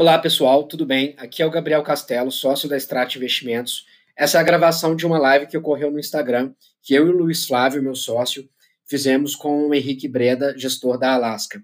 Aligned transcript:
Olá 0.00 0.18
pessoal, 0.18 0.64
tudo 0.64 0.86
bem? 0.86 1.14
Aqui 1.18 1.42
é 1.42 1.46
o 1.46 1.50
Gabriel 1.50 1.82
Castelo, 1.82 2.30
sócio 2.30 2.66
da 2.66 2.74
Strat 2.78 3.16
Investimentos. 3.16 3.84
Essa 4.16 4.38
é 4.38 4.40
a 4.40 4.42
gravação 4.42 4.96
de 4.96 5.04
uma 5.04 5.18
live 5.18 5.46
que 5.46 5.58
ocorreu 5.58 5.90
no 5.90 5.98
Instagram, 5.98 6.54
que 6.82 6.94
eu 6.94 7.06
e 7.06 7.10
o 7.10 7.12
Luiz 7.18 7.46
Flávio, 7.46 7.82
meu 7.82 7.94
sócio, 7.94 8.48
fizemos 8.88 9.36
com 9.36 9.68
o 9.68 9.74
Henrique 9.74 10.08
Breda, 10.08 10.56
gestor 10.56 10.98
da 10.98 11.12
Alaska. 11.12 11.62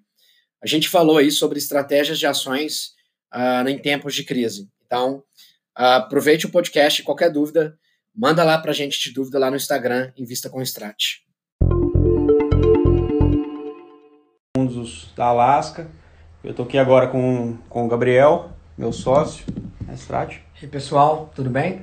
A 0.63 0.67
gente 0.67 0.87
falou 0.87 1.17
aí 1.17 1.31
sobre 1.31 1.57
estratégias 1.57 2.19
de 2.19 2.27
ações 2.27 2.89
uh, 3.35 3.67
em 3.67 3.79
tempos 3.79 4.15
de 4.15 4.23
crise. 4.23 4.69
Então, 4.85 5.25
uh, 5.79 5.97
aproveite 5.97 6.45
o 6.45 6.51
podcast, 6.51 7.03
qualquer 7.05 7.33
dúvida, 7.33 7.79
manda 8.15 8.45
lá 8.45 8.59
para 8.59 8.73
a 8.73 8.75
gente 8.75 9.01
de 9.01 9.15
dúvida 9.15 9.39
lá 9.39 9.51
no 9.51 9.57
Instagram, 9.57 10.13
Invista 10.15 10.51
com 10.51 10.61
Strat. 10.61 11.23
Fundos 14.55 15.09
da 15.17 15.25
Alaska 15.25 15.91
eu 16.47 16.53
estou 16.53 16.65
aqui 16.65 16.79
agora 16.79 17.09
com, 17.09 17.57
com 17.69 17.85
o 17.85 17.89
Gabriel, 17.89 18.51
meu 18.79 18.93
sócio, 18.93 19.45
na 19.85 19.95
Strat. 19.95 20.37
E 20.63 20.67
pessoal, 20.69 21.29
tudo 21.35 21.51
bem? 21.51 21.83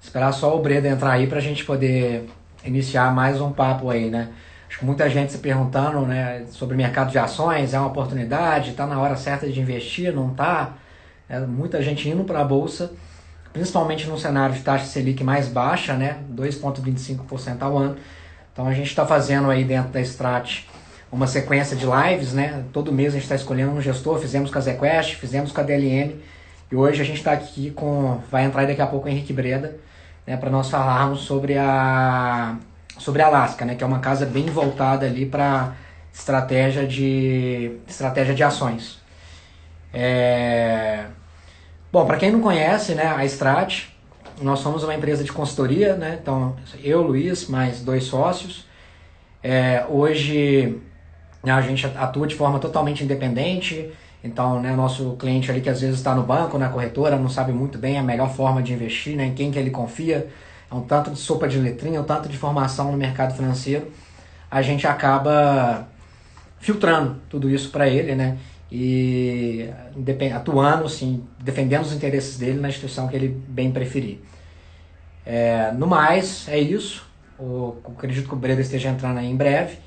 Esperar 0.00 0.32
só 0.32 0.56
o 0.56 0.62
Breda 0.62 0.88
entrar 0.88 1.12
aí 1.12 1.26
para 1.26 1.36
a 1.36 1.42
gente 1.42 1.62
poder 1.62 2.26
iniciar 2.64 3.14
mais 3.14 3.38
um 3.38 3.52
papo 3.52 3.90
aí, 3.90 4.08
né? 4.08 4.30
Acho 4.66 4.78
que 4.78 4.86
muita 4.86 5.10
gente 5.10 5.32
se 5.32 5.38
perguntando 5.38 6.00
né, 6.06 6.46
sobre 6.50 6.74
mercado 6.74 7.10
de 7.10 7.18
ações, 7.18 7.74
é 7.74 7.78
uma 7.78 7.88
oportunidade, 7.88 8.70
está 8.70 8.86
na 8.86 8.98
hora 8.98 9.14
certa 9.14 9.46
de 9.46 9.60
investir, 9.60 10.10
não 10.14 10.30
está? 10.30 10.72
É, 11.28 11.38
muita 11.40 11.82
gente 11.82 12.08
indo 12.08 12.24
para 12.24 12.40
a 12.40 12.44
Bolsa, 12.44 12.92
principalmente 13.52 14.06
num 14.06 14.16
cenário 14.16 14.54
de 14.54 14.62
taxa 14.62 14.86
Selic 14.86 15.22
mais 15.22 15.48
baixa, 15.48 15.92
né, 15.94 16.16
2,25% 16.34 17.60
ao 17.60 17.76
ano. 17.76 17.96
Então 18.54 18.66
a 18.66 18.72
gente 18.72 18.88
está 18.88 19.04
fazendo 19.04 19.50
aí 19.50 19.64
dentro 19.64 19.92
da 19.92 20.00
Strat 20.00 20.64
uma 21.10 21.26
sequência 21.26 21.76
de 21.76 21.86
lives, 21.86 22.32
né? 22.32 22.64
Todo 22.72 22.92
mês 22.92 23.08
a 23.08 23.12
gente 23.12 23.22
está 23.22 23.34
escolhendo 23.34 23.72
um 23.72 23.80
gestor, 23.80 24.18
fizemos 24.18 24.50
com 24.50 24.58
a 24.58 24.60
ZQuest, 24.60 25.16
fizemos 25.16 25.52
com 25.52 25.60
a 25.60 25.64
DLM, 25.64 26.16
e 26.70 26.76
hoje 26.76 27.00
a 27.00 27.04
gente 27.04 27.18
está 27.18 27.32
aqui 27.32 27.70
com, 27.70 28.20
vai 28.30 28.44
entrar 28.44 28.66
daqui 28.66 28.82
a 28.82 28.86
pouco 28.86 29.06
o 29.06 29.10
Henrique 29.10 29.32
Breda, 29.32 29.76
né, 30.26 30.36
para 30.36 30.50
nós 30.50 30.68
falarmos 30.68 31.20
sobre 31.20 31.56
a 31.56 32.56
sobre 32.98 33.22
a 33.22 33.26
Alaska, 33.28 33.64
né, 33.64 33.74
que 33.74 33.84
é 33.84 33.86
uma 33.86 34.00
casa 34.00 34.26
bem 34.26 34.46
voltada 34.46 35.06
ali 35.06 35.24
para 35.24 35.74
estratégia 36.12 36.86
de 36.86 37.76
estratégia 37.86 38.34
de 38.34 38.42
ações. 38.42 38.98
É... 39.94 41.04
Bom, 41.90 42.04
para 42.04 42.18
quem 42.18 42.30
não 42.30 42.40
conhece, 42.40 42.94
né, 42.94 43.06
a 43.06 43.24
Strat, 43.24 43.86
nós 44.42 44.58
somos 44.58 44.84
uma 44.84 44.94
empresa 44.94 45.24
de 45.24 45.32
consultoria, 45.32 45.96
né? 45.96 46.18
Então 46.20 46.56
eu, 46.82 47.02
Luiz, 47.02 47.48
mais 47.48 47.80
dois 47.80 48.04
sócios. 48.04 48.66
É, 49.42 49.84
hoje 49.88 50.80
a 51.44 51.60
gente 51.60 51.86
atua 51.86 52.26
de 52.26 52.34
forma 52.34 52.58
totalmente 52.58 53.04
independente, 53.04 53.90
então, 54.22 54.60
né, 54.60 54.74
nosso 54.74 55.16
cliente 55.16 55.50
ali 55.50 55.60
que 55.60 55.68
às 55.68 55.80
vezes 55.80 55.96
está 55.96 56.14
no 56.14 56.22
banco, 56.22 56.58
na 56.58 56.68
corretora, 56.68 57.16
não 57.16 57.28
sabe 57.28 57.52
muito 57.52 57.78
bem 57.78 57.98
a 57.98 58.02
melhor 58.02 58.34
forma 58.34 58.62
de 58.62 58.72
investir, 58.72 59.16
né, 59.16 59.26
em 59.26 59.34
quem 59.34 59.50
que 59.50 59.58
ele 59.58 59.70
confia, 59.70 60.28
é 60.70 60.74
um 60.74 60.82
tanto 60.82 61.10
de 61.10 61.18
sopa 61.18 61.48
de 61.48 61.58
letrinha, 61.58 62.00
um 62.00 62.04
tanto 62.04 62.28
de 62.28 62.36
formação 62.36 62.90
no 62.90 62.98
mercado 62.98 63.34
financeiro, 63.34 63.90
a 64.50 64.60
gente 64.62 64.86
acaba 64.86 65.86
filtrando 66.58 67.20
tudo 67.30 67.48
isso 67.48 67.70
para 67.70 67.88
ele, 67.88 68.14
né, 68.14 68.36
e 68.70 69.70
atuando, 70.34 70.84
assim, 70.84 71.24
defendendo 71.38 71.82
os 71.82 71.92
interesses 71.92 72.36
dele 72.36 72.60
na 72.60 72.68
instituição 72.68 73.08
que 73.08 73.16
ele 73.16 73.28
bem 73.48 73.70
preferir. 73.70 74.20
É, 75.24 75.72
no 75.72 75.86
mais, 75.86 76.48
é 76.48 76.58
isso. 76.58 77.06
O, 77.38 77.76
acredito 77.96 78.28
que 78.28 78.34
o 78.34 78.36
Breda 78.36 78.60
esteja 78.60 78.88
entrando 78.88 79.18
aí 79.18 79.30
em 79.30 79.36
breve. 79.36 79.78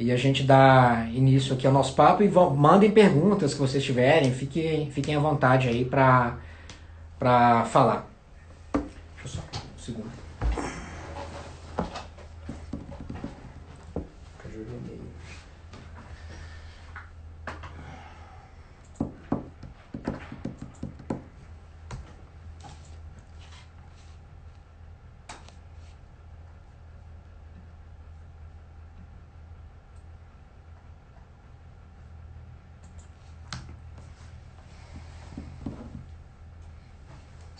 E 0.00 0.10
a 0.10 0.16
gente 0.16 0.42
dá 0.42 1.06
início 1.12 1.52
aqui 1.52 1.66
ao 1.66 1.72
nosso 1.74 1.94
papo 1.94 2.22
e 2.22 2.26
vão, 2.26 2.56
mandem 2.56 2.90
perguntas 2.90 3.52
que 3.52 3.60
vocês 3.60 3.84
tiverem, 3.84 4.32
fiquem, 4.32 4.90
fiquem 4.90 5.14
à 5.14 5.18
vontade 5.18 5.68
aí 5.68 5.84
para 5.84 6.38
falar. 7.66 8.08
Deixa 8.72 8.88
eu 9.24 9.28
só 9.28 9.40
um 9.40 9.78
segundo. 9.78 10.20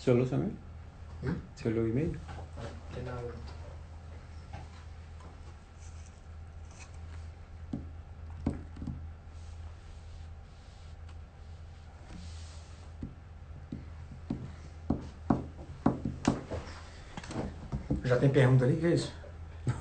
olhou 0.11 0.25
também? 0.27 0.51
Hum? 1.23 1.35
Você 1.55 1.67
olhou 1.67 1.85
o 1.85 1.87
e-mail? 1.87 2.11
Não 2.11 2.95
tem 2.95 3.03
nada. 3.03 3.31
Já 18.03 18.17
tem 18.17 18.29
pergunta 18.29 18.65
ali? 18.65 18.73
O 18.73 18.77
que 18.77 18.85
é 18.87 18.93
isso? 18.93 19.13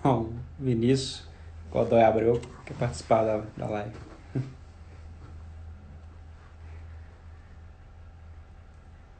Não, 0.04 0.32
Vinícius 0.58 1.28
Godoy 1.70 2.02
Abreu 2.02 2.40
quer 2.64 2.74
participar 2.74 3.24
da, 3.24 3.42
da 3.56 3.66
live. 3.66 4.09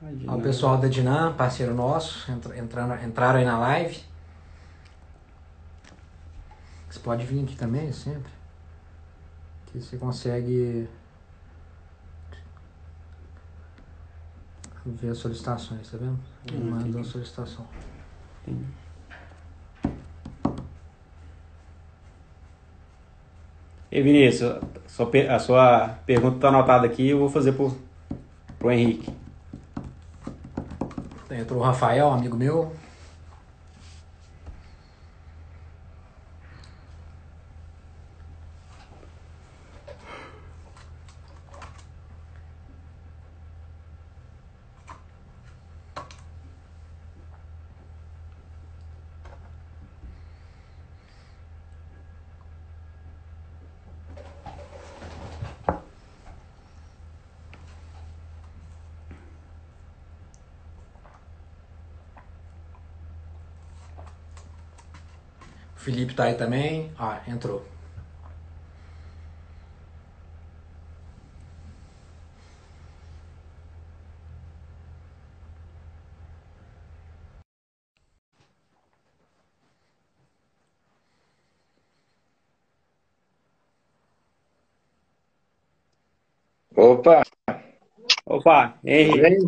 O 0.03 0.41
pessoal 0.41 0.79
da 0.79 0.89
Dinam, 0.89 1.35
parceiro 1.35 1.75
nosso, 1.75 2.31
entrando, 2.57 2.95
entraram 3.05 3.39
aí 3.39 3.45
na 3.45 3.59
live. 3.59 4.01
Você 6.89 6.99
pode 7.01 7.27
vir 7.27 7.45
aqui 7.45 7.55
também, 7.55 7.93
sempre. 7.93 8.33
Que 9.67 9.79
você 9.79 9.99
consegue 9.99 10.89
ver 14.87 15.11
as 15.11 15.19
solicitações, 15.19 15.91
tá 15.91 15.99
vendo? 15.99 16.19
Hum, 16.51 16.71
manda 16.71 17.01
a 17.01 17.05
solicitação. 17.05 17.67
Entendi. 18.43 18.65
E 23.93 24.03
Vinícius, 24.03 24.61
a 25.29 25.39
sua 25.39 25.89
pergunta 26.07 26.37
está 26.37 26.49
anotada 26.49 26.87
aqui, 26.87 27.09
eu 27.09 27.19
vou 27.19 27.29
fazer 27.29 27.53
para 27.53 28.67
o 28.67 28.71
Henrique. 28.71 29.13
Entrou 31.31 31.61
o 31.61 31.63
Rafael, 31.63 32.11
amigo 32.11 32.37
meu. 32.37 32.73
Felipe 65.81 66.15
tá 66.15 66.25
aí 66.25 66.35
também. 66.35 66.93
Ah, 66.99 67.23
entrou. 67.27 67.65
Opa! 86.77 87.23
Opa, 88.27 88.79
Henrique, 88.85 89.39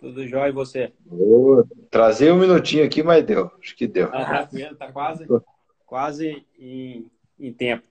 tudo 0.00 0.26
jóia 0.26 0.48
e 0.48 0.52
você? 0.52 0.92
Vou 1.06 1.64
trazer 1.90 2.32
um 2.32 2.38
minutinho 2.38 2.84
aqui, 2.84 3.02
mas 3.02 3.24
deu, 3.24 3.50
acho 3.60 3.76
que 3.76 3.86
deu. 3.86 4.08
Ah, 4.12 4.48
tá 4.78 4.90
quase 4.90 5.26
quase 5.92 6.46
em, 6.58 7.10
em 7.38 7.52
tempo. 7.52 7.86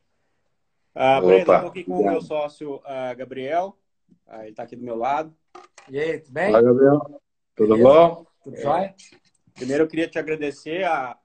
Uh, 0.95 1.23
Brenda, 1.23 1.53
estou 1.53 1.69
aqui 1.69 1.83
com 1.83 1.99
o 1.99 2.03
meu 2.03 2.19
sócio 2.19 2.77
uh, 2.77 3.15
Gabriel. 3.15 3.77
Uh, 4.25 4.41
ele 4.41 4.49
está 4.49 4.63
aqui 4.63 4.75
do 4.75 4.83
meu 4.83 4.95
lado. 4.95 5.31
E 5.87 5.99
aí, 5.99 6.17
tudo 6.17 6.33
bem? 6.33 6.49
Olá, 6.49 6.63
Gabriel. 6.63 7.21
Tudo 7.55 7.75
Beleza? 7.75 7.87
bom? 7.87 8.25
Tudo 8.43 8.57
é. 8.57 8.59
jóia? 8.59 8.95
Primeiro, 9.53 9.83
eu 9.83 9.87
queria 9.87 10.07
te 10.07 10.17
agradecer 10.17 10.83
a, 10.83 11.15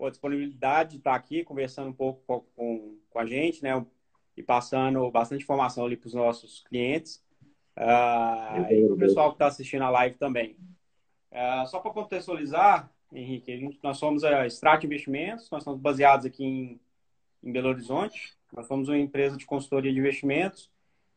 a 0.00 0.10
disponibilidade 0.10 0.90
de 0.90 0.98
estar 0.98 1.16
aqui 1.16 1.42
conversando 1.42 1.90
um 1.90 1.92
pouco 1.92 2.22
com, 2.24 2.40
com, 2.54 2.98
com 3.10 3.18
a 3.18 3.26
gente, 3.26 3.60
né? 3.60 3.84
E 4.36 4.44
passando 4.44 5.10
bastante 5.10 5.42
informação 5.42 5.86
ali 5.86 5.96
para 5.96 6.06
os 6.06 6.14
nossos 6.14 6.62
clientes. 6.68 7.16
Uh, 7.76 8.62
e 8.70 8.84
para 8.86 8.94
o 8.94 8.96
pessoal 8.96 9.30
que 9.30 9.34
está 9.34 9.48
assistindo 9.48 9.82
a 9.82 9.90
live 9.90 10.16
também. 10.18 10.56
Uh, 11.32 11.66
só 11.66 11.80
para 11.80 11.90
contextualizar, 11.90 12.88
Henrique, 13.12 13.56
gente, 13.56 13.78
nós 13.82 13.98
somos 13.98 14.22
a 14.22 14.46
Strat 14.46 14.84
Investimentos, 14.84 15.50
nós 15.50 15.62
estamos 15.62 15.80
baseados 15.80 16.26
aqui 16.26 16.44
em, 16.44 16.80
em 17.42 17.52
Belo 17.52 17.68
Horizonte. 17.68 18.34
Nós 18.52 18.66
somos 18.66 18.88
uma 18.88 18.98
empresa 18.98 19.36
de 19.36 19.46
consultoria 19.46 19.92
de 19.92 19.98
investimentos 19.98 20.70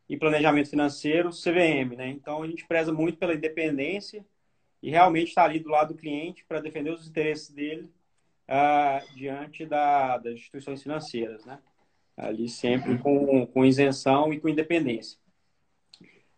e 0.09 0.17
planejamento 0.17 0.69
financeiro, 0.69 1.29
CVM, 1.29 1.95
né? 1.95 2.09
Então 2.09 2.43
a 2.43 2.47
gente 2.47 2.65
preza 2.65 2.91
muito 2.91 3.17
pela 3.17 3.33
independência 3.33 4.25
e 4.81 4.89
realmente 4.89 5.29
está 5.29 5.43
ali 5.43 5.59
do 5.59 5.69
lado 5.69 5.93
do 5.93 5.99
cliente 5.99 6.43
para 6.45 6.59
defender 6.59 6.91
os 6.91 7.07
interesses 7.07 7.49
dele 7.49 7.89
uh, 8.47 9.15
diante 9.15 9.65
da, 9.65 10.17
das 10.17 10.33
instituições 10.33 10.81
financeiras, 10.81 11.45
né? 11.45 11.59
Ali 12.17 12.47
sempre 12.47 12.97
com, 12.99 13.45
com 13.47 13.65
isenção 13.65 14.33
e 14.33 14.39
com 14.39 14.49
independência. 14.49 15.17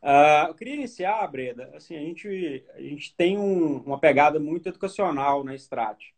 Uh, 0.06 0.50
eu 0.50 0.54
queria 0.54 0.76
iniciar, 0.76 1.26
Breda, 1.26 1.72
assim, 1.74 1.96
a 1.96 2.00
gente, 2.00 2.64
a 2.76 2.80
gente 2.80 3.16
tem 3.16 3.40
um, 3.40 3.78
uma 3.78 3.98
pegada 3.98 4.40
muito 4.40 4.70
educacional 4.70 5.44
na 5.44 5.56
Strat. 5.56 6.14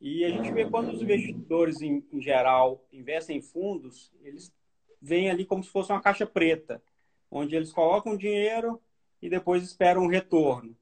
E 0.00 0.24
a 0.24 0.28
gente 0.30 0.50
vê 0.50 0.68
quando 0.68 0.90
os 0.90 1.00
investidores, 1.00 1.80
em, 1.80 2.04
em 2.12 2.20
geral, 2.20 2.84
investem 2.92 3.36
em 3.36 3.40
fundos, 3.40 4.12
eles 4.20 4.52
veem 5.00 5.30
ali 5.30 5.44
como 5.44 5.62
se 5.62 5.70
fosse 5.70 5.92
uma 5.92 6.00
caixa 6.00 6.26
preta, 6.26 6.82
onde 7.30 7.54
eles 7.54 7.72
colocam 7.72 8.16
dinheiro 8.16 8.82
e 9.22 9.28
depois 9.30 9.62
esperam 9.62 10.02
um 10.02 10.08
retorno. 10.08 10.76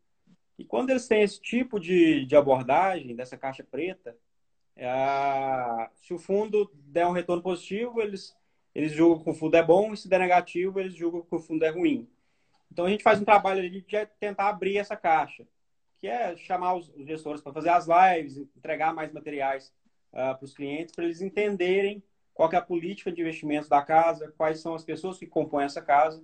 E 0.58 0.64
quando 0.64 0.88
eles 0.88 1.06
têm 1.06 1.20
esse 1.20 1.38
tipo 1.38 1.78
de, 1.78 2.24
de 2.24 2.34
abordagem, 2.34 3.14
dessa 3.14 3.36
caixa 3.36 3.62
preta, 3.62 4.16
é, 4.74 5.90
se 5.96 6.14
o 6.14 6.18
fundo 6.18 6.70
der 6.72 7.06
um 7.06 7.12
retorno 7.12 7.42
positivo, 7.42 8.00
eles, 8.00 8.34
eles 8.74 8.92
julgam 8.92 9.22
que 9.22 9.30
o 9.30 9.34
fundo 9.34 9.54
é 9.54 9.62
bom, 9.62 9.92
e 9.92 9.98
se 9.98 10.08
der 10.08 10.20
negativo, 10.20 10.80
eles 10.80 10.94
julgam 10.94 11.20
que 11.20 11.34
o 11.34 11.38
fundo 11.38 11.62
é 11.62 11.68
ruim. 11.68 12.08
Então 12.72 12.86
a 12.86 12.88
gente 12.88 13.02
faz 13.02 13.20
um 13.20 13.24
trabalho 13.24 13.68
de 13.68 13.84
tentar 14.18 14.48
abrir 14.48 14.78
essa 14.78 14.96
caixa, 14.96 15.46
que 15.98 16.08
é 16.08 16.34
chamar 16.36 16.74
os, 16.74 16.90
gestores 17.06 17.42
para 17.42 17.52
fazer 17.52 17.68
as 17.68 17.86
lives, 17.86 18.38
entregar 18.56 18.94
mais 18.94 19.12
materiais 19.12 19.70
uh, 20.10 20.34
para 20.34 20.44
os 20.44 20.54
clientes, 20.54 20.94
para 20.94 21.04
eles 21.04 21.20
entenderem 21.20 22.02
qual 22.32 22.50
é 22.50 22.56
a 22.56 22.62
política 22.62 23.12
de 23.12 23.20
investimentos 23.20 23.68
da 23.68 23.82
casa, 23.82 24.32
quais 24.38 24.60
são 24.60 24.74
as 24.74 24.82
pessoas 24.82 25.18
que 25.18 25.26
compõem 25.26 25.66
essa 25.66 25.82
casa. 25.82 26.18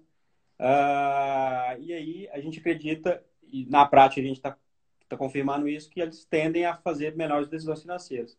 Uh, 0.59 1.81
e 1.81 1.93
aí 1.93 2.29
a 2.33 2.41
gente 2.41 2.61
acredita, 2.61 3.23
e 3.43 3.67
na 3.67 3.85
prática 3.85 4.23
a 4.23 4.25
gente 4.25 4.39
está 4.39 4.57
tá 5.07 5.17
confirmando 5.19 5.69
isso, 5.69 5.91
que 5.91 6.01
eles 6.01 6.25
tendem 6.25 6.65
a 6.65 6.75
fazer 6.77 7.15
melhores 7.15 7.49
decisões 7.49 7.83
financeiras. 7.83 8.39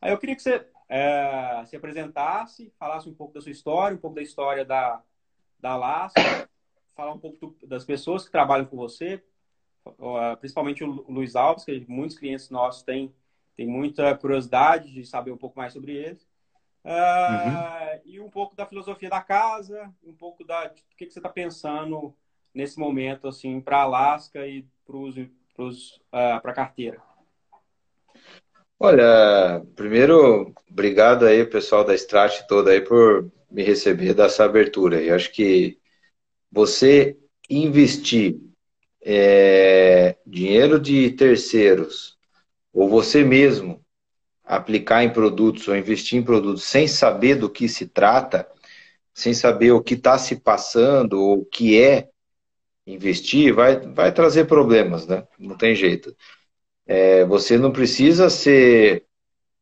Aí 0.00 0.10
eu 0.10 0.18
queria 0.18 0.34
que 0.34 0.42
você 0.42 0.66
é, 0.88 1.62
se 1.66 1.76
apresentasse, 1.76 2.72
falasse 2.78 3.10
um 3.10 3.14
pouco 3.14 3.34
da 3.34 3.42
sua 3.42 3.52
história, 3.52 3.94
um 3.94 4.00
pouco 4.00 4.16
da 4.16 4.22
história 4.22 4.64
da, 4.64 5.02
da 5.60 5.76
Lasca, 5.76 6.48
falar 6.96 7.12
um 7.12 7.18
pouco 7.18 7.38
do, 7.38 7.66
das 7.66 7.84
pessoas 7.84 8.24
que 8.24 8.32
trabalham 8.32 8.64
com 8.64 8.76
você, 8.76 9.22
principalmente 10.40 10.82
o 10.82 11.04
Luiz 11.08 11.36
Alves, 11.36 11.64
que 11.64 11.84
muitos 11.86 12.18
clientes 12.18 12.50
nossos 12.50 12.82
têm, 12.82 13.14
têm 13.56 13.66
muita 13.66 14.16
curiosidade 14.16 14.92
de 14.92 15.04
saber 15.04 15.30
um 15.30 15.36
pouco 15.36 15.58
mais 15.58 15.72
sobre 15.72 15.92
ele. 15.92 16.18
Uh, 16.84 16.88
uhum. 16.88 18.00
E 18.04 18.20
um 18.20 18.30
pouco 18.30 18.54
da 18.54 18.64
filosofia 18.64 19.10
da 19.10 19.20
casa, 19.20 19.92
um 20.04 20.14
pouco 20.14 20.44
da, 20.44 20.68
do 20.68 20.74
que, 20.96 21.06
que 21.06 21.12
você 21.12 21.18
está 21.18 21.28
pensando 21.28 22.14
nesse 22.54 22.78
momento 22.78 23.28
assim 23.28 23.60
para 23.60 23.82
Alaska 23.82 24.46
e 24.46 24.64
para 24.84 24.96
uh, 24.96 25.70
a 26.12 26.52
carteira. 26.52 27.02
Olha, 28.78 29.64
primeiro, 29.74 30.54
obrigado 30.70 31.26
aí, 31.26 31.44
pessoal 31.44 31.82
da 31.82 31.94
Strat 31.94 32.46
toda 32.46 32.70
aí 32.70 32.80
por 32.80 33.30
me 33.50 33.62
receber, 33.62 34.14
dessa 34.14 34.44
abertura. 34.44 35.02
Eu 35.02 35.14
acho 35.14 35.32
que 35.32 35.78
você 36.50 37.16
investir 37.48 38.38
é, 39.02 40.16
dinheiro 40.26 40.80
de 40.80 41.10
terceiros 41.12 42.16
ou 42.72 42.88
você 42.88 43.22
mesmo 43.22 43.84
aplicar 44.44 45.02
em 45.02 45.12
produtos 45.12 45.66
ou 45.68 45.76
investir 45.76 46.18
em 46.18 46.22
produtos 46.22 46.64
sem 46.64 46.86
saber 46.86 47.36
do 47.36 47.50
que 47.50 47.68
se 47.68 47.86
trata, 47.86 48.48
sem 49.14 49.34
saber 49.34 49.72
o 49.72 49.82
que 49.82 49.94
está 49.94 50.18
se 50.18 50.36
passando 50.36 51.20
ou 51.20 51.40
o 51.40 51.44
que 51.44 51.80
é 51.80 52.08
investir, 52.86 53.52
vai, 53.52 53.80
vai 53.80 54.12
trazer 54.12 54.44
problemas, 54.44 55.06
né? 55.06 55.26
Não 55.38 55.56
tem 55.56 55.74
jeito. 55.74 56.14
É, 56.86 57.24
você 57.24 57.58
não 57.58 57.72
precisa 57.72 58.30
ser 58.30 59.04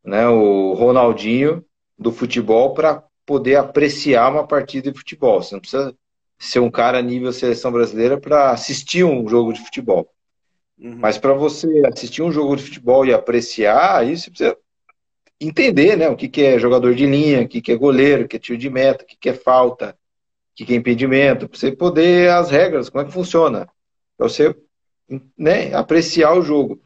né, 0.04 0.28
o 0.28 0.74
Ronaldinho 0.74 1.64
do 1.98 2.12
futebol 2.12 2.74
para 2.74 3.02
poder 3.24 3.56
apreciar 3.56 4.30
uma 4.30 4.46
partida 4.46 4.92
de 4.92 4.98
futebol. 4.98 5.42
Você 5.42 5.54
não 5.54 5.60
precisa 5.60 5.96
ser 6.38 6.60
um 6.60 6.70
cara 6.70 7.00
nível 7.00 7.32
seleção 7.32 7.72
brasileira 7.72 8.18
para 8.18 8.50
assistir 8.50 9.04
um 9.04 9.28
jogo 9.28 9.52
de 9.52 9.60
futebol. 9.60 10.10
Uhum. 10.78 10.96
Mas 10.96 11.18
para 11.18 11.32
você 11.32 11.68
assistir 11.86 12.22
um 12.22 12.32
jogo 12.32 12.56
de 12.56 12.64
futebol 12.64 13.06
e 13.06 13.12
apreciar, 13.12 13.98
aí 13.98 14.16
você 14.16 14.30
precisa 14.30 14.56
entender 15.40 15.96
né, 15.96 16.08
o 16.08 16.16
que, 16.16 16.28
que 16.28 16.42
é 16.42 16.58
jogador 16.58 16.94
de 16.94 17.06
linha, 17.06 17.42
o 17.42 17.48
que, 17.48 17.60
que 17.60 17.72
é 17.72 17.76
goleiro, 17.76 18.24
o 18.24 18.28
que 18.28 18.36
é 18.36 18.38
tiro 18.38 18.58
de 18.58 18.70
meta, 18.70 19.04
o 19.04 19.06
que, 19.06 19.16
que 19.16 19.28
é 19.28 19.34
falta, 19.34 19.96
o 20.52 20.56
que, 20.56 20.64
que 20.64 20.72
é 20.72 20.76
impedimento, 20.76 21.48
para 21.48 21.58
você 21.58 21.72
poder 21.72 22.30
as 22.30 22.50
regras, 22.50 22.88
como 22.88 23.02
é 23.02 23.06
que 23.06 23.12
funciona. 23.12 23.68
Para 24.16 24.28
você 24.28 24.54
né, 25.36 25.74
apreciar 25.74 26.34
o 26.34 26.42
jogo. 26.42 26.80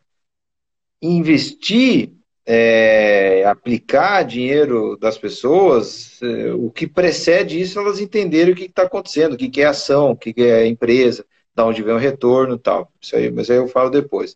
Investir 1.01 2.18
é, 2.51 3.45
aplicar 3.45 4.23
dinheiro 4.23 4.97
das 4.97 5.19
pessoas, 5.19 6.19
é, 6.23 6.51
o 6.55 6.71
que 6.71 6.87
precede 6.87 7.61
isso, 7.61 7.79
elas 7.79 8.01
entenderem 8.01 8.55
o 8.55 8.57
que 8.57 8.65
está 8.65 8.85
acontecendo, 8.85 9.35
o 9.35 9.37
que, 9.37 9.51
que 9.51 9.61
é 9.61 9.67
ação, 9.67 10.13
o 10.13 10.17
que, 10.17 10.33
que 10.33 10.43
é 10.45 10.67
empresa, 10.67 11.27
da 11.55 11.67
onde 11.67 11.83
vem 11.83 11.93
o 11.93 11.99
retorno 11.99 12.55
e 12.55 12.59
tal. 12.59 12.91
Isso 12.99 13.15
aí, 13.15 13.31
mas 13.31 13.51
aí 13.51 13.59
eu 13.59 13.69
falo 13.69 13.91
depois. 13.91 14.35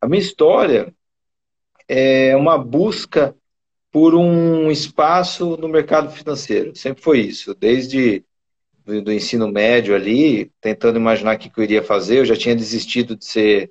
A 0.00 0.08
minha 0.08 0.22
história 0.22 0.94
é 1.86 2.34
uma 2.34 2.56
busca 2.56 3.36
por 3.90 4.14
um 4.14 4.70
espaço 4.70 5.54
no 5.58 5.68
mercado 5.68 6.10
financeiro. 6.10 6.74
Sempre 6.74 7.02
foi 7.02 7.20
isso. 7.20 7.54
Desde 7.54 8.24
do 8.86 9.12
ensino 9.12 9.46
médio 9.46 9.94
ali, 9.94 10.50
tentando 10.58 10.98
imaginar 10.98 11.36
o 11.36 11.38
que 11.38 11.52
eu 11.54 11.62
iria 11.62 11.82
fazer, 11.82 12.20
eu 12.20 12.24
já 12.24 12.34
tinha 12.34 12.56
desistido 12.56 13.14
de 13.14 13.26
ser 13.26 13.70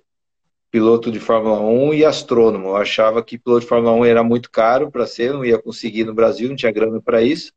piloto 0.72 1.12
de 1.12 1.20
Fórmula 1.20 1.60
1 1.60 1.94
e 1.94 2.06
astrônomo. 2.06 2.70
Eu 2.70 2.78
achava 2.78 3.22
que 3.22 3.38
piloto 3.38 3.62
de 3.62 3.68
Fórmula 3.68 3.94
1 3.94 4.06
era 4.06 4.24
muito 4.24 4.50
caro 4.50 4.90
para 4.90 5.06
ser, 5.06 5.34
não 5.34 5.44
ia 5.44 5.62
conseguir 5.62 6.06
no 6.06 6.14
Brasil, 6.14 6.50
não 6.50 6.56
tinha 6.56 6.72
grana 6.72 7.02
para 7.02 7.22
isso. 7.22 7.52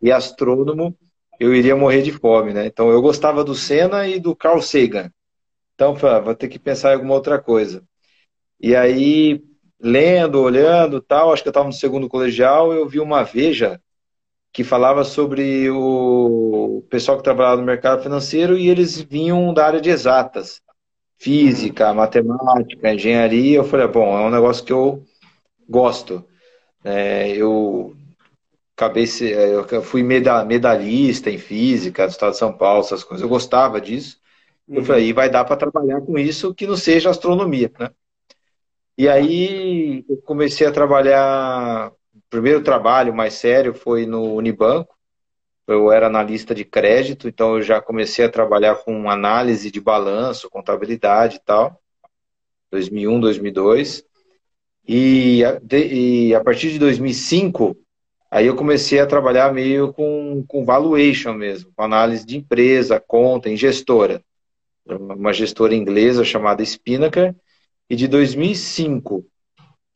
E 0.00 0.12
astrônomo, 0.12 0.96
eu 1.40 1.52
iria 1.52 1.74
morrer 1.74 2.02
de 2.02 2.12
fome, 2.12 2.52
né? 2.52 2.66
Então 2.66 2.90
eu 2.90 3.02
gostava 3.02 3.42
do 3.42 3.54
Senna 3.54 4.06
e 4.06 4.20
do 4.20 4.36
Carl 4.36 4.62
Sagan. 4.62 5.10
Então, 5.74 5.94
vou 5.94 6.34
ter 6.36 6.48
que 6.48 6.58
pensar 6.58 6.92
em 6.92 6.94
alguma 6.94 7.14
outra 7.14 7.40
coisa. 7.40 7.82
E 8.60 8.76
aí, 8.76 9.42
lendo, 9.80 10.40
olhando, 10.40 11.00
tal, 11.00 11.32
acho 11.32 11.42
que 11.42 11.48
eu 11.48 11.50
estava 11.50 11.66
no 11.66 11.72
segundo 11.72 12.08
colegial, 12.08 12.72
eu 12.72 12.88
vi 12.88 13.00
uma 13.00 13.24
Veja 13.24 13.80
que 14.52 14.62
falava 14.62 15.02
sobre 15.02 15.68
o 15.68 16.84
pessoal 16.88 17.18
que 17.18 17.24
trabalhava 17.24 17.56
no 17.56 17.66
mercado 17.66 18.04
financeiro 18.04 18.56
e 18.56 18.68
eles 18.68 19.00
vinham 19.00 19.52
da 19.52 19.66
área 19.66 19.80
de 19.80 19.90
exatas 19.90 20.62
física, 21.18 21.92
matemática, 21.94 22.92
engenharia, 22.92 23.56
eu 23.56 23.64
falei, 23.64 23.86
bom, 23.86 24.18
é 24.18 24.26
um 24.26 24.30
negócio 24.30 24.64
que 24.64 24.72
eu 24.72 25.02
gosto. 25.68 26.24
É, 26.84 27.30
eu 27.36 27.96
acabei, 28.76 29.06
eu 29.70 29.82
fui 29.82 30.02
medalhista 30.02 31.30
em 31.30 31.38
física 31.38 32.06
do 32.06 32.10
estado 32.10 32.32
de 32.32 32.38
São 32.38 32.52
Paulo, 32.52 32.80
essas 32.80 33.04
coisas, 33.04 33.22
eu 33.22 33.28
gostava 33.28 33.80
disso. 33.80 34.18
Eu 34.68 34.78
uhum. 34.78 34.84
falei, 34.84 35.08
e 35.08 35.12
vai 35.12 35.28
dar 35.30 35.44
para 35.44 35.56
trabalhar 35.56 36.00
com 36.00 36.18
isso 36.18 36.54
que 36.54 36.66
não 36.66 36.76
seja 36.76 37.10
astronomia, 37.10 37.70
né? 37.78 37.90
E 38.96 39.08
aí 39.08 40.04
eu 40.08 40.16
comecei 40.18 40.66
a 40.66 40.72
trabalhar, 40.72 41.90
o 41.90 42.20
primeiro 42.30 42.62
trabalho 42.62 43.12
mais 43.12 43.34
sério 43.34 43.74
foi 43.74 44.06
no 44.06 44.34
Unibanco, 44.34 44.93
eu 45.66 45.90
era 45.90 46.06
analista 46.06 46.54
de 46.54 46.64
crédito, 46.64 47.28
então 47.28 47.56
eu 47.56 47.62
já 47.62 47.80
comecei 47.80 48.24
a 48.24 48.30
trabalhar 48.30 48.76
com 48.76 49.10
análise 49.10 49.70
de 49.70 49.80
balanço, 49.80 50.50
contabilidade 50.50 51.36
e 51.36 51.40
tal, 51.40 51.80
2001, 52.70 53.20
2002. 53.20 54.04
E, 54.86 55.42
e 55.72 56.34
a 56.34 56.44
partir 56.44 56.70
de 56.70 56.78
2005, 56.78 57.76
aí 58.30 58.46
eu 58.46 58.56
comecei 58.56 59.00
a 59.00 59.06
trabalhar 59.06 59.52
meio 59.52 59.92
com, 59.92 60.44
com 60.46 60.64
valuation 60.64 61.32
mesmo, 61.32 61.72
com 61.74 61.82
análise 61.82 62.26
de 62.26 62.36
empresa, 62.36 63.00
conta, 63.00 63.48
em 63.48 63.56
gestora. 63.56 64.22
Uma 64.86 65.32
gestora 65.32 65.74
inglesa 65.74 66.24
chamada 66.24 66.62
Spinnaker. 66.62 67.34
E 67.88 67.96
de 67.96 68.08
2005 68.08 69.26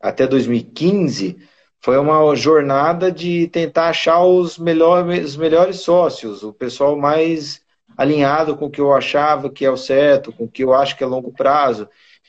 até 0.01 0.27
2015, 0.27 1.37
foi 1.81 1.97
uma 1.99 2.35
jornada 2.35 3.11
de 3.11 3.49
tentar 3.49 3.89
achar 3.89 4.23
os, 4.25 4.59
melhores 4.59 5.31
os 5.31 5.37
melhores 5.37 5.81
sócios, 5.81 6.43
o 6.43 6.53
pessoal 6.53 6.97
mais 6.97 7.63
alinhado 7.97 8.57
com 8.57 8.67
o 8.67 8.71
que 8.71 8.81
eu 8.81 8.93
achava 8.93 9.51
que 9.51 9.65
é 9.65 9.71
o 9.71 9.77
certo, 9.77 10.33
com 10.33 10.45
o 10.45 10.49
que 10.49 10.63
eu 10.63 10.73
acho 10.75 10.97
que 10.97 11.03
é 11.03 11.07
longo 11.07 11.33
prazo. 11.33 11.89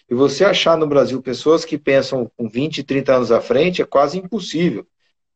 E 0.09 0.15
você 0.15 0.43
achar 0.43 0.77
no 0.77 0.87
Brasil 0.87 1.21
pessoas 1.21 1.63
que 1.63 1.77
pensam 1.77 2.29
com 2.35 2.49
20, 2.49 2.83
30 2.83 3.15
anos 3.15 3.31
à 3.31 3.39
frente 3.39 3.81
é 3.81 3.85
quase 3.85 4.17
impossível. 4.17 4.85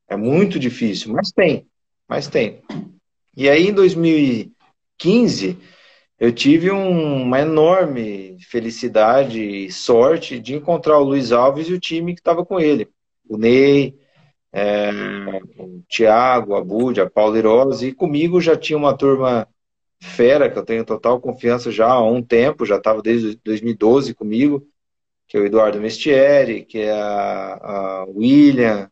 É 0.07 0.15
muito 0.15 0.57
difícil, 0.59 1.13
mas 1.13 1.31
tem, 1.31 1.67
mas 2.07 2.27
tem. 2.27 2.61
E 3.37 3.49
aí 3.49 3.67
em 3.67 3.73
2015 3.73 5.57
eu 6.19 6.31
tive 6.31 6.71
um, 6.71 7.23
uma 7.23 7.41
enorme 7.41 8.37
felicidade 8.49 9.41
e 9.41 9.71
sorte 9.71 10.39
de 10.39 10.55
encontrar 10.55 10.97
o 10.97 11.03
Luiz 11.03 11.31
Alves 11.31 11.67
e 11.67 11.73
o 11.73 11.79
time 11.79 12.13
que 12.13 12.21
estava 12.21 12.45
com 12.45 12.59
ele. 12.59 12.87
O 13.27 13.37
Ney, 13.37 13.99
é, 14.53 14.91
o 15.57 15.81
Thiago, 15.89 16.55
a 16.55 16.63
Bud, 16.63 17.01
a 17.01 17.09
Paula 17.09 17.39
Irose, 17.39 17.87
e 17.87 17.93
comigo 17.93 18.39
já 18.39 18.55
tinha 18.55 18.77
uma 18.77 18.95
turma 18.95 19.47
fera, 19.99 20.49
que 20.49 20.59
eu 20.59 20.63
tenho 20.63 20.85
total 20.85 21.19
confiança 21.19 21.71
já 21.71 21.87
há 21.87 22.03
um 22.03 22.21
tempo, 22.21 22.65
já 22.65 22.77
estava 22.77 23.01
desde 23.01 23.35
2012 23.43 24.13
comigo, 24.13 24.65
que 25.27 25.37
é 25.37 25.39
o 25.39 25.45
Eduardo 25.45 25.81
Mestieri, 25.81 26.63
que 26.63 26.79
é 26.79 26.91
a, 26.91 27.53
a 27.63 28.05
William, 28.09 28.91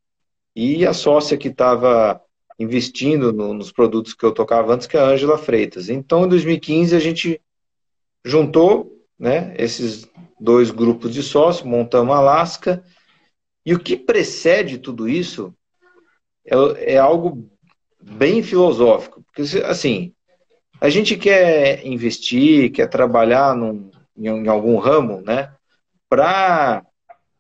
e 0.56 0.86
a 0.86 0.94
sócia 0.94 1.38
que 1.38 1.50
estava 1.50 2.20
investindo 2.58 3.32
no, 3.32 3.54
nos 3.54 3.72
produtos 3.72 4.14
que 4.14 4.26
eu 4.26 4.32
tocava 4.32 4.74
antes, 4.74 4.88
que 4.88 4.98
é 4.98 5.00
a 5.00 5.06
Ângela 5.06 5.38
Freitas. 5.38 5.90
Então, 5.90 6.26
em 6.26 6.30
2015, 6.30 6.96
a 6.96 7.00
gente 7.00 7.40
juntou 8.26 8.92
né, 9.20 9.54
esses 9.58 10.10
dois 10.40 10.72
grupos 10.72 11.14
de 11.14 11.22
sócios, 11.22 11.68
montamos 11.68 12.14
a 12.14 12.18
Alaska, 12.18 12.84
e 13.66 13.74
o 13.74 13.80
que 13.80 13.96
precede 13.96 14.78
tudo 14.78 15.08
isso 15.08 15.54
é, 16.46 16.94
é 16.96 16.98
algo 16.98 17.50
bem 18.02 18.42
filosófico, 18.42 19.24
porque, 19.24 19.42
assim, 19.60 20.14
a 20.80 20.90
gente 20.90 21.16
quer 21.16 21.86
investir, 21.86 22.72
quer 22.72 22.88
trabalhar 22.88 23.56
num, 23.56 23.92
em, 24.18 24.28
em 24.28 24.48
algum 24.48 24.78
ramo, 24.78 25.22
né, 25.22 25.54
para 26.10 26.84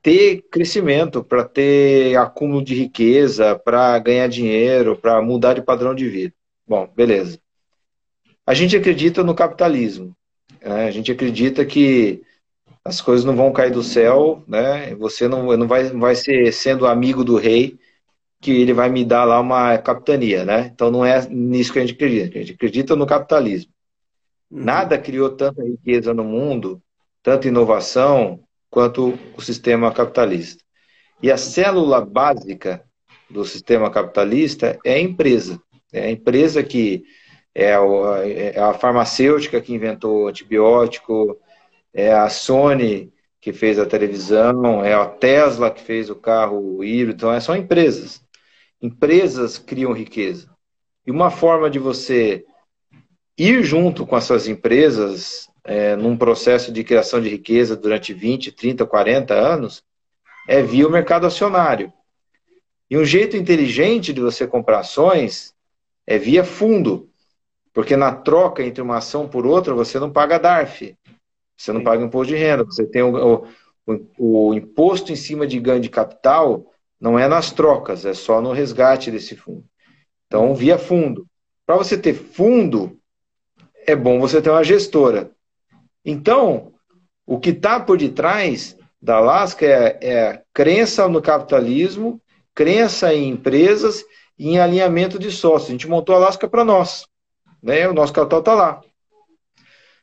ter 0.01 0.43
crescimento, 0.49 1.23
para 1.23 1.43
ter 1.43 2.15
acúmulo 2.17 2.63
de 2.63 2.75
riqueza, 2.75 3.57
para 3.57 3.97
ganhar 3.99 4.27
dinheiro, 4.27 4.95
para 4.95 5.21
mudar 5.21 5.53
de 5.53 5.61
padrão 5.61 5.93
de 5.93 6.07
vida. 6.07 6.33
Bom, 6.67 6.87
beleza. 6.95 7.39
A 8.45 8.53
gente 8.53 8.75
acredita 8.75 9.23
no 9.23 9.35
capitalismo. 9.35 10.15
Né? 10.61 10.87
A 10.87 10.91
gente 10.91 11.11
acredita 11.11 11.65
que 11.65 12.23
as 12.83 12.99
coisas 12.99 13.25
não 13.25 13.35
vão 13.35 13.53
cair 13.53 13.71
do 13.71 13.83
céu, 13.83 14.43
né? 14.47 14.95
Você 14.95 15.27
não, 15.27 15.55
não 15.55 15.67
vai, 15.67 15.83
vai 15.85 16.15
ser 16.15 16.51
sendo 16.51 16.87
amigo 16.87 17.23
do 17.23 17.37
rei 17.37 17.77
que 18.39 18.51
ele 18.51 18.73
vai 18.73 18.89
me 18.89 19.05
dar 19.05 19.23
lá 19.23 19.39
uma 19.39 19.77
capitania, 19.77 20.43
né? 20.43 20.71
Então 20.73 20.89
não 20.89 21.05
é 21.05 21.27
nisso 21.29 21.71
que 21.71 21.79
a 21.79 21.81
gente 21.85 21.93
acredita. 21.93 22.37
A 22.37 22.41
gente 22.41 22.53
acredita 22.53 22.95
no 22.95 23.05
capitalismo. 23.05 23.71
Uhum. 24.49 24.63
Nada 24.63 24.97
criou 24.97 25.29
tanta 25.29 25.63
riqueza 25.63 26.11
no 26.13 26.23
mundo, 26.23 26.81
tanta 27.21 27.47
inovação, 27.47 28.39
quanto 28.69 29.17
o 29.37 29.41
sistema 29.41 29.91
capitalista. 29.91 30.63
E 31.21 31.31
a 31.31 31.37
célula 31.37 32.03
básica 32.03 32.83
do 33.29 33.45
sistema 33.45 33.91
capitalista 33.91 34.79
é 34.83 34.95
a 34.95 34.99
empresa. 34.99 35.61
É 35.93 36.05
a 36.05 36.11
empresa 36.11 36.63
que 36.63 37.03
é, 37.53 37.71
é 38.55 38.59
a 38.59 38.73
farmacêutica 38.73 39.61
que 39.61 39.73
inventou 39.73 40.23
o 40.23 40.27
antibiótico, 40.27 41.37
é 41.93 42.13
a 42.13 42.29
Sony 42.29 43.11
que 43.39 43.51
fez 43.51 43.79
a 43.79 43.85
televisão, 43.85 44.83
é 44.83 44.93
a 44.93 45.05
Tesla 45.07 45.71
que 45.71 45.81
fez 45.81 46.09
o 46.09 46.15
carro 46.15 46.83
híbrido, 46.83 47.13
então 47.13 47.33
é 47.33 47.39
são 47.39 47.55
empresas. 47.55 48.23
Empresas 48.79 49.57
criam 49.57 49.91
riqueza. 49.91 50.49
E 51.05 51.11
uma 51.11 51.31
forma 51.31 51.69
de 51.69 51.79
você 51.79 52.45
ir 53.37 53.63
junto 53.63 54.05
com 54.05 54.15
essas 54.15 54.47
empresas 54.47 55.49
é, 55.63 55.95
num 55.95 56.15
processo 56.15 56.71
de 56.71 56.83
criação 56.83 57.19
de 57.19 57.29
riqueza 57.29 57.75
durante 57.75 58.13
20, 58.13 58.51
30, 58.51 58.85
40 58.85 59.33
anos, 59.33 59.83
é 60.47 60.61
via 60.61 60.87
o 60.87 60.91
mercado 60.91 61.25
acionário. 61.25 61.91
E 62.89 62.97
um 62.97 63.05
jeito 63.05 63.37
inteligente 63.37 64.13
de 64.13 64.21
você 64.21 64.45
comprar 64.45 64.79
ações 64.79 65.55
é 66.05 66.17
via 66.17 66.43
fundo, 66.43 67.09
porque 67.73 67.95
na 67.95 68.13
troca 68.13 68.63
entre 68.63 68.81
uma 68.81 68.97
ação 68.97 69.27
por 69.27 69.45
outra 69.45 69.73
você 69.73 69.99
não 69.99 70.11
paga 70.11 70.37
DARF, 70.37 70.95
você 71.61 71.71
não 71.71 71.83
paga 71.83 72.03
imposto 72.03 72.33
de 72.33 72.39
renda, 72.39 72.63
você 72.63 72.85
tem 72.85 73.03
o, 73.03 73.45
o, 73.85 74.47
o 74.49 74.53
imposto 74.53 75.11
em 75.11 75.15
cima 75.15 75.45
de 75.45 75.59
ganho 75.59 75.79
de 75.79 75.89
capital 75.89 76.65
não 76.99 77.17
é 77.17 77.27
nas 77.27 77.51
trocas, 77.51 78.05
é 78.05 78.13
só 78.13 78.41
no 78.41 78.51
resgate 78.51 79.11
desse 79.11 79.35
fundo. 79.35 79.63
Então, 80.27 80.55
via 80.55 80.77
fundo. 80.77 81.27
Para 81.65 81.75
você 81.75 81.97
ter 81.97 82.13
fundo, 82.13 82.99
é 83.85 83.95
bom 83.95 84.19
você 84.19 84.41
ter 84.41 84.49
uma 84.49 84.63
gestora. 84.63 85.31
Então, 86.03 86.73
o 87.25 87.39
que 87.39 87.49
está 87.49 87.79
por 87.79 87.97
detrás 87.97 88.77
da 89.01 89.17
Alaska 89.17 89.65
é, 89.65 89.99
é 90.01 90.43
crença 90.53 91.07
no 91.07 91.21
capitalismo, 91.21 92.21
crença 92.53 93.13
em 93.13 93.29
empresas 93.29 94.03
e 94.37 94.49
em 94.49 94.59
alinhamento 94.59 95.19
de 95.19 95.31
sócios. 95.31 95.69
A 95.69 95.71
gente 95.73 95.87
montou 95.87 96.15
a 96.15 96.17
Alaska 96.19 96.47
para 96.47 96.65
nós. 96.65 97.07
Né? 97.61 97.87
O 97.87 97.93
nosso 97.93 98.13
capital 98.13 98.39
está 98.39 98.53
lá. 98.53 98.81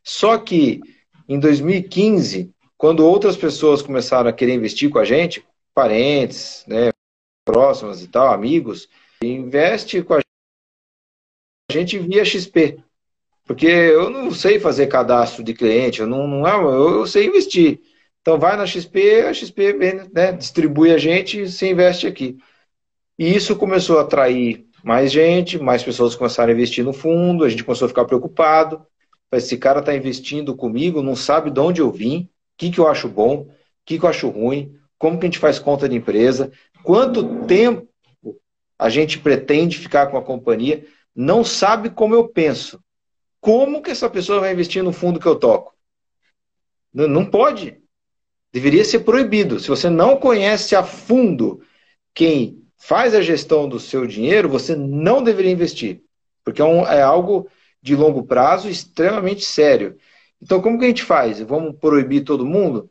Só 0.02 0.38
que 0.38 0.80
em 1.28 1.38
2015, 1.38 2.52
quando 2.76 3.06
outras 3.06 3.36
pessoas 3.36 3.82
começaram 3.82 4.30
a 4.30 4.32
querer 4.32 4.54
investir 4.54 4.88
com 4.88 4.98
a 4.98 5.04
gente, 5.04 5.44
parentes, 5.74 6.64
né, 6.66 6.90
próximas 7.44 8.02
e 8.02 8.08
tal, 8.08 8.32
amigos, 8.32 8.88
investe 9.22 10.02
com 10.02 10.14
a 10.14 10.20
gente 11.70 11.98
via 11.98 12.24
XP. 12.24 12.78
Porque 13.44 13.66
eu 13.66 14.10
não 14.10 14.30
sei 14.30 14.60
fazer 14.60 14.86
cadastro 14.86 15.42
de 15.42 15.54
cliente, 15.54 16.00
eu 16.00 16.06
não, 16.06 16.26
não 16.26 16.46
é, 16.46 16.54
eu, 16.54 16.98
eu 16.98 17.06
sei 17.06 17.26
investir. 17.26 17.80
Então 18.20 18.38
vai 18.38 18.56
na 18.56 18.66
XP, 18.66 19.22
a 19.22 19.32
XP 19.32 19.72
vem, 19.72 19.94
né, 20.12 20.32
distribui 20.32 20.92
a 20.92 20.98
gente 20.98 21.40
e 21.40 21.50
você 21.50 21.70
investe 21.70 22.06
aqui. 22.06 22.38
E 23.18 23.34
isso 23.34 23.56
começou 23.56 23.98
a 23.98 24.02
atrair 24.02 24.66
mais 24.84 25.10
gente, 25.10 25.58
mais 25.58 25.82
pessoas 25.82 26.14
começaram 26.14 26.50
a 26.50 26.54
investir 26.54 26.84
no 26.84 26.92
fundo, 26.92 27.44
a 27.44 27.48
gente 27.48 27.64
começou 27.64 27.86
a 27.86 27.88
ficar 27.88 28.04
preocupado. 28.04 28.86
Esse 29.32 29.58
cara 29.58 29.80
está 29.80 29.94
investindo 29.94 30.56
comigo, 30.56 31.02
não 31.02 31.14
sabe 31.14 31.50
de 31.50 31.60
onde 31.60 31.80
eu 31.80 31.90
vim, 31.90 32.22
o 32.22 32.28
que, 32.56 32.70
que 32.70 32.80
eu 32.80 32.88
acho 32.88 33.08
bom, 33.08 33.42
o 33.42 33.50
que, 33.84 33.98
que 33.98 34.04
eu 34.04 34.08
acho 34.08 34.28
ruim, 34.28 34.74
como 34.98 35.18
que 35.18 35.26
a 35.26 35.28
gente 35.28 35.38
faz 35.38 35.58
conta 35.58 35.88
de 35.88 35.96
empresa, 35.96 36.50
quanto 36.82 37.44
tempo 37.46 37.86
a 38.78 38.88
gente 38.88 39.18
pretende 39.18 39.76
ficar 39.76 40.06
com 40.06 40.16
a 40.16 40.22
companhia, 40.22 40.86
não 41.14 41.42
sabe 41.42 41.90
como 41.90 42.14
eu 42.14 42.28
penso. 42.28 42.82
Como 43.40 43.82
que 43.82 43.90
essa 43.90 44.08
pessoa 44.08 44.40
vai 44.40 44.52
investir 44.52 44.82
no 44.82 44.92
fundo 44.92 45.20
que 45.20 45.26
eu 45.26 45.36
toco? 45.36 45.74
Não, 46.92 47.06
não 47.08 47.24
pode. 47.26 47.80
Deveria 48.52 48.84
ser 48.84 49.00
proibido. 49.00 49.60
Se 49.60 49.68
você 49.68 49.90
não 49.90 50.16
conhece 50.16 50.74
a 50.74 50.82
fundo 50.82 51.60
quem 52.14 52.62
faz 52.76 53.14
a 53.14 53.20
gestão 53.20 53.68
do 53.68 53.78
seu 53.78 54.06
dinheiro, 54.06 54.48
você 54.48 54.74
não 54.74 55.22
deveria 55.22 55.52
investir. 55.52 56.02
Porque 56.44 56.62
é, 56.62 56.64
um, 56.64 56.86
é 56.86 57.02
algo 57.02 57.48
de 57.88 57.96
longo 57.96 58.22
prazo 58.22 58.68
extremamente 58.68 59.44
sério. 59.44 59.96
Então, 60.42 60.60
como 60.60 60.78
que 60.78 60.84
a 60.84 60.88
gente 60.88 61.02
faz? 61.02 61.40
Vamos 61.40 61.76
proibir 61.78 62.22
todo 62.22 62.44
mundo? 62.44 62.90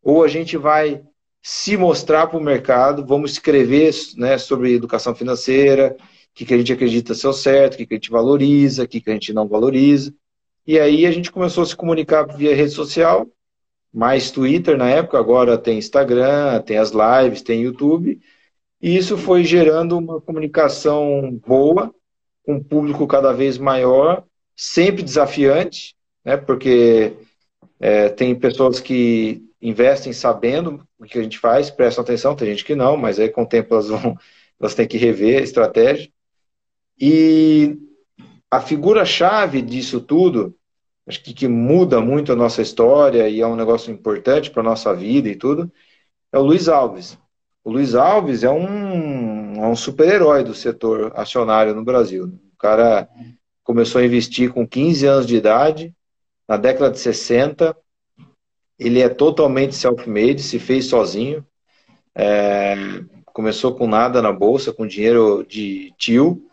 Ou 0.00 0.22
a 0.22 0.28
gente 0.28 0.56
vai 0.56 1.02
se 1.42 1.76
mostrar 1.76 2.28
para 2.28 2.38
o 2.38 2.42
mercado, 2.42 3.04
vamos 3.04 3.32
escrever 3.32 3.92
né, 4.16 4.38
sobre 4.38 4.74
educação 4.74 5.12
financeira, 5.12 5.96
o 5.98 6.34
que, 6.34 6.46
que 6.46 6.54
a 6.54 6.56
gente 6.58 6.72
acredita 6.72 7.14
ser 7.14 7.26
o 7.26 7.32
certo, 7.32 7.74
o 7.74 7.76
que, 7.78 7.86
que 7.86 7.94
a 7.94 7.96
gente 7.96 8.10
valoriza, 8.10 8.84
o 8.84 8.88
que, 8.88 9.00
que 9.00 9.10
a 9.10 9.12
gente 9.12 9.32
não 9.32 9.48
valoriza. 9.48 10.14
E 10.64 10.78
aí 10.78 11.04
a 11.04 11.10
gente 11.10 11.32
começou 11.32 11.64
a 11.64 11.66
se 11.66 11.74
comunicar 11.74 12.22
via 12.22 12.54
rede 12.54 12.70
social, 12.70 13.26
mais 13.92 14.30
Twitter 14.30 14.78
na 14.78 14.88
época, 14.88 15.18
agora 15.18 15.58
tem 15.58 15.78
Instagram, 15.78 16.62
tem 16.62 16.78
as 16.78 16.92
lives, 16.92 17.42
tem 17.42 17.62
YouTube. 17.62 18.20
E 18.80 18.96
isso 18.96 19.18
foi 19.18 19.42
gerando 19.42 19.98
uma 19.98 20.20
comunicação 20.20 21.40
boa, 21.44 21.92
com 22.44 22.54
um 22.54 22.62
público 22.62 23.06
cada 23.06 23.32
vez 23.32 23.58
maior, 23.58 24.24
sempre 24.56 25.02
desafiante, 25.02 25.94
né? 26.24 26.36
Porque 26.36 27.14
é, 27.80 28.08
tem 28.08 28.34
pessoas 28.34 28.80
que 28.80 29.42
investem 29.60 30.12
sabendo 30.12 30.86
o 30.98 31.04
que 31.04 31.18
a 31.18 31.22
gente 31.22 31.38
faz, 31.38 31.70
prestam 31.70 32.02
atenção, 32.02 32.34
tem 32.34 32.48
gente 32.48 32.64
que 32.64 32.74
não, 32.74 32.96
mas 32.96 33.18
aí 33.18 33.28
com 33.28 33.42
o 33.42 33.48
tempo 33.48 33.74
elas 33.74 33.88
vão, 33.88 34.16
elas 34.60 34.74
têm 34.74 34.88
que 34.88 34.98
rever 34.98 35.40
a 35.40 35.44
estratégia. 35.44 36.10
E 37.00 37.78
a 38.50 38.60
figura-chave 38.60 39.62
disso 39.62 40.00
tudo, 40.00 40.54
acho 41.06 41.22
que, 41.22 41.32
que 41.32 41.48
muda 41.48 42.00
muito 42.00 42.32
a 42.32 42.36
nossa 42.36 42.62
história 42.62 43.28
e 43.28 43.40
é 43.40 43.46
um 43.46 43.56
negócio 43.56 43.92
importante 43.92 44.50
para 44.50 44.60
a 44.60 44.64
nossa 44.64 44.94
vida 44.94 45.28
e 45.28 45.36
tudo, 45.36 45.72
é 46.32 46.38
o 46.38 46.42
Luiz 46.42 46.68
Alves. 46.68 47.18
O 47.64 47.70
Luiz 47.70 47.94
Alves 47.94 48.42
é 48.42 48.50
um, 48.50 49.54
é 49.62 49.66
um 49.66 49.76
super-herói 49.76 50.42
do 50.42 50.54
setor 50.54 51.12
acionário 51.14 51.74
no 51.74 51.84
Brasil. 51.84 52.26
O 52.26 52.56
cara 52.58 53.08
começou 53.62 54.00
a 54.00 54.04
investir 54.04 54.52
com 54.52 54.66
15 54.66 55.06
anos 55.06 55.26
de 55.26 55.36
idade, 55.36 55.94
na 56.48 56.56
década 56.56 56.90
de 56.90 56.98
60. 56.98 57.76
Ele 58.78 59.00
é 59.00 59.08
totalmente 59.08 59.76
self-made, 59.76 60.42
se 60.42 60.58
fez 60.58 60.86
sozinho. 60.86 61.46
É, 62.14 62.74
começou 63.26 63.74
com 63.74 63.86
nada 63.86 64.20
na 64.20 64.32
bolsa, 64.32 64.72
com 64.72 64.86
dinheiro 64.86 65.44
de 65.48 65.94
tio 65.96 66.44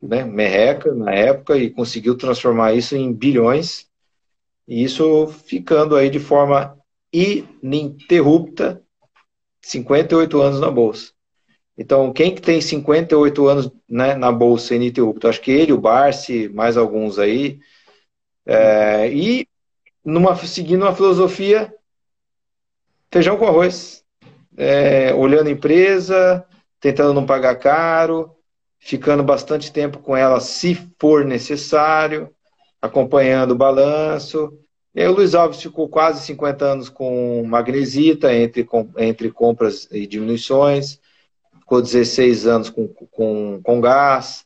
né, 0.00 0.24
merreca 0.24 0.94
na 0.94 1.12
época 1.12 1.56
e 1.56 1.70
conseguiu 1.70 2.16
transformar 2.16 2.72
isso 2.72 2.96
em 2.96 3.12
bilhões, 3.12 3.86
e 4.66 4.82
isso 4.82 5.26
ficando 5.26 5.96
aí 5.96 6.08
de 6.08 6.18
forma 6.18 6.78
ininterrupta 7.12 8.82
58 9.62 10.40
anos 10.40 10.60
na 10.60 10.70
bolsa. 10.70 11.12
Então, 11.76 12.12
quem 12.12 12.34
que 12.34 12.42
tem 12.42 12.60
58 12.60 13.48
anos 13.48 13.70
né, 13.88 14.14
na 14.14 14.30
bolsa 14.30 14.74
ininterrupta? 14.74 15.28
Acho 15.28 15.40
que 15.40 15.50
ele, 15.50 15.72
o 15.72 15.80
Barsi, 15.80 16.48
mais 16.48 16.76
alguns 16.76 17.18
aí, 17.18 17.58
É, 18.46 19.08
e 19.12 19.46
numa, 20.04 20.34
seguindo 20.36 20.82
uma 20.82 20.94
filosofia 20.94 21.72
feijão 23.10 23.36
com 23.36 23.46
arroz. 23.46 24.04
É, 24.56 25.14
olhando 25.14 25.48
a 25.48 25.52
empresa, 25.52 26.44
tentando 26.80 27.14
não 27.14 27.24
pagar 27.24 27.56
caro, 27.56 28.34
ficando 28.78 29.22
bastante 29.22 29.72
tempo 29.72 29.98
com 30.00 30.16
ela 30.16 30.40
se 30.40 30.74
for 30.98 31.24
necessário, 31.24 32.34
acompanhando 32.80 33.52
o 33.52 33.56
balanço. 33.56 34.52
E 34.94 35.00
aí 35.00 35.08
o 35.08 35.12
Luiz 35.12 35.34
Alves 35.34 35.62
ficou 35.62 35.88
quase 35.88 36.24
50 36.26 36.64
anos 36.64 36.88
com 36.88 37.44
magnesita, 37.46 38.34
entre, 38.34 38.66
entre 38.98 39.30
compras 39.30 39.88
e 39.90 40.06
diminuições, 40.06 41.00
ficou 41.60 41.80
16 41.80 42.46
anos 42.46 42.70
com, 42.70 42.88
com, 42.88 43.60
com 43.62 43.80
gás, 43.80 44.44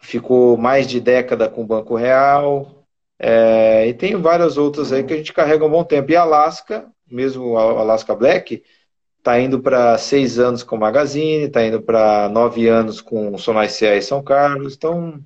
ficou 0.00 0.56
mais 0.56 0.86
de 0.86 1.00
década 1.00 1.48
com 1.48 1.62
o 1.62 1.66
Banco 1.66 1.96
Real, 1.96 2.80
é, 3.18 3.86
e 3.86 3.94
tem 3.94 4.16
várias 4.16 4.56
outras 4.56 4.92
aí 4.92 5.04
que 5.04 5.12
a 5.12 5.16
gente 5.16 5.32
carrega 5.32 5.64
um 5.64 5.70
bom 5.70 5.84
tempo. 5.84 6.10
E 6.10 6.16
a 6.16 6.22
Alaska, 6.22 6.90
mesmo 7.06 7.56
a 7.58 7.62
Alaska 7.62 8.14
Black, 8.14 8.62
está 9.18 9.38
indo 9.40 9.60
para 9.60 9.98
seis 9.98 10.38
anos 10.38 10.62
com 10.62 10.76
Magazine, 10.78 11.44
está 11.44 11.64
indo 11.64 11.82
para 11.82 12.30
nove 12.30 12.66
anos 12.68 13.00
com 13.02 13.36
Sonai 13.36 13.68
CA 13.68 13.96
e 13.96 14.02
São 14.02 14.22
Carlos. 14.22 14.74
Então, 14.74 15.22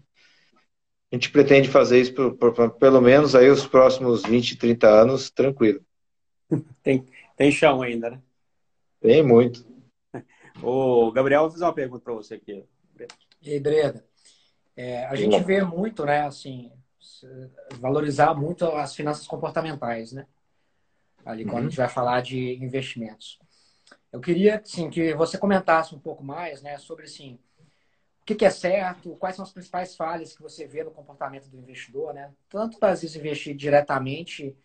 a 1.15 1.17
gente 1.17 1.31
pretende 1.31 1.69
fazer 1.69 2.01
isso 2.01 2.13
por, 2.13 2.35
por, 2.35 2.53
por, 2.53 2.71
pelo 2.73 3.01
menos 3.01 3.37
aí 3.37 3.49
os 3.49 3.65
próximos 3.65 4.25
20, 4.25 4.57
30 4.57 4.89
anos, 4.89 5.31
tranquilo. 5.31 5.81
Tem, 6.83 7.07
tem 7.37 7.51
chão 7.51 7.83
ainda, 7.83 8.11
né? 8.11 8.21
Tem 9.01 9.23
muito. 9.23 9.65
O 10.63 11.11
Gabriel, 11.13 11.43
vou 11.43 11.51
fazer 11.53 11.65
uma 11.65 11.73
pergunta 11.73 12.05
para 12.05 12.15
você 12.15 12.35
aqui. 12.35 12.65
E 13.43 13.53
aí, 13.53 13.61
Breda, 13.61 14.05
é, 14.77 15.05
a 15.07 15.15
gente 15.15 15.43
vê 15.43 15.63
muito, 15.63 16.05
né, 16.05 16.23
assim, 16.23 16.71
valorizar 17.81 18.35
muito 18.35 18.65
as 18.67 18.95
finanças 18.95 19.27
comportamentais, 19.27 20.13
né? 20.13 20.27
Ali 21.25 21.45
quando 21.45 21.55
uhum. 21.55 21.61
a 21.61 21.71
gente 21.71 21.77
vai 21.77 21.89
falar 21.89 22.23
de 22.23 22.55
investimentos. 22.57 23.39
Eu 24.13 24.21
queria, 24.21 24.61
sim, 24.65 24.91
que 24.91 25.15
você 25.15 25.39
comentasse 25.39 25.95
um 25.95 25.99
pouco 25.99 26.23
mais, 26.23 26.61
né, 26.63 26.77
sobre, 26.79 27.05
assim, 27.05 27.39
o 28.25 28.27
que, 28.27 28.35
que, 28.35 28.47
é 28.47 28.51
certo, 28.51 29.15
quais 29.17 29.37
são 29.37 29.43
as 29.43 29.53
principais 29.53 29.95
falhas 29.95 30.35
que 30.35 30.41
você 30.41 30.67
vê 30.67 30.83
no 30.83 30.91
comportamento 30.91 31.47
do 31.51 31.59
investidor, 31.59 32.15
né? 32.15 32.33
Tanto 32.49 32.79
às 32.81 33.03
vezes 33.03 33.15
investir 33.15 33.55
diretamente 33.55 34.57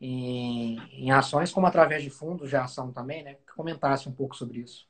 em, 0.00 0.78
em 0.92 1.10
ações, 1.10 1.50
como 1.50 1.66
através 1.66 2.04
de 2.04 2.10
fundos 2.10 2.48
de 2.48 2.54
ação 2.54 2.92
também, 2.92 3.24
né? 3.24 3.34
Que 3.34 3.56
comentasse 3.56 4.08
um 4.08 4.12
pouco 4.12 4.36
sobre 4.36 4.60
isso. 4.60 4.86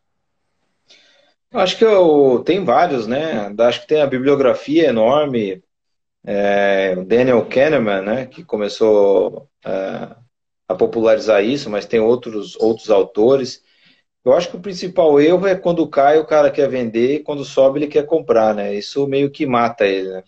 Eu 1.50 1.60
acho 1.60 1.78
que 1.78 1.86
eu 1.86 2.42
tem 2.44 2.62
vários, 2.62 3.06
né? 3.06 3.50
Acho 3.58 3.80
que 3.80 3.86
tem 3.86 4.02
a 4.02 4.06
bibliografia 4.06 4.88
enorme. 4.88 5.64
É, 6.22 6.94
o 6.98 7.06
Daniel 7.06 7.48
Kahneman, 7.48 8.02
né? 8.02 8.26
Que 8.26 8.44
começou 8.44 9.48
é, 9.64 10.14
a 10.68 10.74
popularizar 10.74 11.42
isso, 11.42 11.70
mas 11.70 11.86
tem 11.86 11.98
outros 11.98 12.56
outros 12.56 12.90
autores. 12.90 13.62
Eu 14.24 14.32
acho 14.34 14.50
que 14.50 14.56
o 14.56 14.60
principal 14.60 15.20
erro 15.20 15.46
é 15.46 15.56
quando 15.56 15.88
cai 15.88 16.18
o 16.18 16.26
cara 16.26 16.50
quer 16.50 16.68
vender 16.68 17.16
e 17.16 17.22
quando 17.22 17.44
sobe 17.44 17.80
ele 17.80 17.88
quer 17.88 18.06
comprar, 18.06 18.54
né? 18.54 18.74
Isso 18.74 19.06
meio 19.06 19.30
que 19.30 19.44
mata 19.46 19.84
ele, 19.84 20.10
né? 20.10 20.22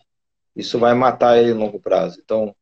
Isso 0.56 0.78
vai 0.78 0.94
matar 0.94 1.38
ele 1.38 1.54
no 1.54 1.60
longo 1.60 1.80
prazo. 1.80 2.20
Então, 2.22 2.54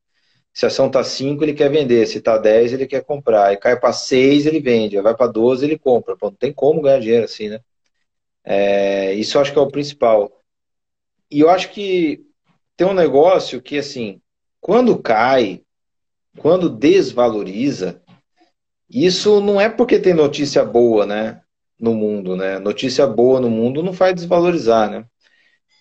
se 0.53 0.67
a 0.67 0.69
ação 0.69 0.91
tá 0.91 1.03
5, 1.03 1.43
ele 1.43 1.55
quer 1.55 1.71
vender. 1.71 2.07
Se 2.07 2.21
tá 2.21 2.37
10, 2.39 2.75
ele 2.75 2.87
quer 2.87 3.05
comprar. 3.05 3.53
E 3.53 3.57
cai 3.57 3.79
para 3.79 3.93
6, 3.93 4.47
ele 4.47 4.61
vende. 4.61 5.01
Vai 5.01 5.17
para 5.17 5.31
12, 5.31 5.65
ele 5.65 5.79
compra. 5.79 6.17
Pô, 6.17 6.27
não 6.27 6.37
tem 6.37 6.53
como 6.53 6.83
ganhar 6.83 7.01
dinheiro 7.01 7.25
assim, 7.25 7.49
né? 7.49 7.61
É, 8.45 9.15
isso 9.15 9.37
eu 9.37 9.43
acho 9.43 9.53
que 9.53 9.59
é 9.59 9.63
o 9.63 9.71
principal. 9.71 10.31
E 11.31 11.41
eu 11.41 11.49
acho 11.49 11.71
que 11.71 12.27
tem 12.77 12.87
um 12.87 12.95
negócio 12.95 13.63
que, 13.63 13.79
assim, 13.79 14.21
quando 14.61 15.01
cai, 15.01 15.63
quando 16.39 16.69
desvaloriza, 16.69 18.02
isso 18.93 19.41
não 19.41 19.61
é 19.61 19.69
porque 19.69 19.99
tem 19.99 20.15
notícia 20.15 20.65
boa, 20.65 21.07
né? 21.07 21.41
No 21.79 21.95
mundo, 21.95 22.37
né? 22.37 22.59
Notícia 22.59 23.07
boa 23.07 23.41
no 23.41 23.51
mundo 23.51 23.83
não 23.83 23.93
faz 23.93 24.15
desvalorizar, 24.15 24.91
né? 24.91 25.05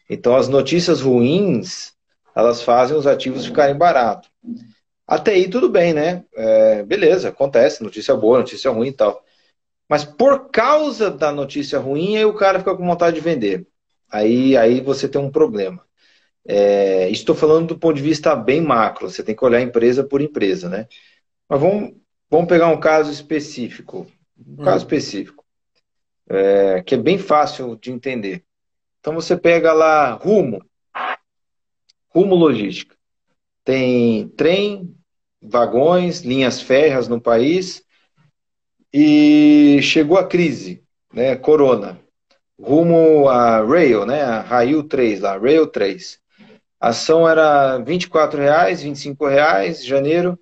Então 0.10 0.36
as 0.36 0.48
notícias 0.48 1.02
ruins, 1.02 1.94
elas 2.36 2.62
fazem 2.62 2.98
os 2.98 3.08
ativos 3.08 3.46
ficarem 3.46 3.78
baratos. 3.78 4.30
Até 5.08 5.32
aí 5.34 5.50
tudo 5.50 5.70
bem, 5.70 5.94
né? 5.94 6.24
É, 6.36 6.84
beleza, 6.84 7.30
acontece, 7.30 7.84
notícia 7.84 8.16
boa, 8.16 8.40
notícia 8.40 8.72
ruim 8.72 8.90
e 8.90 8.94
tal. 8.94 9.24
Mas 9.90 10.06
por 10.06 10.50
causa 10.50 11.12
da 11.12 11.32
notícia 11.34 11.78
ruim, 11.80 12.16
aí 12.16 12.26
o 12.26 12.34
cara 12.34 12.60
fica 12.60 12.76
com 12.76 12.86
vontade 12.86 13.16
de 13.18 13.22
vender. 13.22 13.68
Aí, 14.10 14.56
aí 14.58 14.82
você 14.82 15.08
tem 15.10 15.20
um 15.22 15.32
problema. 15.32 15.86
É, 16.48 17.10
estou 17.10 17.36
falando 17.36 17.68
do 17.68 17.80
ponto 17.80 17.96
de 17.96 18.02
vista 18.02 18.36
bem 18.36 18.62
macro, 18.62 19.10
você 19.10 19.24
tem 19.24 19.36
que 19.36 19.46
olhar 19.46 19.62
empresa 19.62 20.04
por 20.04 20.22
empresa, 20.22 20.70
né? 20.70 20.88
Mas 21.50 21.60
vamos, 21.62 21.94
Vamos 22.32 22.48
pegar 22.48 22.70
um 22.70 22.80
caso 22.80 23.12
específico. 23.12 24.08
Um 24.40 24.62
hum. 24.62 24.64
caso 24.64 24.86
específico. 24.86 25.44
É, 26.30 26.82
que 26.82 26.96
é 26.96 26.98
bem 26.98 27.18
fácil 27.18 27.76
de 27.76 27.92
entender. 27.92 28.46
Então 29.02 29.14
você 29.14 29.36
pega 29.36 29.74
lá 29.74 30.14
rumo. 30.14 30.64
Rumo 32.08 32.36
logística. 32.36 32.96
Tem 33.66 34.30
trem, 34.30 34.96
vagões, 35.42 36.22
linhas 36.22 36.62
férreas 36.62 37.10
no 37.10 37.20
país. 37.20 37.84
E 38.94 39.80
chegou 39.82 40.18
a 40.18 40.26
crise, 40.26 40.82
né? 41.14 41.36
Corona. 41.36 42.00
Rumo 42.58 43.28
a 43.28 43.62
Rail, 43.62 44.06
né? 44.06 44.22
A 44.22 44.40
Rail 44.40 44.84
3 44.84 45.20
lá, 45.20 45.38
Rail 45.38 45.68
3. 45.68 46.18
A 46.80 46.90
ação 46.90 47.28
era 47.28 47.78
R$ 47.78 47.84
24,00, 47.84 48.84
R$ 48.84 48.90
25,00, 48.90 49.84
janeiro. 49.84 50.40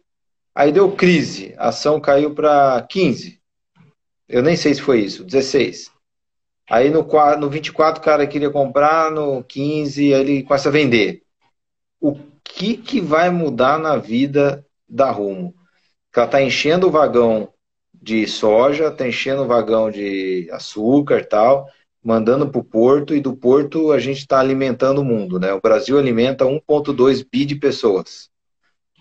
Aí 0.54 0.72
deu 0.72 0.92
crise, 0.92 1.54
a 1.58 1.70
ação 1.70 2.00
caiu 2.00 2.34
para 2.34 2.82
15. 2.90 3.40
Eu 4.28 4.44
nem 4.44 4.56
sei 4.56 4.74
se 4.74 4.82
foi 4.82 5.02
isso, 5.02 5.24
16. 5.24 5.92
Aí 6.70 6.90
no, 6.90 7.08
no 7.40 7.50
24 7.50 8.02
o 8.02 8.06
cara 8.06 8.28
queria 8.28 8.50
comprar, 8.50 9.12
no 9.12 9.44
15 9.44 10.06
ele 10.06 10.44
começa 10.44 10.70
a 10.70 10.72
vender. 10.72 11.24
O 12.00 12.16
que, 12.44 12.78
que 12.78 13.02
vai 13.02 13.30
mudar 13.30 13.80
na 13.80 13.98
vida 13.98 14.66
da 14.88 15.10
Rumo? 15.10 15.56
Ela 16.16 16.26
está 16.26 16.42
enchendo 16.42 16.88
o 16.88 16.92
vagão 16.92 17.54
de 17.94 18.28
soja, 18.28 18.88
está 18.88 19.08
enchendo 19.08 19.44
o 19.44 19.48
vagão 19.48 19.90
de 19.90 20.50
açúcar 20.52 21.26
tal, 21.26 21.68
mandando 22.04 22.50
para 22.50 22.60
o 22.60 22.64
porto, 22.64 23.16
e 23.16 23.22
do 23.22 23.36
porto 23.36 23.92
a 23.92 24.00
gente 24.00 24.20
está 24.20 24.40
alimentando 24.40 25.02
o 25.02 25.06
mundo. 25.06 25.40
Né? 25.40 25.54
O 25.54 25.62
Brasil 25.62 25.98
alimenta 25.98 26.46
1,2 26.46 27.26
bi 27.30 27.46
de 27.46 27.56
pessoas 27.56 28.30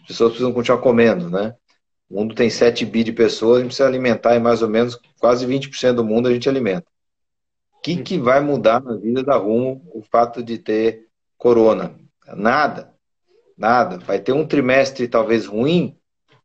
pessoas 0.08 0.30
precisam 0.30 0.52
continuar 0.52 0.80
comendo, 0.80 1.30
né? 1.30 1.54
O 2.08 2.14
mundo 2.18 2.34
tem 2.34 2.48
7 2.48 2.86
bi 2.86 3.04
de 3.04 3.12
pessoas, 3.12 3.58
a 3.58 3.60
gente 3.60 3.68
precisa 3.68 3.86
alimentar 3.86 4.34
e 4.34 4.40
mais 4.40 4.62
ou 4.62 4.68
menos 4.68 4.98
quase 5.20 5.46
20% 5.46 5.92
do 5.94 6.04
mundo 6.04 6.28
a 6.28 6.32
gente 6.32 6.48
alimenta. 6.48 6.86
O 7.74 7.80
que, 7.80 8.02
que 8.02 8.18
vai 8.18 8.40
mudar 8.40 8.82
na 8.82 8.96
vida 8.96 9.22
da 9.22 9.36
Rumo 9.36 9.82
o 9.94 10.02
fato 10.02 10.42
de 10.42 10.58
ter 10.58 11.06
corona? 11.36 11.94
Nada. 12.34 12.92
Nada. 13.56 13.98
Vai 13.98 14.18
ter 14.18 14.32
um 14.32 14.46
trimestre 14.46 15.06
talvez 15.06 15.46
ruim? 15.46 15.96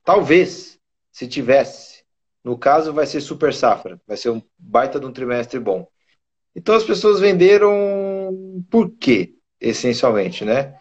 Talvez, 0.04 0.78
se 1.12 1.28
tivesse. 1.28 2.04
No 2.44 2.58
caso, 2.58 2.92
vai 2.92 3.06
ser 3.06 3.22
super 3.22 3.54
safra. 3.54 4.00
Vai 4.06 4.18
ser 4.18 4.30
um 4.30 4.42
baita 4.60 5.00
de 5.00 5.06
um 5.06 5.14
trimestre 5.14 5.60
bom. 5.60 5.88
Então 6.56 6.76
as 6.76 6.84
pessoas 6.84 7.20
venderam 7.20 8.64
por 8.70 8.92
quê? 8.92 9.36
Essencialmente, 9.60 10.44
né? 10.44 10.76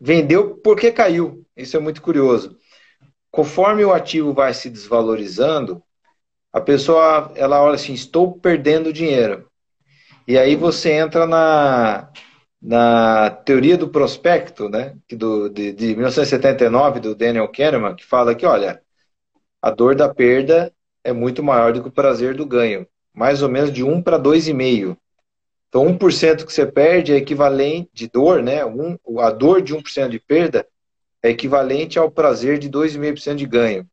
Vendeu 0.00 0.56
porque 0.56 0.90
caiu. 0.90 1.43
Isso 1.56 1.76
é 1.76 1.80
muito 1.80 2.02
curioso. 2.02 2.56
Conforme 3.30 3.84
o 3.84 3.92
ativo 3.92 4.32
vai 4.32 4.54
se 4.54 4.70
desvalorizando, 4.70 5.82
a 6.52 6.60
pessoa 6.60 7.32
ela 7.34 7.62
olha 7.62 7.74
assim, 7.74 7.92
estou 7.92 8.38
perdendo 8.38 8.92
dinheiro. 8.92 9.50
E 10.26 10.38
aí 10.38 10.56
você 10.56 10.92
entra 10.92 11.26
na, 11.26 12.10
na 12.62 13.30
teoria 13.30 13.76
do 13.76 13.88
prospecto, 13.88 14.68
né, 14.68 14.96
do, 15.10 15.48
de, 15.48 15.72
de 15.72 15.86
1979, 15.88 17.00
do 17.00 17.14
Daniel 17.14 17.48
Kahneman, 17.48 17.94
que 17.94 18.04
fala 18.04 18.34
que, 18.34 18.46
olha, 18.46 18.80
a 19.60 19.70
dor 19.70 19.94
da 19.94 20.12
perda 20.12 20.72
é 21.02 21.12
muito 21.12 21.42
maior 21.42 21.72
do 21.72 21.82
que 21.82 21.88
o 21.88 21.92
prazer 21.92 22.34
do 22.34 22.46
ganho. 22.46 22.86
Mais 23.12 23.42
ou 23.42 23.48
menos 23.48 23.72
de 23.72 23.84
1 23.84 24.02
para 24.02 24.18
2,5. 24.18 24.96
Então, 25.68 25.86
1% 25.86 26.44
que 26.46 26.52
você 26.52 26.66
perde 26.66 27.12
é 27.12 27.16
equivalente 27.16 27.90
de 27.92 28.08
dor, 28.08 28.42
né? 28.42 28.64
Um, 28.64 28.96
a 29.18 29.30
dor 29.30 29.60
de 29.60 29.74
1% 29.74 30.08
de 30.08 30.20
perda 30.20 30.66
é 31.24 31.30
equivalente 31.30 31.98
ao 31.98 32.10
prazer 32.10 32.58
de 32.58 32.68
2,5% 32.68 33.34
de 33.34 33.46
ganho. 33.46 33.88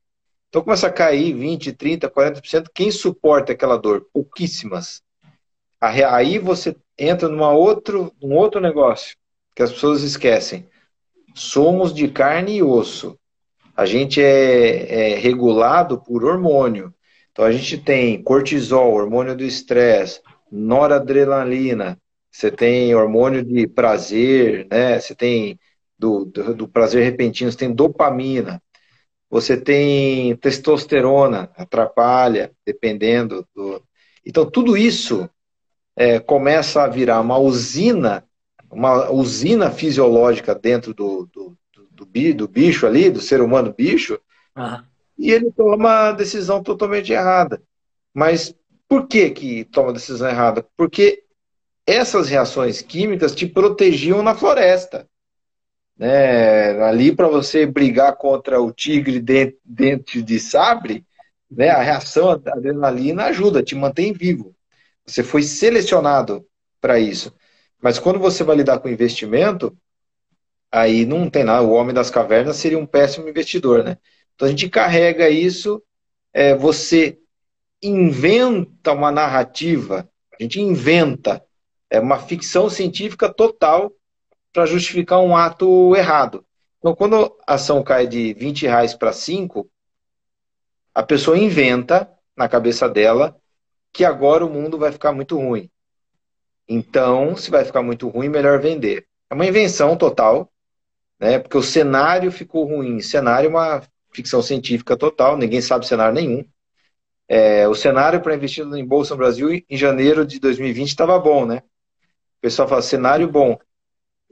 Então 0.49 0.61
começa 0.61 0.87
a 0.87 0.91
cair 0.91 1.33
20, 1.33 1.71
30, 1.71 2.09
40%. 2.09 2.67
Quem 2.73 2.91
suporta 2.91 3.53
aquela 3.53 3.77
dor? 3.77 4.05
Pouquíssimas. 4.11 5.01
Aí 5.79 6.37
você 6.37 6.75
entra 6.99 7.29
numa 7.29 7.51
outro, 7.51 8.13
num 8.21 8.35
outro 8.35 8.59
negócio 8.59 9.15
que 9.55 9.63
as 9.63 9.71
pessoas 9.71 10.03
esquecem. 10.03 10.67
Somos 11.33 11.93
de 11.93 12.09
carne 12.09 12.57
e 12.57 12.63
osso. 12.63 13.17
A 13.77 13.85
gente 13.85 14.21
é, 14.21 15.13
é 15.13 15.15
regulado 15.15 16.01
por 16.01 16.25
hormônio. 16.25 16.93
Então 17.31 17.45
a 17.45 17.51
gente 17.53 17.77
tem 17.77 18.21
cortisol, 18.21 18.91
hormônio 18.93 19.37
do 19.37 19.45
estresse, 19.45 20.19
noradrenalina, 20.51 21.97
você 22.29 22.49
tem 22.49 22.95
hormônio 22.95 23.43
de 23.43 23.67
prazer, 23.67 24.65
né? 24.71 24.99
Você 24.99 25.13
tem 25.13 25.59
do, 26.01 26.25
do, 26.25 26.55
do 26.55 26.67
prazer 26.67 27.03
repentino, 27.03 27.51
você 27.51 27.59
tem 27.59 27.71
dopamina, 27.71 28.59
você 29.29 29.55
tem 29.55 30.35
testosterona, 30.37 31.51
atrapalha, 31.55 32.51
dependendo 32.65 33.47
do. 33.55 33.81
Então, 34.25 34.49
tudo 34.49 34.75
isso 34.75 35.29
é, 35.95 36.19
começa 36.19 36.83
a 36.83 36.87
virar 36.87 37.21
uma 37.21 37.37
usina, 37.37 38.25
uma 38.69 39.11
usina 39.11 39.69
fisiológica 39.69 40.55
dentro 40.55 40.93
do, 40.93 41.29
do, 41.31 41.57
do, 41.71 42.33
do 42.33 42.47
bicho 42.47 42.87
ali, 42.87 43.11
do 43.11 43.21
ser 43.21 43.41
humano 43.41 43.71
bicho, 43.71 44.19
uhum. 44.57 44.83
e 45.17 45.31
ele 45.31 45.51
toma 45.51 46.09
a 46.09 46.11
decisão 46.11 46.63
totalmente 46.63 47.13
errada. 47.13 47.61
Mas 48.13 48.55
por 48.89 49.07
que 49.07 49.29
que 49.29 49.63
toma 49.65 49.91
a 49.91 49.93
decisão 49.93 50.27
errada? 50.27 50.65
Porque 50.75 51.23
essas 51.85 52.27
reações 52.27 52.81
químicas 52.81 53.33
te 53.33 53.45
protegiam 53.47 54.21
na 54.21 54.35
floresta. 54.35 55.07
Né? 56.01 56.81
Ali 56.83 57.15
para 57.15 57.27
você 57.27 57.63
brigar 57.63 58.17
contra 58.17 58.59
o 58.59 58.71
tigre 58.71 59.19
dente 59.63 60.19
de 60.23 60.39
sabre, 60.39 61.05
né? 61.49 61.69
a 61.69 61.79
reação 61.83 62.39
da 62.39 62.53
adrenalina 62.53 63.25
ajuda, 63.25 63.61
te 63.61 63.75
mantém 63.75 64.11
vivo. 64.11 64.55
Você 65.05 65.21
foi 65.21 65.43
selecionado 65.43 66.43
para 66.81 66.99
isso. 66.99 67.31
Mas 67.79 67.99
quando 67.99 68.17
você 68.17 68.43
vai 68.43 68.55
lidar 68.55 68.79
com 68.79 68.89
investimento, 68.89 69.77
aí 70.71 71.05
não 71.05 71.29
tem 71.29 71.43
nada. 71.43 71.61
O 71.61 71.73
homem 71.73 71.93
das 71.93 72.09
cavernas 72.09 72.55
seria 72.55 72.79
um 72.79 72.85
péssimo 72.87 73.29
investidor, 73.29 73.83
né? 73.83 73.95
Então 74.33 74.47
a 74.47 74.49
gente 74.49 74.67
carrega 74.69 75.29
isso, 75.29 75.83
é, 76.33 76.55
você 76.55 77.19
inventa 77.79 78.91
uma 78.91 79.11
narrativa, 79.11 80.09
a 80.33 80.41
gente 80.41 80.59
inventa 80.59 81.45
é 81.91 81.99
uma 81.99 82.17
ficção 82.17 82.71
científica 82.71 83.31
total 83.31 83.93
para 84.53 84.65
justificar 84.65 85.19
um 85.19 85.35
ato 85.35 85.95
errado. 85.95 86.45
Então, 86.79 86.95
quando 86.95 87.37
a 87.47 87.53
ação 87.53 87.83
cai 87.83 88.07
de 88.07 88.33
20 88.33 88.63
reais 88.63 88.93
para 88.93 89.13
5, 89.13 89.69
a 90.93 91.03
pessoa 91.03 91.37
inventa 91.37 92.09
na 92.35 92.49
cabeça 92.49 92.89
dela 92.89 93.35
que 93.93 94.03
agora 94.03 94.45
o 94.45 94.49
mundo 94.49 94.77
vai 94.77 94.91
ficar 94.91 95.11
muito 95.11 95.37
ruim. 95.37 95.69
Então, 96.67 97.35
se 97.35 97.51
vai 97.51 97.65
ficar 97.65 97.81
muito 97.81 98.07
ruim, 98.07 98.29
melhor 98.29 98.59
vender. 98.59 99.05
É 99.29 99.33
uma 99.33 99.45
invenção 99.45 99.95
total, 99.95 100.51
né? 101.19 101.37
Porque 101.39 101.57
o 101.57 101.63
cenário 101.63 102.31
ficou 102.31 102.65
ruim. 102.65 102.99
Cenário 103.01 103.47
é 103.47 103.49
uma 103.49 103.83
ficção 104.13 104.41
científica 104.41 104.97
total, 104.97 105.37
ninguém 105.37 105.61
sabe 105.61 105.87
cenário 105.87 106.13
nenhum. 106.13 106.45
É, 107.27 107.67
o 107.67 107.75
cenário 107.75 108.21
para 108.21 108.35
investir 108.35 108.65
em 108.65 108.85
Bolsa 108.85 109.13
no 109.13 109.19
Brasil 109.19 109.53
em 109.53 109.77
janeiro 109.77 110.25
de 110.25 110.39
2020 110.39 110.89
estava 110.89 111.17
bom, 111.19 111.45
né? 111.45 111.61
O 112.37 112.41
pessoal 112.41 112.67
fala 112.67 112.81
cenário 112.81 113.27
bom. 113.29 113.57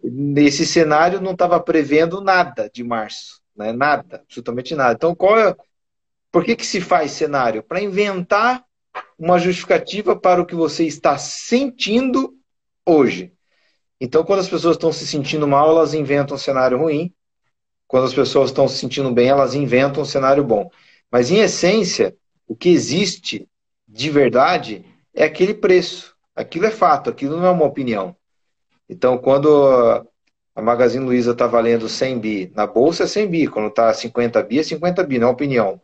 Nesse 0.03 0.65
cenário 0.65 1.21
não 1.21 1.31
estava 1.31 1.59
prevendo 1.59 2.21
nada 2.21 2.69
de 2.73 2.83
março, 2.83 3.41
né? 3.55 3.71
Nada, 3.71 4.17
absolutamente 4.17 4.75
nada. 4.75 4.93
Então, 4.93 5.13
qual 5.13 5.37
é, 5.37 5.55
por 6.31 6.43
que, 6.43 6.55
que 6.55 6.65
se 6.65 6.79
faz 6.79 7.11
cenário? 7.11 7.63
Para 7.63 7.81
inventar 7.81 8.63
uma 9.17 9.37
justificativa 9.37 10.15
para 10.15 10.41
o 10.41 10.45
que 10.45 10.55
você 10.55 10.85
está 10.85 11.17
sentindo 11.17 12.33
hoje. 12.85 13.33
Então, 13.99 14.23
quando 14.23 14.39
as 14.39 14.47
pessoas 14.47 14.75
estão 14.75 14.93
se 14.93 15.05
sentindo 15.05 15.47
mal, 15.47 15.69
elas 15.69 15.93
inventam 15.93 16.35
um 16.35 16.39
cenário 16.39 16.77
ruim. 16.77 17.13
Quando 17.87 18.05
as 18.05 18.13
pessoas 18.13 18.49
estão 18.49 18.67
se 18.67 18.77
sentindo 18.77 19.11
bem, 19.11 19.27
elas 19.27 19.53
inventam 19.53 20.03
um 20.03 20.05
cenário 20.05 20.43
bom. 20.43 20.69
Mas, 21.11 21.31
em 21.31 21.39
essência, 21.39 22.15
o 22.47 22.55
que 22.55 22.69
existe 22.69 23.47
de 23.87 24.09
verdade 24.09 24.85
é 25.13 25.23
aquele 25.25 25.53
preço. 25.53 26.15
Aquilo 26.35 26.65
é 26.65 26.71
fato, 26.71 27.09
aquilo 27.09 27.35
não 27.35 27.45
é 27.45 27.49
uma 27.49 27.65
opinião. 27.65 28.15
Então, 28.89 29.17
quando 29.19 29.47
a 30.55 30.61
Magazine 30.61 31.05
Luiza 31.05 31.31
está 31.31 31.45
valendo 31.45 31.87
100 31.87 32.19
bi, 32.19 32.51
na 32.55 32.65
bolsa 32.65 33.03
é 33.03 33.07
100 33.07 33.27
bi, 33.27 33.47
quando 33.47 33.69
está 33.69 33.93
50 33.93 34.41
bi, 34.43 34.59
é 34.59 34.63
50 34.63 35.03
bi, 35.03 35.19
não 35.19 35.27
é 35.27 35.31
opinião. 35.31 35.79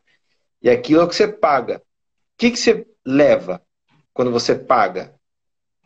E 0.61 0.69
aquilo 0.69 1.01
é 1.01 1.03
o 1.03 1.07
que 1.07 1.15
você 1.15 1.27
paga. 1.27 1.77
O 1.77 1.81
que, 2.37 2.51
que 2.51 2.57
você 2.57 2.85
leva 3.05 3.61
quando 4.13 4.31
você 4.31 4.55
paga? 4.55 5.13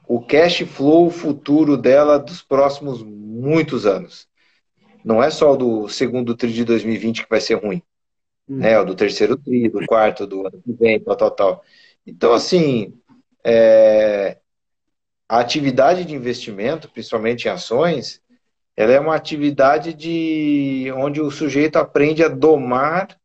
O 0.08 0.26
cash 0.26 0.62
flow 0.62 1.12
futuro 1.12 1.78
dela 1.78 2.18
dos 2.18 2.42
próximos 2.42 3.04
muitos 3.04 3.86
anos. 3.86 4.28
Não 5.04 5.22
é 5.22 5.30
só 5.30 5.54
o 5.54 5.58
do 5.58 5.90
segundo 5.90 6.36
tri 6.36 6.52
de 6.52 6.64
2020 6.64 7.24
que 7.24 7.30
vai 7.30 7.42
ser 7.42 7.56
ruim. 7.56 7.84
Hum. 8.48 8.58
Né? 8.58 8.80
O 8.80 8.86
do 8.86 8.96
terceiro 8.96 9.38
tri, 9.38 9.70
do 9.70 9.86
quarto, 9.86 10.26
do 10.26 10.48
ano 10.48 10.62
que 10.64 10.74
vem, 10.74 11.00
tal, 11.00 11.16
tal, 11.16 11.32
tal. 11.32 11.64
Então, 12.08 12.34
assim, 12.34 12.98
é, 13.44 14.38
a 15.30 15.40
atividade 15.40 16.04
de 16.04 16.16
investimento, 16.16 16.90
principalmente 16.90 17.46
em 17.46 17.52
ações, 17.52 18.20
ela 18.76 18.92
é 18.92 19.00
uma 19.00 19.16
atividade 19.16 19.94
de 19.94 20.92
onde 20.96 21.22
o 21.22 21.30
sujeito 21.30 21.78
aprende 21.78 22.24
a 22.24 22.28
domar 22.28 23.16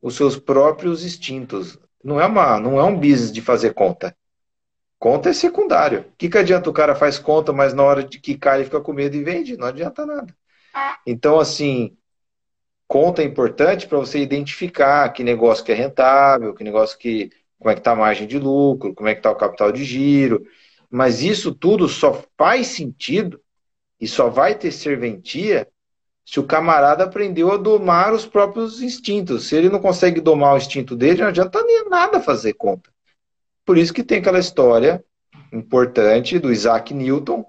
os 0.00 0.16
seus 0.16 0.38
próprios 0.38 1.04
instintos. 1.04 1.78
Não 2.02 2.18
é 2.18 2.24
uma, 2.24 2.58
não 2.58 2.80
é 2.80 2.84
um 2.84 2.96
business 2.96 3.30
de 3.30 3.42
fazer 3.42 3.74
conta. 3.74 4.16
Conta 4.98 5.28
é 5.28 5.32
secundário. 5.32 6.00
O 6.00 6.16
que, 6.16 6.30
que 6.30 6.38
adianta 6.38 6.70
o 6.70 6.72
cara 6.72 6.94
faz 6.94 7.18
conta, 7.18 7.52
mas 7.52 7.74
na 7.74 7.82
hora 7.82 8.02
de 8.02 8.18
que 8.18 8.38
cai 8.38 8.58
ele 8.58 8.64
fica 8.64 8.80
com 8.80 8.92
medo 8.92 9.14
e 9.14 9.22
vende? 9.22 9.56
Não 9.56 9.66
adianta 9.66 10.06
nada. 10.06 10.34
Então, 11.06 11.38
assim, 11.38 11.96
conta 12.88 13.20
é 13.20 13.24
importante 13.24 13.86
para 13.86 13.98
você 13.98 14.20
identificar 14.20 15.08
que 15.12 15.22
negócio 15.22 15.64
que 15.64 15.72
é 15.72 15.74
rentável, 15.74 16.54
que 16.54 16.64
negócio 16.64 16.96
que. 16.98 17.30
como 17.58 17.70
é 17.70 17.74
que 17.74 17.80
está 17.80 17.92
a 17.92 17.96
margem 17.96 18.26
de 18.26 18.38
lucro, 18.38 18.94
como 18.94 19.08
é 19.08 19.14
que 19.14 19.18
está 19.18 19.30
o 19.30 19.36
capital 19.36 19.72
de 19.72 19.84
giro. 19.84 20.46
Mas 20.92 21.22
isso 21.22 21.54
tudo 21.54 21.88
só 21.88 22.22
faz 22.36 22.66
sentido 22.66 23.40
e 23.98 24.06
só 24.06 24.28
vai 24.28 24.54
ter 24.54 24.70
serventia 24.70 25.66
se 26.22 26.38
o 26.38 26.46
camarada 26.46 27.04
aprendeu 27.04 27.50
a 27.50 27.56
domar 27.56 28.12
os 28.12 28.26
próprios 28.26 28.82
instintos. 28.82 29.48
Se 29.48 29.56
ele 29.56 29.70
não 29.70 29.80
consegue 29.80 30.20
domar 30.20 30.52
o 30.52 30.58
instinto 30.58 30.94
dele, 30.94 31.22
não 31.22 31.28
adianta 31.28 31.64
nem 31.64 31.88
nada 31.88 32.20
fazer 32.20 32.52
conta. 32.52 32.90
Por 33.64 33.78
isso 33.78 33.94
que 33.94 34.04
tem 34.04 34.18
aquela 34.18 34.38
história 34.38 35.02
importante 35.50 36.38
do 36.38 36.52
Isaac 36.52 36.92
Newton, 36.92 37.42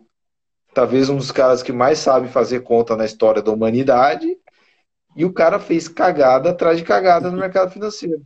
talvez 0.73 1.09
um 1.09 1.17
dos 1.17 1.29
caras 1.29 1.61
que 1.61 1.73
mais 1.73 1.99
sabe 1.99 2.29
fazer 2.29 2.61
conta 2.61 2.95
na 2.95 3.03
história 3.03 3.41
da 3.41 3.51
humanidade, 3.51 4.37
e 5.17 5.25
o 5.25 5.33
cara 5.33 5.59
fez 5.59 5.89
cagada 5.89 6.51
atrás 6.51 6.77
de 6.77 6.85
cagada 6.85 7.29
no 7.29 7.37
mercado 7.37 7.71
financeiro. 7.71 8.23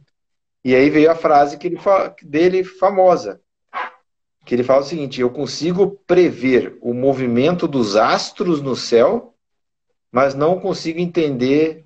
E 0.63 0.75
aí 0.75 0.91
veio 0.91 1.09
a 1.09 1.15
frase 1.15 1.57
que 1.57 1.67
ele, 1.67 1.79
dele 2.21 2.63
famosa, 2.63 3.41
que 4.47 4.55
ele 4.55 4.63
fala 4.63 4.79
o 4.79 4.85
seguinte: 4.85 5.19
eu 5.19 5.29
consigo 5.29 6.01
prever 6.07 6.77
o 6.81 6.93
movimento 6.93 7.67
dos 7.67 7.97
astros 7.97 8.61
no 8.61 8.77
céu, 8.77 9.35
mas 10.09 10.33
não 10.33 10.57
consigo 10.57 10.99
entender 10.99 11.85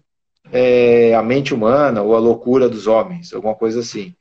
é, 0.51 1.15
a 1.15 1.23
mente 1.23 1.55
humana 1.55 2.03
ou 2.03 2.15
a 2.15 2.19
loucura 2.19 2.69
dos 2.69 2.85
homens, 2.85 3.33
alguma 3.33 3.55
coisa 3.55 3.79
assim. 3.79 4.15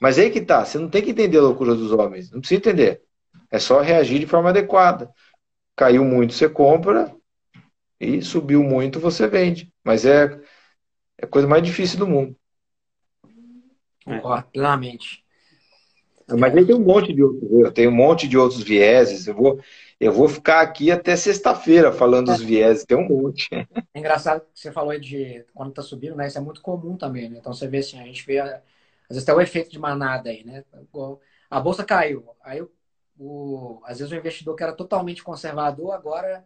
Mas 0.00 0.16
aí 0.16 0.30
que 0.30 0.40
tá, 0.40 0.64
você 0.64 0.78
não 0.78 0.88
tem 0.88 1.02
que 1.02 1.10
entender 1.10 1.38
a 1.38 1.42
loucura 1.42 1.74
dos 1.74 1.90
homens, 1.90 2.30
não 2.30 2.38
precisa 2.38 2.58
entender. 2.58 3.02
É 3.50 3.58
só 3.58 3.80
reagir 3.80 4.20
de 4.20 4.26
forma 4.26 4.50
adequada. 4.50 5.10
Caiu 5.76 6.04
muito, 6.04 6.32
você 6.32 6.48
compra, 6.48 7.12
e 7.98 8.22
subiu 8.22 8.62
muito, 8.62 9.00
você 9.00 9.26
vende. 9.26 9.72
Mas 9.82 10.06
é, 10.06 10.40
é 11.18 11.24
a 11.24 11.28
coisa 11.28 11.48
mais 11.48 11.64
difícil 11.64 11.98
do 11.98 12.06
mundo. 12.06 12.36
Concordo, 14.04 14.48
plenamente. 14.52 15.24
Mas 16.38 16.56
aí 16.56 16.64
tem 16.66 16.74
um 16.74 16.84
monte 16.84 17.12
de 17.12 17.22
outros, 17.22 17.72
tem 17.72 17.88
um 17.88 17.92
monte 17.92 18.28
de 18.28 18.38
outros 18.38 18.62
vieses. 18.62 19.26
Eu 19.26 19.34
vou, 19.34 19.60
eu 19.98 20.12
vou 20.12 20.28
ficar 20.28 20.60
aqui 20.60 20.90
até 20.90 21.16
sexta-feira 21.16 21.92
falando 21.92 22.26
dos 22.26 22.40
vieses, 22.40 22.84
tem 22.84 22.96
um 22.96 23.08
monte. 23.08 23.48
É 23.92 23.98
engraçado 23.98 24.42
que 24.52 24.60
você 24.60 24.70
falou 24.72 24.98
de 24.98 25.44
quando 25.54 25.70
está 25.70 25.82
subindo, 25.82 26.14
né? 26.16 26.26
Isso 26.28 26.38
é 26.38 26.40
muito 26.40 26.62
comum 26.62 26.96
também, 26.96 27.28
né? 27.28 27.38
Então 27.38 27.52
você 27.52 27.66
vê 27.68 27.78
assim, 27.78 27.98
a 28.00 28.04
gente 28.04 28.24
vê, 28.24 28.38
às 28.38 28.60
vezes 29.08 29.24
tem 29.24 29.34
o 29.34 29.40
efeito 29.40 29.70
de 29.70 29.78
manada 29.78 30.30
aí, 30.30 30.44
né? 30.44 30.64
A 31.50 31.60
bolsa 31.60 31.84
caiu, 31.84 32.24
aí 32.42 32.62
o, 33.18 33.80
às 33.84 33.98
vezes 33.98 34.12
o 34.12 34.16
investidor 34.16 34.54
que 34.56 34.62
era 34.62 34.72
totalmente 34.72 35.22
conservador, 35.22 35.92
agora 35.92 36.44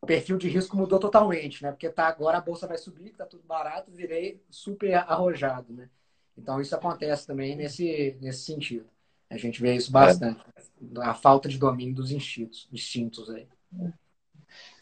o 0.00 0.06
perfil 0.06 0.38
de 0.38 0.48
risco 0.48 0.76
mudou 0.76 0.98
totalmente, 0.98 1.62
né? 1.62 1.70
Porque 1.72 1.88
tá 1.90 2.06
agora 2.08 2.38
a 2.38 2.40
bolsa 2.40 2.66
vai 2.66 2.78
subir, 2.78 3.12
tá 3.14 3.26
tudo 3.26 3.44
barato, 3.44 3.90
virei 3.92 4.42
super 4.50 4.94
arrojado, 4.94 5.72
né? 5.72 5.90
Então 6.36 6.60
isso 6.60 6.74
acontece 6.76 7.26
também 7.26 7.56
nesse, 7.56 8.18
nesse 8.20 8.44
sentido. 8.44 8.86
A 9.30 9.36
gente 9.36 9.60
vê 9.60 9.74
isso 9.74 9.90
bastante. 9.90 10.40
É. 10.40 11.00
A 11.02 11.14
falta 11.14 11.48
de 11.48 11.58
domínio 11.58 11.94
dos 11.94 12.10
instintos, 12.10 12.68
instintos 12.72 13.30
aí. 13.30 13.46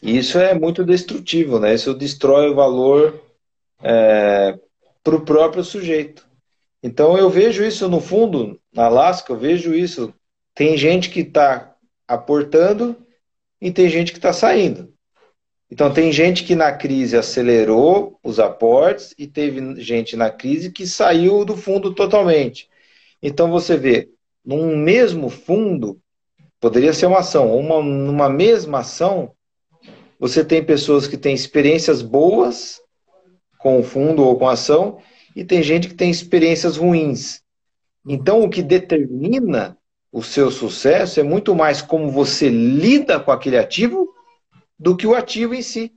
Isso 0.01 0.37
é 0.37 0.53
muito 0.53 0.83
destrutivo, 0.83 1.59
né? 1.59 1.73
Isso 1.73 1.93
destrói 1.93 2.49
o 2.49 2.55
valor 2.55 3.21
é, 3.81 4.59
para 5.03 5.15
o 5.15 5.21
próprio 5.21 5.63
sujeito. 5.63 6.27
Então 6.81 7.17
eu 7.17 7.29
vejo 7.29 7.63
isso 7.63 7.87
no 7.87 8.01
fundo, 8.01 8.59
na 8.73 8.85
Alaska, 8.85 9.31
eu 9.31 9.37
vejo 9.37 9.73
isso. 9.73 10.13
Tem 10.53 10.77
gente 10.77 11.09
que 11.09 11.21
está 11.21 11.75
aportando 12.07 12.97
e 13.61 13.71
tem 13.71 13.89
gente 13.89 14.11
que 14.11 14.17
está 14.17 14.33
saindo. 14.33 14.93
Então 15.71 15.91
tem 15.91 16.11
gente 16.11 16.43
que 16.43 16.53
na 16.53 16.71
crise 16.71 17.17
acelerou 17.17 18.19
os 18.21 18.39
aportes 18.39 19.15
e 19.17 19.25
teve 19.25 19.81
gente 19.81 20.15
na 20.15 20.29
crise 20.29 20.71
que 20.71 20.85
saiu 20.85 21.43
do 21.45 21.55
fundo 21.57 21.95
totalmente. 21.95 22.69
Então 23.21 23.49
você 23.49 23.77
vê, 23.77 24.09
num 24.45 24.77
mesmo 24.77 25.29
fundo, 25.29 25.99
poderia 26.59 26.93
ser 26.93 27.05
uma 27.05 27.19
ação, 27.19 27.57
uma, 27.57 27.81
numa 27.81 28.29
mesma 28.29 28.79
ação, 28.79 29.31
você 30.19 30.43
tem 30.43 30.63
pessoas 30.63 31.07
que 31.07 31.17
têm 31.17 31.33
experiências 31.33 32.01
boas 32.01 32.81
com 33.57 33.79
o 33.79 33.83
fundo 33.83 34.23
ou 34.23 34.37
com 34.37 34.47
a 34.47 34.53
ação, 34.53 34.99
e 35.35 35.43
tem 35.43 35.63
gente 35.63 35.87
que 35.87 35.95
tem 35.95 36.11
experiências 36.11 36.77
ruins. 36.77 37.41
Então, 38.05 38.43
o 38.43 38.49
que 38.49 38.61
determina 38.61 39.77
o 40.11 40.21
seu 40.21 40.51
sucesso 40.51 41.19
é 41.19 41.23
muito 41.23 41.55
mais 41.55 41.81
como 41.81 42.11
você 42.11 42.49
lida 42.49 43.19
com 43.19 43.31
aquele 43.31 43.57
ativo 43.57 44.13
do 44.77 44.95
que 44.95 45.07
o 45.07 45.15
ativo 45.15 45.55
em 45.55 45.61
si. 45.61 45.93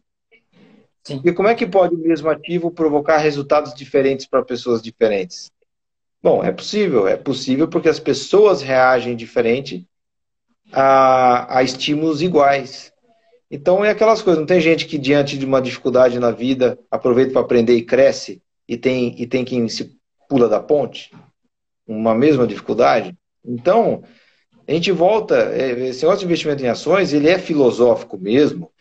Sim. 1.04 1.20
E 1.24 1.32
como 1.32 1.48
é 1.48 1.54
que 1.54 1.66
pode 1.66 1.94
o 1.94 1.98
mesmo 1.98 2.28
ativo 2.28 2.70
provocar 2.70 3.18
resultados 3.18 3.74
diferentes 3.74 4.26
para 4.26 4.44
pessoas 4.44 4.80
diferentes? 4.80 5.50
Bom, 6.22 6.42
é 6.42 6.52
possível. 6.52 7.06
É 7.06 7.16
possível 7.16 7.68
porque 7.68 7.88
as 7.88 8.00
pessoas 8.00 8.62
reagem 8.62 9.14
diferente 9.16 9.86
a, 10.72 11.58
a 11.58 11.62
estímulos 11.62 12.22
iguais. 12.22 12.92
Então 13.50 13.84
é 13.84 13.90
aquelas 13.90 14.22
coisas. 14.22 14.40
Não 14.40 14.46
tem 14.46 14.60
gente 14.60 14.86
que 14.86 14.98
diante 14.98 15.38
de 15.38 15.44
uma 15.44 15.62
dificuldade 15.62 16.18
na 16.18 16.30
vida 16.30 16.78
aproveita 16.90 17.32
para 17.32 17.42
aprender 17.42 17.74
e 17.74 17.82
cresce 17.84 18.42
e 18.68 18.76
tem 18.76 19.14
e 19.20 19.26
tem 19.26 19.44
quem 19.44 19.68
se 19.68 19.96
pula 20.28 20.48
da 20.48 20.60
ponte. 20.60 21.12
Uma 21.86 22.14
mesma 22.14 22.46
dificuldade. 22.46 23.16
Então 23.44 24.02
a 24.66 24.72
gente 24.72 24.90
volta. 24.90 25.36
É, 25.54 25.88
esse 25.88 26.02
negócio 26.02 26.20
de 26.20 26.26
investimento 26.26 26.62
em 26.64 26.68
ações 26.68 27.12
ele 27.12 27.28
é 27.28 27.38
filosófico 27.38 28.18
mesmo, 28.18 28.72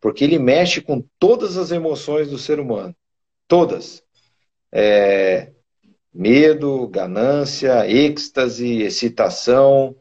porque 0.00 0.24
ele 0.24 0.38
mexe 0.38 0.80
com 0.80 1.02
todas 1.18 1.56
as 1.56 1.70
emoções 1.70 2.28
do 2.28 2.38
ser 2.38 2.60
humano, 2.60 2.94
todas. 3.48 4.02
É, 4.70 5.51
medo, 6.14 6.86
ganância, 6.88 7.88
êxtase, 7.88 8.82
excitação, 8.82 9.96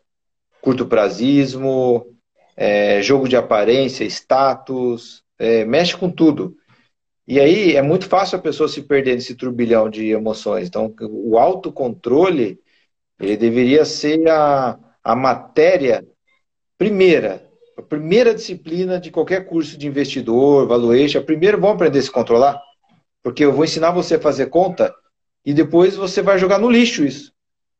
curto 0.62 0.86
prazismo, 0.86 2.06
é, 2.56 3.02
jogo 3.02 3.28
de 3.28 3.36
aparência, 3.36 4.04
status, 4.06 5.24
é, 5.40 5.66
mexe 5.66 5.96
com 5.96 6.10
tudo. 6.10 6.56
E 7.28 7.40
aí 7.40 7.76
é 7.76 7.82
muito 7.82 8.08
fácil 8.08 8.38
a 8.38 8.42
pessoa 8.42 8.68
se 8.68 8.82
perder 8.82 9.16
nesse 9.16 9.36
turbilhão 9.36 9.90
de 9.90 10.10
emoções. 10.10 10.68
Então, 10.68 10.94
o 11.00 11.38
autocontrole, 11.38 12.60
ele 13.20 13.38
deveria 13.38 13.86
ser 13.86 14.28
a, 14.28 14.78
a 15.04 15.16
matéria 15.16 16.06
primeira, 16.78 17.48
a 17.78 17.82
primeira 17.82 18.34
disciplina 18.34 19.00
de 19.00 19.12
qualquer 19.12 19.46
curso 19.48 19.78
de 19.78 19.88
investidor, 19.88 20.68
valuation. 20.68 21.24
Primeiro, 21.24 21.60
vamos 21.60 21.76
aprender 21.76 22.00
a 22.00 22.02
se 22.02 22.12
controlar, 22.12 22.62
porque 23.24 23.46
eu 23.46 23.54
vou 23.54 23.64
ensinar 23.64 23.92
você 23.92 24.16
a 24.16 24.20
fazer 24.20 24.48
conta 24.48 24.94
e 25.46 25.54
depois 25.54 25.96
você 25.96 26.22
vai 26.22 26.38
jogar 26.38 26.60
no 26.60 26.70
lixo 26.70 27.04
isso. 27.04 27.34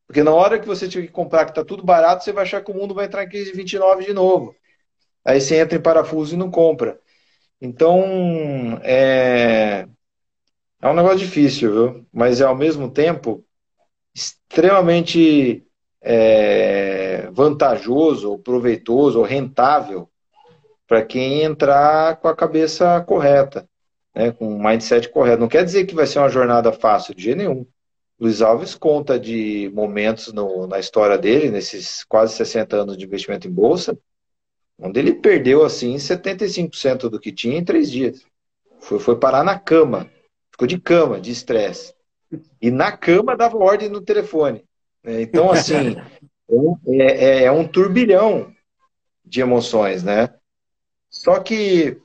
Porque 0.08 0.24
na 0.24 0.34
hora 0.34 0.60
que 0.60 0.68
você 0.68 0.88
tiver 0.88 1.08
que 1.08 1.12
comprar 1.12 1.46
que 1.46 1.52
está 1.52 1.64
tudo 1.64 1.84
barato, 1.84 2.24
você 2.24 2.34
vai 2.34 2.44
achar 2.44 2.62
que 2.62 2.72
o 2.72 2.76
mundo 2.76 2.94
vai 2.94 3.06
entrar 3.06 3.24
em 3.24 3.30
crise 3.30 3.52
de 3.52 3.58
29 3.58 4.06
de 4.06 4.14
novo. 4.14 4.56
Aí 5.24 5.40
você 5.40 5.58
entra 5.58 5.78
em 5.78 5.82
parafuso 5.82 6.34
e 6.34 6.38
não 6.38 6.52
compra. 6.52 7.00
Então, 7.62 8.04
é, 8.84 9.88
é 10.82 10.88
um 10.88 10.94
negócio 10.94 11.20
difícil, 11.20 11.72
viu? 11.72 12.06
Mas 12.12 12.42
é 12.42 12.46
ao 12.46 12.56
mesmo 12.56 12.90
tempo 12.90 13.46
extremamente 14.14 15.66
é, 16.02 17.30
vantajoso, 17.32 18.32
ou 18.32 18.40
proveitoso, 18.40 19.20
ou 19.20 19.26
rentável 19.26 20.10
para 20.88 21.06
quem 21.06 21.44
entrar 21.44 22.18
com 22.18 22.28
a 22.28 22.36
cabeça 22.36 23.00
correta, 23.02 23.66
né, 24.14 24.32
com 24.32 24.56
o 24.56 24.64
mindset 24.64 25.10
correto. 25.10 25.42
Não 25.42 25.48
quer 25.48 25.64
dizer 25.64 25.86
que 25.86 25.96
vai 25.96 26.06
ser 26.06 26.20
uma 26.20 26.30
jornada 26.30 26.72
fácil, 26.72 27.16
de 27.16 27.24
jeito 27.24 27.38
nenhum. 27.38 27.66
Luiz 28.20 28.42
Alves 28.42 28.76
conta 28.76 29.20
de 29.20 29.72
momentos 29.74 30.32
no, 30.32 30.68
na 30.68 30.78
história 30.78 31.18
dele, 31.18 31.50
nesses 31.50 32.04
quase 32.04 32.36
60 32.36 32.76
anos 32.76 32.98
de 32.98 33.06
investimento 33.06 33.48
em 33.48 33.52
bolsa, 33.52 33.98
onde 34.78 35.00
ele 35.00 35.14
perdeu 35.14 35.66
assim 35.66 35.96
75% 35.96 37.10
do 37.10 37.20
que 37.20 37.32
tinha 37.32 37.58
em 37.58 37.64
três 37.64 37.90
dias. 37.90 38.24
Foi, 38.80 39.00
foi 39.00 39.16
parar 39.18 39.44
na 39.44 39.58
cama, 39.58 40.10
ficou 40.52 40.68
de 40.68 40.80
cama, 40.80 41.20
de 41.20 41.32
estresse. 41.32 41.96
E 42.62 42.70
na 42.70 42.92
cama 42.92 43.36
dava 43.36 43.58
ordem 43.58 43.90
no 43.90 44.02
telefone. 44.02 44.64
É, 45.04 45.22
então, 45.22 45.52
assim, 45.52 45.96
é, 46.88 47.04
é, 47.04 47.44
é 47.46 47.52
um 47.52 47.68
turbilhão 47.68 48.54
de 49.26 49.42
emoções, 49.42 50.04
né? 50.04 50.30
Só 51.10 51.40
que 51.40 51.98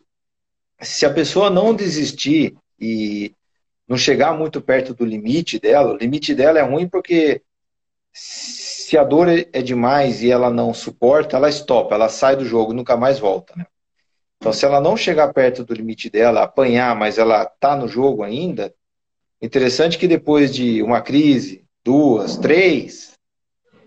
se 0.81 1.07
a 1.07 1.13
pessoa 1.13 1.51
não 1.51 1.75
desistir 1.75 2.57
e 2.79 3.33
não 3.89 3.97
chegar 3.97 4.37
muito 4.37 4.61
perto 4.61 4.95
do 4.95 5.05
limite 5.05 5.59
dela, 5.59 5.93
o 5.93 5.97
limite 5.97 6.35
dela 6.35 6.59
é 6.59 6.63
ruim 6.63 6.89
porque 6.89 7.43
se 8.13 8.97
a 8.97 9.05
dor 9.05 9.29
é 9.29 9.63
demais 9.63 10.23
e 10.23 10.31
ela 10.31 10.51
não 10.51 10.73
suporta, 10.73 11.37
ela 11.37 11.49
estopa, 11.49 11.95
ela 11.95 12.09
sai 12.09 12.37
do 12.37 12.45
jogo 12.45 12.73
e 12.73 12.77
nunca 12.77 12.97
mais 12.97 13.19
volta, 13.19 13.55
né? 13.57 13.67
Então, 14.39 14.53
se 14.53 14.65
ela 14.65 14.81
não 14.81 14.97
chegar 14.97 15.33
perto 15.33 15.65
do 15.65 15.75
limite 15.75 16.11
dela, 16.11 16.43
apanhar, 16.43 16.95
mas 16.95 17.19
ela 17.19 17.45
tá 17.47 17.75
no 17.75 17.89
jogo 17.89 18.23
ainda, 18.23 18.73
interessante 19.41 19.99
que 19.99 20.07
depois 20.07 20.55
de 20.55 20.83
uma 20.83 21.01
crise, 21.01 21.65
duas, 21.83 22.37
três, 22.37 23.15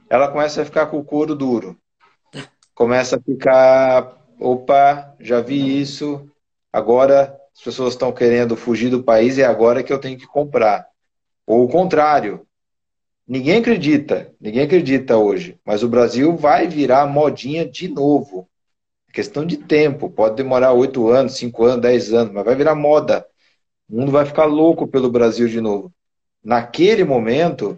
ela 0.09 0.27
começa 0.27 0.61
a 0.61 0.65
ficar 0.65 0.87
com 0.87 0.97
o 0.97 1.03
couro 1.03 1.35
duro. 1.35 1.77
Começa 2.73 3.17
a 3.17 3.21
ficar, 3.21 4.17
opa, 4.39 5.15
já 5.19 5.39
vi 5.39 5.79
isso, 5.79 6.28
agora 6.71 7.37
as 7.55 7.63
pessoas 7.63 7.93
estão 7.93 8.11
querendo 8.11 8.55
fugir 8.55 8.89
do 8.89 9.03
país 9.03 9.37
e 9.37 9.41
é 9.41 9.45
agora 9.45 9.83
que 9.83 9.91
eu 9.91 9.99
tenho 9.99 10.17
que 10.17 10.27
comprar. 10.27 10.87
Ou 11.45 11.65
o 11.65 11.69
contrário. 11.69 12.45
Ninguém 13.27 13.59
acredita, 13.59 14.33
ninguém 14.41 14.63
acredita 14.63 15.17
hoje, 15.17 15.59
mas 15.63 15.83
o 15.83 15.87
Brasil 15.87 16.35
vai 16.35 16.67
virar 16.67 17.05
modinha 17.05 17.63
de 17.63 17.87
novo. 17.87 18.49
É 19.07 19.11
questão 19.11 19.45
de 19.45 19.57
tempo, 19.57 20.09
pode 20.09 20.35
demorar 20.35 20.73
oito 20.73 21.09
anos, 21.09 21.37
cinco 21.37 21.65
anos, 21.65 21.81
dez 21.81 22.11
anos, 22.13 22.33
mas 22.33 22.45
vai 22.45 22.55
virar 22.55 22.73
moda. 22.73 23.25
O 23.87 23.97
mundo 23.97 24.11
vai 24.11 24.25
ficar 24.25 24.45
louco 24.45 24.87
pelo 24.87 25.11
Brasil 25.11 25.47
de 25.47 25.61
novo. 25.61 25.93
Naquele 26.43 27.03
momento, 27.03 27.77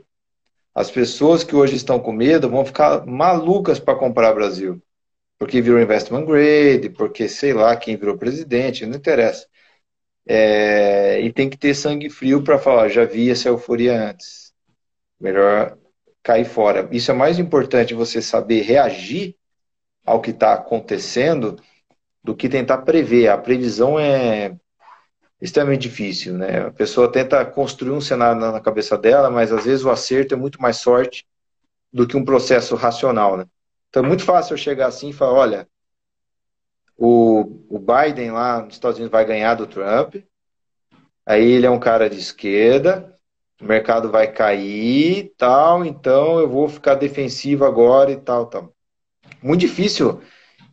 as 0.73 0.89
pessoas 0.89 1.43
que 1.43 1.55
hoje 1.55 1.75
estão 1.75 1.99
com 1.99 2.11
medo 2.13 2.49
vão 2.49 2.65
ficar 2.65 3.05
malucas 3.05 3.79
para 3.79 3.97
comprar 3.97 4.33
Brasil. 4.33 4.81
Porque 5.41 5.59
virou 5.59 5.81
investment 5.81 6.23
grade, 6.23 6.91
porque 6.91 7.27
sei 7.27 7.51
lá 7.51 7.75
quem 7.75 7.97
virou 7.97 8.15
presidente, 8.15 8.85
não 8.85 8.95
interessa. 8.95 9.47
É, 10.23 11.19
e 11.19 11.33
tem 11.33 11.49
que 11.49 11.57
ter 11.57 11.73
sangue 11.73 12.11
frio 12.11 12.43
para 12.43 12.59
falar, 12.59 12.89
já 12.89 13.05
vi 13.05 13.31
essa 13.31 13.49
euforia 13.49 14.11
antes. 14.11 14.53
Melhor 15.19 15.79
cair 16.21 16.45
fora. 16.45 16.87
Isso 16.91 17.09
é 17.09 17.15
mais 17.15 17.39
importante 17.39 17.95
você 17.95 18.21
saber 18.21 18.61
reagir 18.61 19.35
ao 20.05 20.21
que 20.21 20.29
está 20.29 20.53
acontecendo 20.53 21.59
do 22.23 22.35
que 22.35 22.47
tentar 22.47 22.77
prever. 22.83 23.27
A 23.27 23.35
previsão 23.35 23.99
é 23.99 24.55
extremamente 25.41 25.81
difícil, 25.81 26.37
né? 26.37 26.67
A 26.67 26.71
pessoa 26.71 27.11
tenta 27.11 27.43
construir 27.47 27.93
um 27.93 28.01
cenário 28.01 28.39
na 28.39 28.61
cabeça 28.61 28.95
dela, 28.95 29.31
mas 29.31 29.51
às 29.51 29.65
vezes 29.65 29.83
o 29.83 29.89
acerto 29.89 30.35
é 30.35 30.37
muito 30.37 30.61
mais 30.61 30.77
sorte 30.77 31.25
do 31.91 32.07
que 32.07 32.15
um 32.15 32.23
processo 32.23 32.75
racional, 32.75 33.37
né? 33.37 33.45
Então 33.91 34.05
é 34.05 34.07
muito 34.07 34.23
fácil 34.23 34.53
eu 34.53 34.57
chegar 34.57 34.87
assim 34.87 35.09
e 35.09 35.13
falar, 35.13 35.33
olha, 35.33 35.67
o, 36.97 37.41
o 37.69 37.77
Biden 37.77 38.31
lá 38.31 38.61
nos 38.61 38.75
Estados 38.75 38.97
Unidos 38.97 39.11
vai 39.11 39.25
ganhar 39.25 39.55
do 39.55 39.67
Trump, 39.67 40.15
aí 41.25 41.43
ele 41.43 41.65
é 41.65 41.69
um 41.69 41.79
cara 41.79 42.09
de 42.09 42.17
esquerda, 42.17 43.13
o 43.61 43.65
mercado 43.65 44.09
vai 44.09 44.31
cair 44.31 45.17
e 45.17 45.29
tal, 45.37 45.85
então 45.85 46.39
eu 46.39 46.49
vou 46.49 46.69
ficar 46.69 46.95
defensivo 46.95 47.65
agora 47.65 48.11
e 48.11 48.17
tal, 48.17 48.45
tal. 48.45 48.73
Muito 49.43 49.61
difícil 49.61 50.21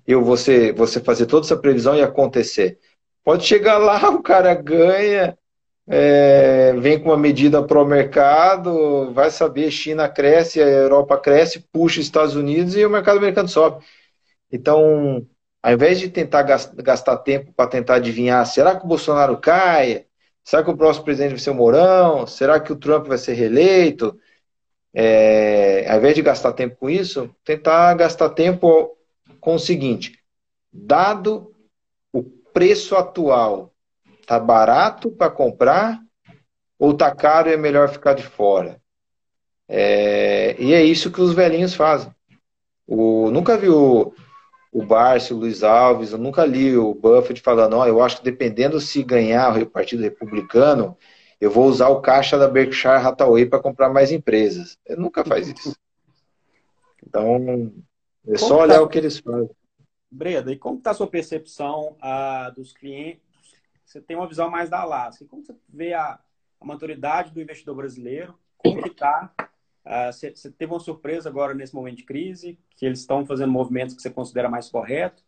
eu 0.06 0.22
você, 0.24 0.72
você 0.72 1.00
fazer 1.00 1.26
toda 1.26 1.46
essa 1.46 1.56
previsão 1.56 1.96
e 1.96 2.02
acontecer. 2.02 2.78
Pode 3.24 3.46
chegar 3.46 3.78
lá, 3.78 4.10
o 4.10 4.22
cara 4.22 4.54
ganha, 4.54 5.37
é, 5.88 6.74
vem 6.74 6.98
com 6.98 7.08
uma 7.08 7.16
medida 7.16 7.62
pro 7.62 7.84
mercado, 7.86 9.10
vai 9.12 9.30
saber, 9.30 9.70
China 9.70 10.08
cresce, 10.08 10.62
a 10.62 10.66
Europa 10.66 11.16
cresce, 11.18 11.60
puxa 11.72 12.00
os 12.00 12.06
Estados 12.06 12.36
Unidos 12.36 12.76
e 12.76 12.84
o 12.84 12.90
mercado 12.90 13.16
americano 13.16 13.48
sobe. 13.48 13.84
Então, 14.52 15.26
ao 15.62 15.72
invés 15.72 15.98
de 15.98 16.10
tentar 16.10 16.42
gastar 16.42 17.16
tempo 17.18 17.52
para 17.54 17.70
tentar 17.70 17.96
adivinhar, 17.96 18.44
será 18.46 18.76
que 18.76 18.84
o 18.84 18.88
Bolsonaro 18.88 19.38
cai? 19.38 20.04
Será 20.44 20.62
que 20.62 20.70
o 20.70 20.76
próximo 20.76 21.04
presidente 21.06 21.30
vai 21.30 21.38
ser 21.38 21.50
o 21.50 21.54
Mourão? 21.54 22.26
Será 22.26 22.60
que 22.60 22.72
o 22.72 22.76
Trump 22.76 23.06
vai 23.06 23.18
ser 23.18 23.32
reeleito? 23.32 24.18
É, 24.92 25.86
ao 25.90 25.98
invés 25.98 26.14
de 26.14 26.22
gastar 26.22 26.52
tempo 26.52 26.76
com 26.76 26.90
isso, 26.90 27.30
tentar 27.44 27.94
gastar 27.94 28.30
tempo 28.30 28.96
com 29.40 29.54
o 29.54 29.58
seguinte: 29.58 30.18
dado 30.72 31.54
preço 32.52 32.96
atual 32.96 33.72
tá 34.28 34.38
barato 34.38 35.10
para 35.10 35.30
comprar 35.30 35.98
ou 36.78 36.94
tá 36.94 37.12
caro 37.14 37.48
e 37.48 37.54
é 37.54 37.56
melhor 37.56 37.88
ficar 37.88 38.12
de 38.12 38.22
fora? 38.22 38.78
É, 39.66 40.54
e 40.58 40.74
é 40.74 40.84
isso 40.84 41.10
que 41.10 41.20
os 41.20 41.32
velhinhos 41.32 41.74
fazem. 41.74 42.14
O, 42.86 43.30
nunca 43.30 43.56
vi 43.56 43.70
o, 43.70 44.12
o 44.70 44.82
o 44.82 45.34
Luiz 45.34 45.62
Alves, 45.62 46.12
eu 46.12 46.18
nunca 46.18 46.44
li 46.44 46.76
o 46.76 46.94
Buffett 46.94 47.40
falando, 47.40 47.76
ó, 47.76 47.86
eu 47.86 48.02
acho 48.02 48.18
que 48.18 48.24
dependendo 48.24 48.78
se 48.80 49.02
ganhar 49.02 49.60
o 49.62 49.66
Partido 49.66 50.02
Republicano, 50.02 50.96
eu 51.40 51.50
vou 51.50 51.66
usar 51.66 51.88
o 51.88 52.02
caixa 52.02 52.36
da 52.36 52.48
Berkshire 52.48 52.94
Hathaway 52.94 53.46
para 53.46 53.60
comprar 53.60 53.88
mais 53.88 54.12
empresas. 54.12 54.78
Ele 54.84 55.00
nunca 55.00 55.24
faz 55.24 55.48
isso. 55.48 55.74
Então, 57.06 57.72
é 58.26 58.36
só 58.36 58.60
olhar 58.60 58.76
tá? 58.76 58.82
o 58.82 58.88
que 58.88 58.98
eles 58.98 59.18
fazem. 59.18 59.50
Breda, 60.10 60.52
e 60.52 60.56
como 60.56 60.78
está 60.78 60.90
a 60.90 60.94
sua 60.94 61.06
percepção 61.06 61.96
uh, 62.02 62.54
dos 62.54 62.72
clientes? 62.72 63.27
Você 63.88 64.02
tem 64.02 64.14
uma 64.14 64.28
visão 64.28 64.50
mais 64.50 64.68
da 64.68 64.80
Alaska. 64.80 65.24
Como 65.24 65.42
você 65.42 65.54
vê 65.66 65.94
a, 65.94 66.18
a 66.60 66.64
maturidade 66.64 67.32
do 67.32 67.40
investidor 67.40 67.74
brasileiro? 67.74 68.38
Como 68.58 68.82
que 68.82 68.90
está? 68.90 69.32
Uh, 69.82 70.12
você, 70.12 70.30
você 70.30 70.50
teve 70.50 70.70
uma 70.70 70.78
surpresa 70.78 71.30
agora 71.30 71.54
nesse 71.54 71.74
momento 71.74 71.96
de 71.96 72.04
crise? 72.04 72.58
Que 72.76 72.84
eles 72.84 73.00
estão 73.00 73.24
fazendo 73.24 73.50
movimentos 73.50 73.94
que 73.94 74.02
você 74.02 74.10
considera 74.10 74.50
mais 74.50 74.68
correto? 74.68 75.22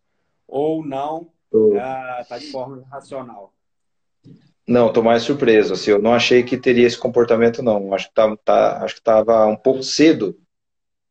Ou 0.47 0.85
não? 0.85 1.33
Está 1.51 2.37
uh, 2.37 2.39
de 2.39 2.51
forma 2.51 2.85
racional? 2.91 3.55
Não, 4.69 4.89
estou 4.89 5.03
mais 5.03 5.23
surpreso. 5.23 5.73
Assim, 5.73 5.93
eu 5.93 6.03
não 6.03 6.13
achei 6.13 6.43
que 6.43 6.59
teria 6.59 6.87
esse 6.87 6.99
comportamento, 6.99 7.63
não. 7.63 7.95
Acho 7.95 8.09
que 8.09 8.15
tá, 8.15 8.37
tá 8.37 8.85
acho 8.85 8.95
que 8.95 9.01
estava 9.01 9.47
um 9.47 9.57
pouco 9.57 9.83
cedo 9.83 10.39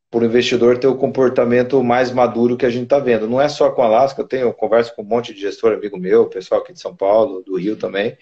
para 0.10 0.22
o 0.22 0.26
investidor 0.26 0.78
ter 0.80 0.88
o 0.88 0.98
comportamento 0.98 1.84
mais 1.84 2.12
maduro 2.12 2.58
que 2.58 2.66
a 2.66 2.70
gente 2.70 2.84
está 2.84 3.00
vendo. 3.00 3.28
Não 3.28 3.40
é 3.40 3.48
só 3.48 3.70
com 3.70 3.82
a 3.82 3.86
Alaska, 3.86 4.22
eu 4.22 4.28
tenho 4.28 4.44
eu 4.44 4.54
converso 4.54 4.96
com 4.96 5.04
um 5.04 5.06
monte 5.06 5.34
de 5.34 5.42
gestor 5.42 5.74
amigo 5.74 5.98
meu, 5.98 6.28
pessoal 6.28 6.62
aqui 6.62 6.74
de 6.74 6.80
São 6.80 6.96
Paulo, 6.96 7.44
do 7.44 7.58
Rio 7.58 7.76
também, 7.76 8.18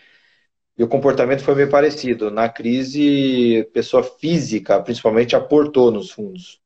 e 0.78 0.84
o 0.84 0.88
comportamento 0.88 1.43
foi 1.43 1.56
meio 1.56 1.69
parecido. 1.69 2.30
Na 2.30 2.50
crise, 2.50 3.67
pessoa 3.73 4.04
física, 4.04 4.80
principalmente, 4.82 5.36
aportou 5.36 5.89
nos 5.91 6.12
fundos. 6.12 6.60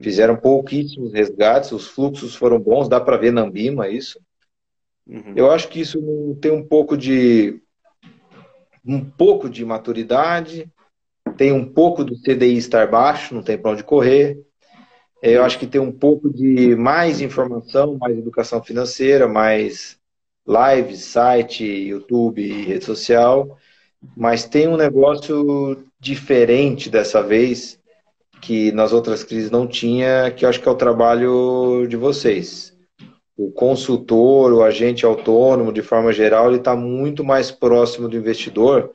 Fizeram 0.00 0.36
pouquíssimos 0.36 1.12
resgates, 1.12 1.72
os 1.72 1.86
fluxos 1.86 2.34
foram 2.34 2.58
bons, 2.58 2.88
dá 2.88 3.00
para 3.00 3.16
ver 3.16 3.32
na 3.32 3.42
Ambima 3.42 3.88
isso. 3.88 4.20
Uhum. 5.06 5.32
Eu 5.36 5.50
acho 5.50 5.68
que 5.68 5.80
isso 5.80 6.36
tem 6.40 6.50
um 6.50 6.66
pouco 6.66 6.96
de 6.96 7.60
um 8.84 9.04
pouco 9.04 9.48
de 9.48 9.64
maturidade, 9.64 10.70
tem 11.36 11.52
um 11.52 11.64
pouco 11.64 12.04
do 12.04 12.16
CDI 12.20 12.56
estar 12.56 12.86
baixo, 12.88 13.34
não 13.34 13.42
tem 13.42 13.58
para 13.58 13.72
onde 13.72 13.82
correr. 13.82 14.45
Eu 15.28 15.42
acho 15.42 15.58
que 15.58 15.66
tem 15.66 15.80
um 15.80 15.90
pouco 15.90 16.30
de 16.32 16.76
mais 16.76 17.20
informação, 17.20 17.98
mais 17.98 18.16
educação 18.16 18.62
financeira, 18.62 19.26
mais 19.26 19.98
live, 20.46 20.96
site, 20.96 21.64
YouTube 21.64 22.40
e 22.40 22.62
rede 22.62 22.84
social. 22.84 23.58
Mas 24.16 24.44
tem 24.44 24.68
um 24.68 24.76
negócio 24.76 25.84
diferente 25.98 26.88
dessa 26.88 27.24
vez, 27.24 27.80
que 28.40 28.70
nas 28.70 28.92
outras 28.92 29.24
crises 29.24 29.50
não 29.50 29.66
tinha, 29.66 30.30
que 30.30 30.44
eu 30.44 30.48
acho 30.48 30.60
que 30.60 30.68
é 30.68 30.70
o 30.70 30.76
trabalho 30.76 31.88
de 31.88 31.96
vocês. 31.96 32.72
O 33.36 33.50
consultor, 33.50 34.52
o 34.52 34.62
agente 34.62 35.04
autônomo, 35.04 35.72
de 35.72 35.82
forma 35.82 36.12
geral, 36.12 36.46
ele 36.46 36.58
está 36.58 36.76
muito 36.76 37.24
mais 37.24 37.50
próximo 37.50 38.08
do 38.08 38.16
investidor 38.16 38.92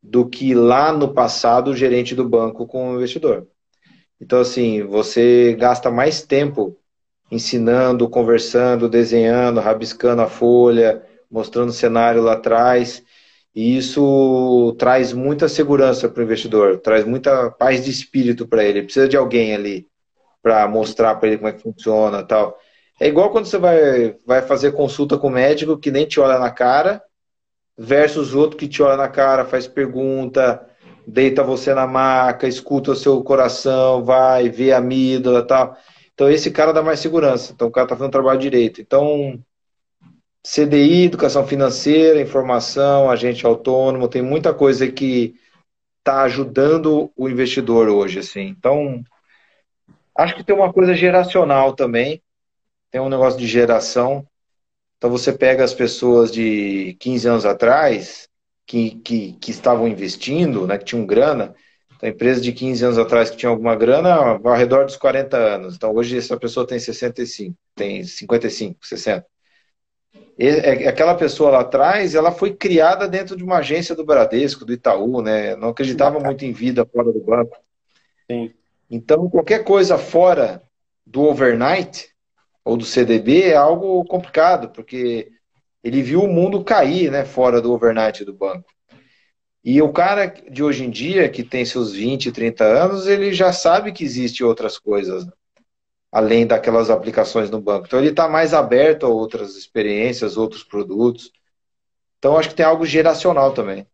do 0.00 0.24
que 0.28 0.54
lá 0.54 0.92
no 0.92 1.12
passado 1.12 1.72
o 1.72 1.76
gerente 1.76 2.14
do 2.14 2.28
banco 2.28 2.64
com 2.64 2.92
o 2.92 2.94
investidor. 2.94 3.48
Então, 4.20 4.40
assim, 4.40 4.82
você 4.82 5.54
gasta 5.58 5.90
mais 5.90 6.22
tempo 6.22 6.76
ensinando, 7.30 8.08
conversando, 8.08 8.88
desenhando, 8.88 9.60
rabiscando 9.60 10.22
a 10.22 10.28
folha, 10.28 11.02
mostrando 11.30 11.70
o 11.70 11.72
cenário 11.72 12.22
lá 12.22 12.34
atrás. 12.34 13.02
E 13.54 13.76
isso 13.76 14.74
traz 14.78 15.12
muita 15.12 15.48
segurança 15.48 16.08
para 16.08 16.20
o 16.20 16.24
investidor, 16.24 16.78
traz 16.80 17.04
muita 17.04 17.50
paz 17.50 17.84
de 17.84 17.90
espírito 17.90 18.46
para 18.46 18.64
ele. 18.64 18.82
Precisa 18.82 19.08
de 19.08 19.16
alguém 19.16 19.54
ali 19.54 19.86
para 20.42 20.66
mostrar 20.68 21.14
para 21.16 21.28
ele 21.28 21.38
como 21.38 21.48
é 21.48 21.52
que 21.52 21.62
funciona 21.62 22.22
tal. 22.22 22.58
É 23.00 23.08
igual 23.08 23.30
quando 23.30 23.46
você 23.46 23.58
vai, 23.58 24.16
vai 24.26 24.42
fazer 24.42 24.72
consulta 24.72 25.18
com 25.18 25.28
o 25.28 25.30
médico 25.30 25.78
que 25.78 25.90
nem 25.90 26.06
te 26.06 26.20
olha 26.20 26.38
na 26.38 26.50
cara, 26.50 27.02
versus 27.76 28.34
outro 28.34 28.56
que 28.56 28.68
te 28.68 28.82
olha 28.82 28.96
na 28.96 29.08
cara, 29.08 29.44
faz 29.44 29.66
pergunta, 29.66 30.64
deita 31.06 31.42
você 31.42 31.74
na 31.74 31.86
maca, 31.86 32.48
escuta 32.48 32.92
o 32.92 32.96
seu 32.96 33.22
coração, 33.22 34.04
vai, 34.04 34.48
vê 34.48 34.72
a 34.72 34.78
amígdala 34.78 35.40
e 35.40 35.46
tal. 35.46 35.76
Então 36.14 36.30
esse 36.30 36.50
cara 36.50 36.72
dá 36.72 36.82
mais 36.82 37.00
segurança. 37.00 37.52
Então 37.52 37.68
o 37.68 37.70
cara 37.70 37.84
está 37.86 37.96
fazendo 37.96 38.12
trabalho 38.12 38.38
direito. 38.38 38.80
Então 38.80 39.38
CDI, 40.42 41.04
educação 41.04 41.46
financeira, 41.46 42.20
informação, 42.20 43.10
agente 43.10 43.46
autônomo, 43.46 44.08
tem 44.08 44.22
muita 44.22 44.52
coisa 44.52 44.90
que 44.90 45.34
está 45.98 46.22
ajudando 46.22 47.10
o 47.16 47.28
investidor 47.28 47.88
hoje, 47.88 48.18
assim. 48.18 48.42
Então 48.48 49.02
acho 50.16 50.36
que 50.36 50.44
tem 50.44 50.54
uma 50.54 50.72
coisa 50.72 50.94
geracional 50.94 51.74
também. 51.74 52.22
Tem 52.90 53.00
um 53.00 53.08
negócio 53.08 53.38
de 53.38 53.46
geração. 53.46 54.26
Então 54.98 55.10
você 55.10 55.32
pega 55.32 55.64
as 55.64 55.74
pessoas 55.74 56.30
de 56.30 56.96
15 57.00 57.28
anos 57.28 57.44
atrás, 57.44 58.28
que, 58.66 58.92
que, 58.96 59.32
que 59.34 59.50
estavam 59.50 59.86
investindo, 59.88 60.66
né, 60.66 60.78
que 60.78 60.84
tinham 60.84 61.06
grana, 61.06 61.54
então, 61.96 62.08
empresa 62.08 62.40
de 62.40 62.52
15 62.52 62.84
anos 62.84 62.98
atrás 62.98 63.30
que 63.30 63.36
tinha 63.36 63.50
alguma 63.50 63.74
grana, 63.74 64.14
ao 64.14 64.54
redor 64.54 64.84
dos 64.84 64.96
40 64.96 65.36
anos. 65.36 65.74
Então, 65.74 65.94
hoje 65.94 66.18
essa 66.18 66.36
pessoa 66.36 66.66
tem 66.66 66.78
65, 66.78 67.56
tem 67.74 68.04
55, 68.04 68.86
60. 68.86 69.26
E, 70.38 70.46
é, 70.46 70.88
aquela 70.88 71.14
pessoa 71.14 71.50
lá 71.50 71.60
atrás, 71.60 72.14
ela 72.14 72.32
foi 72.32 72.54
criada 72.54 73.08
dentro 73.08 73.36
de 73.36 73.44
uma 73.44 73.58
agência 73.58 73.94
do 73.94 74.04
Bradesco, 74.04 74.64
do 74.64 74.72
Itaú, 74.72 75.22
né? 75.22 75.54
Não 75.56 75.68
acreditava 75.68 76.18
muito 76.20 76.44
em 76.44 76.52
vida 76.52 76.84
fora 76.84 77.12
do 77.12 77.20
banco. 77.20 77.56
Sim. 78.30 78.52
Então, 78.90 79.30
qualquer 79.30 79.64
coisa 79.64 79.96
fora 79.96 80.62
do 81.06 81.22
overnight 81.22 82.10
ou 82.64 82.76
do 82.76 82.84
CDB 82.84 83.44
é 83.44 83.56
algo 83.56 84.04
complicado, 84.04 84.70
porque 84.70 85.30
ele 85.84 86.02
viu 86.02 86.22
o 86.22 86.32
mundo 86.32 86.64
cair, 86.64 87.10
né, 87.10 87.26
fora 87.26 87.60
do 87.60 87.70
overnight 87.72 88.24
do 88.24 88.32
banco. 88.32 88.64
E 89.62 89.80
o 89.82 89.92
cara 89.92 90.26
de 90.26 90.62
hoje 90.62 90.84
em 90.84 90.90
dia, 90.90 91.28
que 91.28 91.44
tem 91.44 91.64
seus 91.64 91.92
20, 91.92 92.32
30 92.32 92.64
anos, 92.64 93.06
ele 93.06 93.32
já 93.32 93.52
sabe 93.52 93.92
que 93.92 94.02
existe 94.02 94.42
outras 94.42 94.78
coisas, 94.78 95.26
além 96.10 96.46
daquelas 96.46 96.88
aplicações 96.90 97.50
no 97.50 97.60
banco. 97.60 97.86
Então 97.86 97.98
ele 97.98 98.10
está 98.10 98.28
mais 98.28 98.54
aberto 98.54 99.04
a 99.04 99.08
outras 99.10 99.56
experiências, 99.56 100.36
outros 100.38 100.64
produtos. 100.64 101.30
Então 102.18 102.38
acho 102.38 102.48
que 102.48 102.54
tem 102.54 102.64
algo 102.64 102.86
geracional 102.86 103.52
também. 103.52 103.86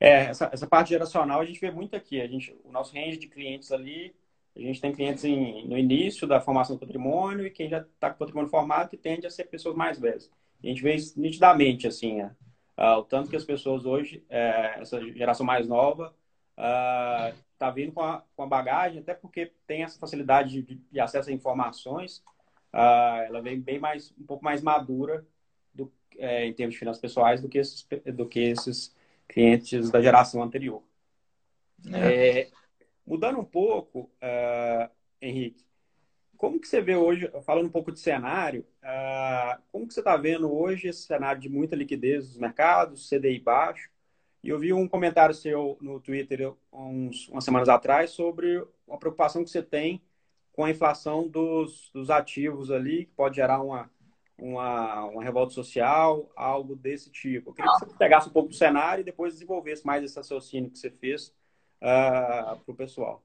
É, 0.00 0.26
essa, 0.26 0.50
essa 0.52 0.66
parte 0.66 0.90
geracional 0.90 1.40
a 1.40 1.44
gente 1.44 1.60
vê 1.60 1.70
muito 1.70 1.94
aqui. 1.94 2.20
A 2.20 2.26
gente, 2.26 2.56
o 2.64 2.72
nosso 2.72 2.94
range 2.94 3.18
de 3.18 3.28
clientes 3.28 3.70
ali, 3.70 4.14
a 4.56 4.60
gente 4.60 4.80
tem 4.80 4.92
clientes 4.92 5.24
em, 5.24 5.66
no 5.68 5.78
início 5.78 6.26
da 6.26 6.40
formação 6.40 6.76
do 6.76 6.80
patrimônio 6.80 7.46
e 7.46 7.50
quem 7.50 7.68
já 7.68 7.78
está 7.78 8.10
com 8.10 8.16
o 8.16 8.18
patrimônio 8.18 8.50
formado, 8.50 8.88
que 8.88 8.96
tende 8.96 9.26
a 9.26 9.30
ser 9.30 9.44
pessoas 9.44 9.76
mais 9.76 9.98
velhas. 9.98 10.30
A 10.62 10.66
gente 10.66 10.82
vê 10.82 10.94
isso 10.94 11.18
nitidamente, 11.18 11.86
assim, 11.86 12.22
uh, 12.22 12.30
o 12.98 13.02
tanto 13.02 13.30
que 13.30 13.36
as 13.36 13.44
pessoas 13.44 13.86
hoje, 13.86 14.24
uh, 14.28 14.80
essa 14.80 15.00
geração 15.12 15.44
mais 15.44 15.66
nova, 15.66 16.14
está 16.56 17.68
uh, 17.70 17.72
vindo 17.72 17.92
com 17.92 18.02
a, 18.02 18.22
com 18.36 18.42
a 18.42 18.46
bagagem, 18.46 19.00
até 19.00 19.14
porque 19.14 19.52
tem 19.66 19.82
essa 19.82 19.98
facilidade 19.98 20.62
de, 20.62 20.74
de 20.74 21.00
acesso 21.00 21.30
a 21.30 21.32
informações, 21.32 22.22
ah, 22.72 23.24
ela 23.26 23.40
vem 23.40 23.60
bem 23.60 23.80
mais, 23.80 24.14
um 24.16 24.24
pouco 24.24 24.44
mais 24.44 24.62
madura 24.62 25.26
do, 25.74 25.92
é, 26.16 26.46
em 26.46 26.52
termos 26.52 26.74
de 26.74 26.78
finanças 26.78 27.00
pessoais 27.00 27.40
do 27.40 27.48
que 27.48 27.58
esses, 27.58 27.84
do 28.14 28.28
que 28.28 28.38
esses 28.38 28.94
clientes 29.26 29.90
da 29.90 30.00
geração 30.00 30.40
anterior. 30.40 30.80
É. 31.92 32.42
É, 32.42 32.50
mudando 33.04 33.40
um 33.40 33.44
pouco, 33.44 34.08
Henrique, 35.20 35.64
como 36.40 36.58
que 36.58 36.66
você 36.66 36.80
vê 36.80 36.96
hoje, 36.96 37.30
falando 37.44 37.66
um 37.66 37.70
pouco 37.70 37.92
de 37.92 38.00
cenário, 38.00 38.64
uh, 38.82 39.60
como 39.70 39.86
que 39.86 39.92
você 39.92 40.00
está 40.00 40.16
vendo 40.16 40.50
hoje 40.50 40.88
esse 40.88 41.02
cenário 41.02 41.38
de 41.38 41.50
muita 41.50 41.76
liquidez 41.76 42.28
dos 42.28 42.38
mercados, 42.38 43.10
CDI 43.10 43.38
baixo? 43.38 43.90
E 44.42 44.48
eu 44.48 44.58
vi 44.58 44.72
um 44.72 44.88
comentário 44.88 45.34
seu 45.34 45.76
no 45.82 46.00
Twitter 46.00 46.54
uns, 46.72 47.28
umas 47.28 47.44
semanas 47.44 47.68
atrás 47.68 48.12
sobre 48.12 48.66
a 48.90 48.96
preocupação 48.96 49.44
que 49.44 49.50
você 49.50 49.62
tem 49.62 50.00
com 50.50 50.64
a 50.64 50.70
inflação 50.70 51.28
dos, 51.28 51.90
dos 51.92 52.08
ativos 52.08 52.70
ali, 52.70 53.04
que 53.04 53.12
pode 53.12 53.36
gerar 53.36 53.60
uma, 53.60 53.90
uma, 54.38 55.04
uma 55.04 55.22
revolta 55.22 55.52
social, 55.52 56.32
algo 56.34 56.74
desse 56.74 57.10
tipo. 57.10 57.50
Eu 57.50 57.54
queria 57.54 57.70
que 57.70 57.80
você 57.80 57.98
pegasse 57.98 58.30
um 58.30 58.32
pouco 58.32 58.48
do 58.48 58.54
cenário 58.54 59.02
e 59.02 59.04
depois 59.04 59.34
desenvolvesse 59.34 59.84
mais 59.84 60.02
esse 60.02 60.16
raciocínio 60.16 60.70
que 60.70 60.78
você 60.78 60.90
fez 60.90 61.34
uh, 61.82 62.56
para 62.64 62.72
o 62.72 62.74
pessoal. 62.74 63.22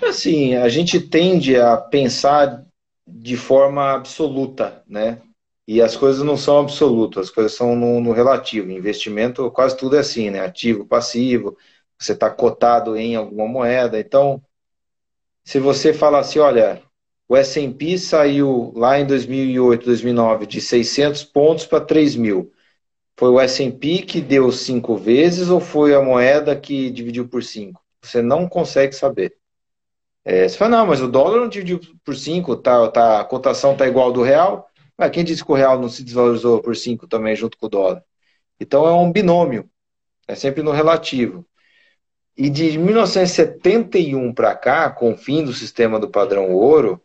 Assim, 0.00 0.54
a 0.54 0.68
gente 0.68 1.00
tende 1.00 1.56
a 1.56 1.76
pensar 1.76 2.64
de 3.06 3.36
forma 3.36 3.92
absoluta, 3.92 4.82
né? 4.86 5.20
E 5.66 5.80
as 5.80 5.96
coisas 5.96 6.22
não 6.22 6.36
são 6.36 6.58
absolutas, 6.58 7.26
as 7.28 7.30
coisas 7.30 7.52
são 7.52 7.76
no, 7.76 8.00
no 8.00 8.12
relativo. 8.12 8.70
Investimento, 8.70 9.50
quase 9.50 9.76
tudo 9.76 9.96
é 9.96 10.00
assim, 10.00 10.30
né? 10.30 10.40
Ativo, 10.40 10.84
passivo, 10.86 11.56
você 11.98 12.12
está 12.12 12.30
cotado 12.30 12.96
em 12.96 13.14
alguma 13.16 13.46
moeda. 13.46 13.98
Então, 13.98 14.42
se 15.44 15.58
você 15.58 15.92
falar 15.92 16.20
assim, 16.20 16.38
olha, 16.38 16.82
o 17.28 17.36
S&P 17.36 17.96
saiu 17.98 18.72
lá 18.76 18.98
em 18.98 19.06
2008, 19.06 19.84
2009 19.86 20.46
de 20.46 20.60
600 20.60 21.24
pontos 21.24 21.66
para 21.66 21.84
3 21.84 22.16
mil. 22.16 22.52
Foi 23.18 23.30
o 23.30 23.40
S&P 23.40 24.02
que 24.02 24.20
deu 24.20 24.50
cinco 24.52 24.96
vezes 24.96 25.48
ou 25.50 25.60
foi 25.60 25.94
a 25.94 26.02
moeda 26.02 26.56
que 26.56 26.90
dividiu 26.90 27.28
por 27.28 27.42
cinco? 27.42 27.80
Você 28.02 28.22
não 28.22 28.48
consegue 28.48 28.94
saber. 28.94 29.36
É, 30.24 30.48
você 30.48 30.56
fala, 30.56 30.78
não, 30.78 30.86
mas 30.86 31.00
o 31.00 31.08
dólar 31.08 31.40
não 31.40 31.48
dividiu 31.48 31.80
por 32.04 32.14
5, 32.14 32.56
tá, 32.56 32.88
tá, 32.90 33.20
a 33.20 33.24
cotação 33.24 33.72
está 33.72 33.86
igual 33.86 34.12
do 34.12 34.22
real. 34.22 34.68
Mas 34.96 35.10
quem 35.10 35.24
disse 35.24 35.44
que 35.44 35.50
o 35.50 35.54
real 35.54 35.80
não 35.80 35.88
se 35.88 36.04
desvalorizou 36.04 36.62
por 36.62 36.76
5 36.76 37.08
também 37.08 37.34
junto 37.34 37.58
com 37.58 37.66
o 37.66 37.68
dólar? 37.68 38.04
Então 38.60 38.86
é 38.86 38.92
um 38.92 39.10
binômio, 39.10 39.68
é 40.28 40.34
sempre 40.34 40.62
no 40.62 40.70
relativo. 40.72 41.46
E 42.36 42.48
de 42.48 42.78
1971 42.78 44.32
para 44.32 44.54
cá, 44.54 44.90
com 44.90 45.12
o 45.12 45.16
fim 45.16 45.44
do 45.44 45.52
sistema 45.52 45.98
do 45.98 46.08
padrão 46.10 46.52
ouro, 46.52 47.00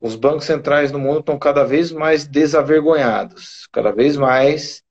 os 0.00 0.16
bancos 0.16 0.44
centrais 0.44 0.92
no 0.92 0.98
mundo 0.98 1.20
estão 1.20 1.38
cada 1.38 1.64
vez 1.64 1.90
mais 1.92 2.26
desavergonhados, 2.26 3.66
cada 3.72 3.90
vez 3.90 4.16
mais 4.16 4.82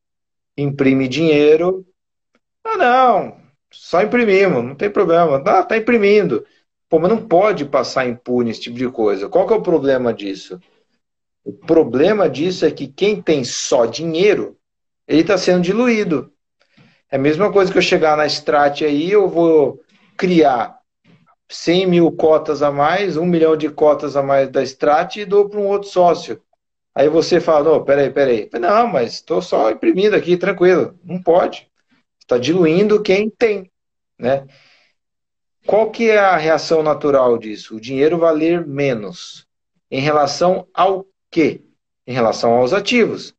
imprime 0.58 1.08
dinheiro. 1.08 1.86
Ah, 2.64 2.78
não, 2.78 3.38
só 3.72 4.02
imprimimos, 4.02 4.64
não 4.64 4.76
tem 4.76 4.90
problema. 4.90 5.42
Ah, 5.46 5.64
tá 5.64 5.78
imprimindo. 5.78 6.46
Pô, 6.94 7.00
mas 7.00 7.10
não 7.10 7.28
pode 7.28 7.66
passar 7.66 8.08
impune 8.08 8.52
esse 8.52 8.62
tipo 8.62 8.78
de 8.78 8.88
coisa. 8.88 9.28
Qual 9.28 9.48
que 9.48 9.54
é 9.54 9.56
o 9.56 9.64
problema 9.64 10.14
disso? 10.14 10.60
O 11.44 11.52
problema 11.52 12.30
disso 12.30 12.68
é 12.68 12.70
que 12.70 12.86
quem 12.86 13.20
tem 13.20 13.44
só 13.44 13.88
dinheiro, 13.88 14.56
ele 15.08 15.22
está 15.22 15.36
sendo 15.36 15.64
diluído. 15.64 16.32
É 17.10 17.16
a 17.16 17.20
mesma 17.20 17.52
coisa 17.52 17.72
que 17.72 17.80
eu 17.80 17.82
chegar 17.82 18.16
na 18.16 18.28
Strat 18.28 18.84
aí, 18.84 19.12
eu 19.12 19.28
vou 19.28 19.82
criar 20.16 20.78
100 21.50 21.88
mil 21.88 22.12
cotas 22.12 22.62
a 22.62 22.72
mais, 22.72 23.18
1 23.18 23.26
milhão 23.26 23.58
de 23.58 23.70
cotas 23.70 24.16
a 24.16 24.22
mais 24.22 24.52
da 24.52 24.62
Strat 24.62 25.16
e 25.16 25.26
dou 25.26 25.50
para 25.50 25.60
um 25.60 25.66
outro 25.66 25.90
sócio. 25.90 26.44
Aí 26.94 27.10
você 27.10 27.40
fala, 27.40 27.72
não, 27.72 27.84
peraí, 27.84 28.12
peraí. 28.12 28.48
Não, 28.54 28.86
mas 28.86 29.14
estou 29.16 29.42
só 29.42 29.72
imprimindo 29.72 30.16
aqui, 30.16 30.38
tranquilo. 30.38 30.94
Não 31.04 31.20
pode. 31.20 31.68
Está 32.20 32.38
diluindo 32.38 33.02
quem 33.02 33.32
tem, 33.32 33.72
né? 34.16 34.46
Qual 35.66 35.90
que 35.92 36.10
é 36.10 36.20
a 36.20 36.36
reação 36.36 36.84
natural 36.84 37.38
disso? 37.38 37.76
O 37.76 37.82
dinheiro 37.82 38.18
valer 38.18 38.66
menos. 38.66 39.48
Em 39.90 40.02
relação 40.02 40.68
ao 40.74 41.06
quê? 41.32 41.62
Em 42.06 42.14
relação 42.14 42.54
aos 42.54 42.74
ativos. 42.74 43.34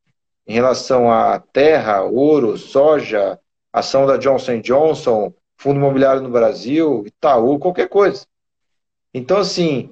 Em 0.47 0.55
relação 0.55 1.11
à 1.11 1.39
terra, 1.39 2.03
ouro, 2.03 2.57
soja, 2.57 3.39
ação 3.73 4.07
da 4.07 4.17
Johnson 4.17 4.61
Johnson, 4.61 5.35
fundo 5.57 5.79
imobiliário 5.79 6.23
no 6.23 6.31
Brasil, 6.31 7.05
Itaú, 7.07 7.59
qualquer 7.59 7.89
coisa. 7.89 8.27
Então, 9.13 9.39
assim, 9.39 9.91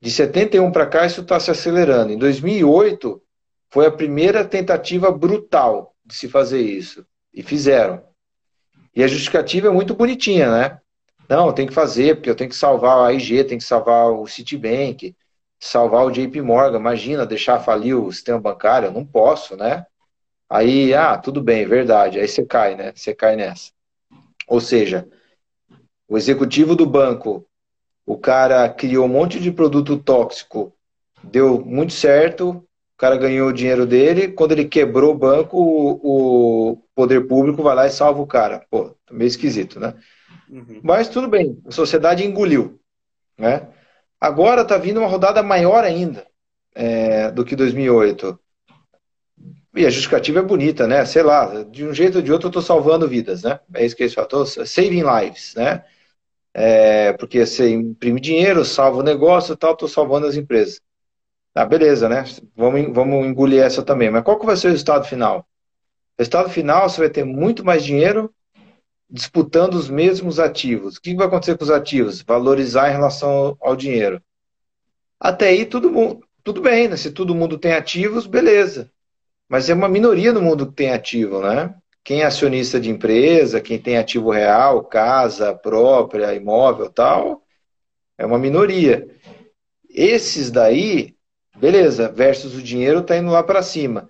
de 0.00 0.10
71 0.10 0.70
para 0.72 0.86
cá, 0.86 1.06
isso 1.06 1.22
está 1.22 1.40
se 1.40 1.50
acelerando. 1.50 2.12
Em 2.12 2.18
2008, 2.18 3.20
foi 3.68 3.86
a 3.86 3.90
primeira 3.90 4.44
tentativa 4.44 5.10
brutal 5.10 5.94
de 6.04 6.14
se 6.14 6.28
fazer 6.28 6.60
isso. 6.60 7.06
E 7.32 7.42
fizeram. 7.42 8.02
E 8.94 9.02
a 9.02 9.06
justificativa 9.06 9.68
é 9.68 9.70
muito 9.70 9.94
bonitinha, 9.94 10.50
né? 10.50 10.80
Não, 11.30 11.52
tem 11.52 11.64
que 11.64 11.72
fazer, 11.72 12.16
porque 12.16 12.28
eu 12.28 12.34
tenho 12.34 12.50
que 12.50 12.56
salvar 12.56 12.98
a 12.98 13.06
AIG, 13.06 13.44
tem 13.44 13.56
que 13.56 13.62
salvar 13.62 14.10
o 14.10 14.26
Citibank, 14.26 15.14
salvar 15.60 16.04
o 16.04 16.10
JP 16.10 16.42
Morgan. 16.42 16.78
Imagina, 16.78 17.24
deixar 17.24 17.60
falir 17.60 17.94
o 17.94 18.10
sistema 18.12 18.40
bancário, 18.40 18.88
eu 18.88 18.92
não 18.92 19.06
posso, 19.06 19.56
né? 19.56 19.86
Aí, 20.48 20.92
ah, 20.92 21.16
tudo 21.16 21.40
bem, 21.40 21.64
verdade. 21.66 22.18
Aí 22.18 22.26
você 22.26 22.44
cai, 22.44 22.74
né? 22.74 22.92
Você 22.96 23.14
cai 23.14 23.36
nessa. 23.36 23.70
Ou 24.48 24.60
seja, 24.60 25.08
o 26.08 26.18
executivo 26.18 26.74
do 26.74 26.84
banco, 26.84 27.46
o 28.04 28.18
cara 28.18 28.68
criou 28.68 29.06
um 29.06 29.08
monte 29.08 29.38
de 29.38 29.52
produto 29.52 29.96
tóxico, 29.98 30.74
deu 31.22 31.64
muito 31.64 31.92
certo, 31.92 32.50
o 32.50 32.98
cara 32.98 33.16
ganhou 33.16 33.50
o 33.50 33.52
dinheiro 33.52 33.86
dele, 33.86 34.32
quando 34.32 34.50
ele 34.50 34.64
quebrou 34.64 35.14
o 35.14 35.18
banco, 35.18 35.56
o, 35.56 36.76
poder 36.92 37.28
público 37.28 37.62
vai 37.62 37.76
lá 37.76 37.86
e 37.86 37.90
salva 37.90 38.20
o 38.20 38.26
cara. 38.26 38.66
Pô, 38.68 38.96
meio 39.12 39.28
esquisito, 39.28 39.78
né? 39.78 39.94
Uhum. 40.50 40.80
Mas 40.82 41.08
tudo 41.08 41.28
bem, 41.28 41.60
a 41.64 41.70
sociedade 41.70 42.24
engoliu, 42.24 42.80
né? 43.38 43.68
Agora 44.20 44.62
está 44.62 44.76
vindo 44.76 44.98
uma 44.98 45.08
rodada 45.08 45.42
maior 45.42 45.84
ainda 45.84 46.26
é, 46.74 47.30
do 47.30 47.44
que 47.44 47.54
2008. 47.54 48.38
E 49.76 49.86
a 49.86 49.90
justificativa 49.90 50.40
é 50.40 50.42
bonita, 50.42 50.86
né? 50.86 51.04
Sei 51.04 51.22
lá, 51.22 51.62
de 51.62 51.86
um 51.86 51.94
jeito 51.94 52.16
ou 52.16 52.22
de 52.22 52.32
outro 52.32 52.46
eu 52.46 52.50
estou 52.50 52.62
salvando 52.62 53.06
vidas, 53.06 53.44
né? 53.44 53.60
É 53.72 53.86
isso 53.86 53.94
que 53.94 54.02
eles 54.02 54.16
estou 54.16 54.44
saving 54.44 55.04
lives, 55.04 55.54
né? 55.54 55.84
É, 56.52 57.12
porque 57.12 57.46
você 57.46 57.70
imprime 57.70 58.20
dinheiro, 58.20 58.64
salva 58.64 58.98
o 58.98 59.02
negócio 59.04 59.52
e 59.52 59.56
tal, 59.56 59.72
estou 59.72 59.88
salvando 59.88 60.26
as 60.26 60.34
empresas. 60.34 60.82
Ah, 61.54 61.64
beleza, 61.64 62.08
né? 62.08 62.24
Vamos, 62.56 62.92
vamos 62.92 63.26
engolir 63.26 63.62
essa 63.62 63.82
também. 63.82 64.10
Mas 64.10 64.24
qual 64.24 64.38
que 64.38 64.46
vai 64.46 64.56
ser 64.56 64.66
o 64.66 64.70
resultado 64.70 65.04
final? 65.06 65.40
O 65.40 65.44
resultado 66.18 66.50
final, 66.50 66.88
você 66.88 67.00
vai 67.00 67.10
ter 67.10 67.24
muito 67.24 67.64
mais 67.64 67.84
dinheiro 67.84 68.32
disputando 69.10 69.74
os 69.74 69.90
mesmos 69.90 70.38
ativos. 70.38 70.96
O 70.96 71.00
que 71.00 71.14
vai 71.14 71.26
acontecer 71.26 71.56
com 71.56 71.64
os 71.64 71.70
ativos? 71.70 72.22
Valorizar 72.22 72.88
em 72.88 72.92
relação 72.92 73.56
ao 73.60 73.74
dinheiro. 73.74 74.22
Até 75.18 75.48
aí, 75.48 75.66
tudo, 75.66 76.20
tudo 76.44 76.60
bem, 76.60 76.88
né? 76.88 76.96
Se 76.96 77.10
todo 77.10 77.34
mundo 77.34 77.58
tem 77.58 77.72
ativos, 77.72 78.26
beleza. 78.26 78.90
Mas 79.48 79.68
é 79.68 79.74
uma 79.74 79.88
minoria 79.88 80.32
no 80.32 80.40
mundo 80.40 80.66
que 80.66 80.74
tem 80.74 80.92
ativo, 80.92 81.40
né? 81.40 81.74
Quem 82.04 82.22
é 82.22 82.24
acionista 82.24 82.80
de 82.80 82.88
empresa, 82.88 83.60
quem 83.60 83.78
tem 83.78 83.98
ativo 83.98 84.30
real, 84.30 84.84
casa 84.84 85.54
própria, 85.54 86.34
imóvel 86.34 86.88
tal, 86.88 87.42
é 88.16 88.24
uma 88.24 88.38
minoria. 88.38 89.08
Esses 89.88 90.50
daí, 90.50 91.14
beleza, 91.58 92.10
versus 92.10 92.54
o 92.54 92.62
dinheiro 92.62 93.00
está 93.00 93.16
indo 93.16 93.30
lá 93.30 93.42
para 93.42 93.62
cima. 93.62 94.08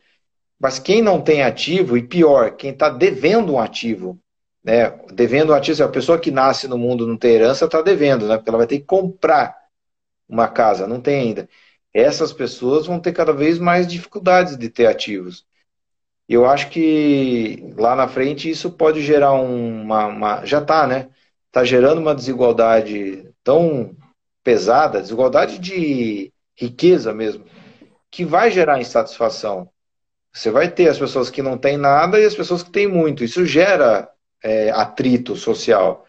Mas 0.58 0.78
quem 0.78 1.00
não 1.00 1.20
tem 1.20 1.42
ativo, 1.42 1.96
e 1.96 2.06
pior, 2.06 2.54
quem 2.54 2.70
está 2.70 2.90
devendo 2.90 3.54
um 3.54 3.58
ativo, 3.58 4.20
né? 4.64 4.90
Devendo 5.12 5.52
um 5.52 5.56
ativo, 5.56 5.82
a 5.84 5.88
pessoa 5.88 6.18
que 6.18 6.30
nasce 6.30 6.68
no 6.68 6.78
mundo 6.78 7.06
não 7.06 7.16
tem 7.16 7.32
herança, 7.32 7.64
está 7.64 7.82
devendo, 7.82 8.26
né? 8.26 8.36
Porque 8.36 8.48
ela 8.50 8.58
vai 8.58 8.66
ter 8.66 8.78
que 8.80 8.86
comprar 8.86 9.56
uma 10.28 10.48
casa, 10.48 10.86
não 10.86 11.00
tem 11.00 11.20
ainda 11.20 11.48
essas 11.92 12.32
pessoas 12.32 12.86
vão 12.86 13.00
ter 13.00 13.12
cada 13.12 13.32
vez 13.32 13.58
mais 13.58 13.86
dificuldades 13.86 14.56
de 14.56 14.68
ter 14.68 14.86
ativos. 14.86 15.44
Eu 16.28 16.46
acho 16.46 16.70
que 16.70 17.72
lá 17.76 17.96
na 17.96 18.08
frente 18.08 18.48
isso 18.48 18.70
pode 18.70 19.02
gerar 19.02 19.32
uma. 19.32 20.06
uma 20.06 20.46
já 20.46 20.60
está, 20.60 20.86
né? 20.86 21.10
Está 21.48 21.64
gerando 21.64 21.98
uma 22.00 22.14
desigualdade 22.14 23.28
tão 23.42 23.96
pesada 24.42 25.00
desigualdade 25.02 25.58
de 25.58 26.32
riqueza 26.56 27.12
mesmo 27.12 27.44
que 28.10 28.24
vai 28.24 28.50
gerar 28.50 28.80
insatisfação. 28.80 29.70
Você 30.32 30.50
vai 30.50 30.70
ter 30.70 30.88
as 30.88 30.98
pessoas 30.98 31.30
que 31.30 31.42
não 31.42 31.58
têm 31.58 31.76
nada 31.76 32.20
e 32.20 32.24
as 32.24 32.34
pessoas 32.34 32.62
que 32.62 32.70
têm 32.70 32.88
muito. 32.88 33.24
Isso 33.24 33.44
gera 33.46 34.08
é, 34.42 34.70
atrito 34.70 35.36
social. 35.36 36.06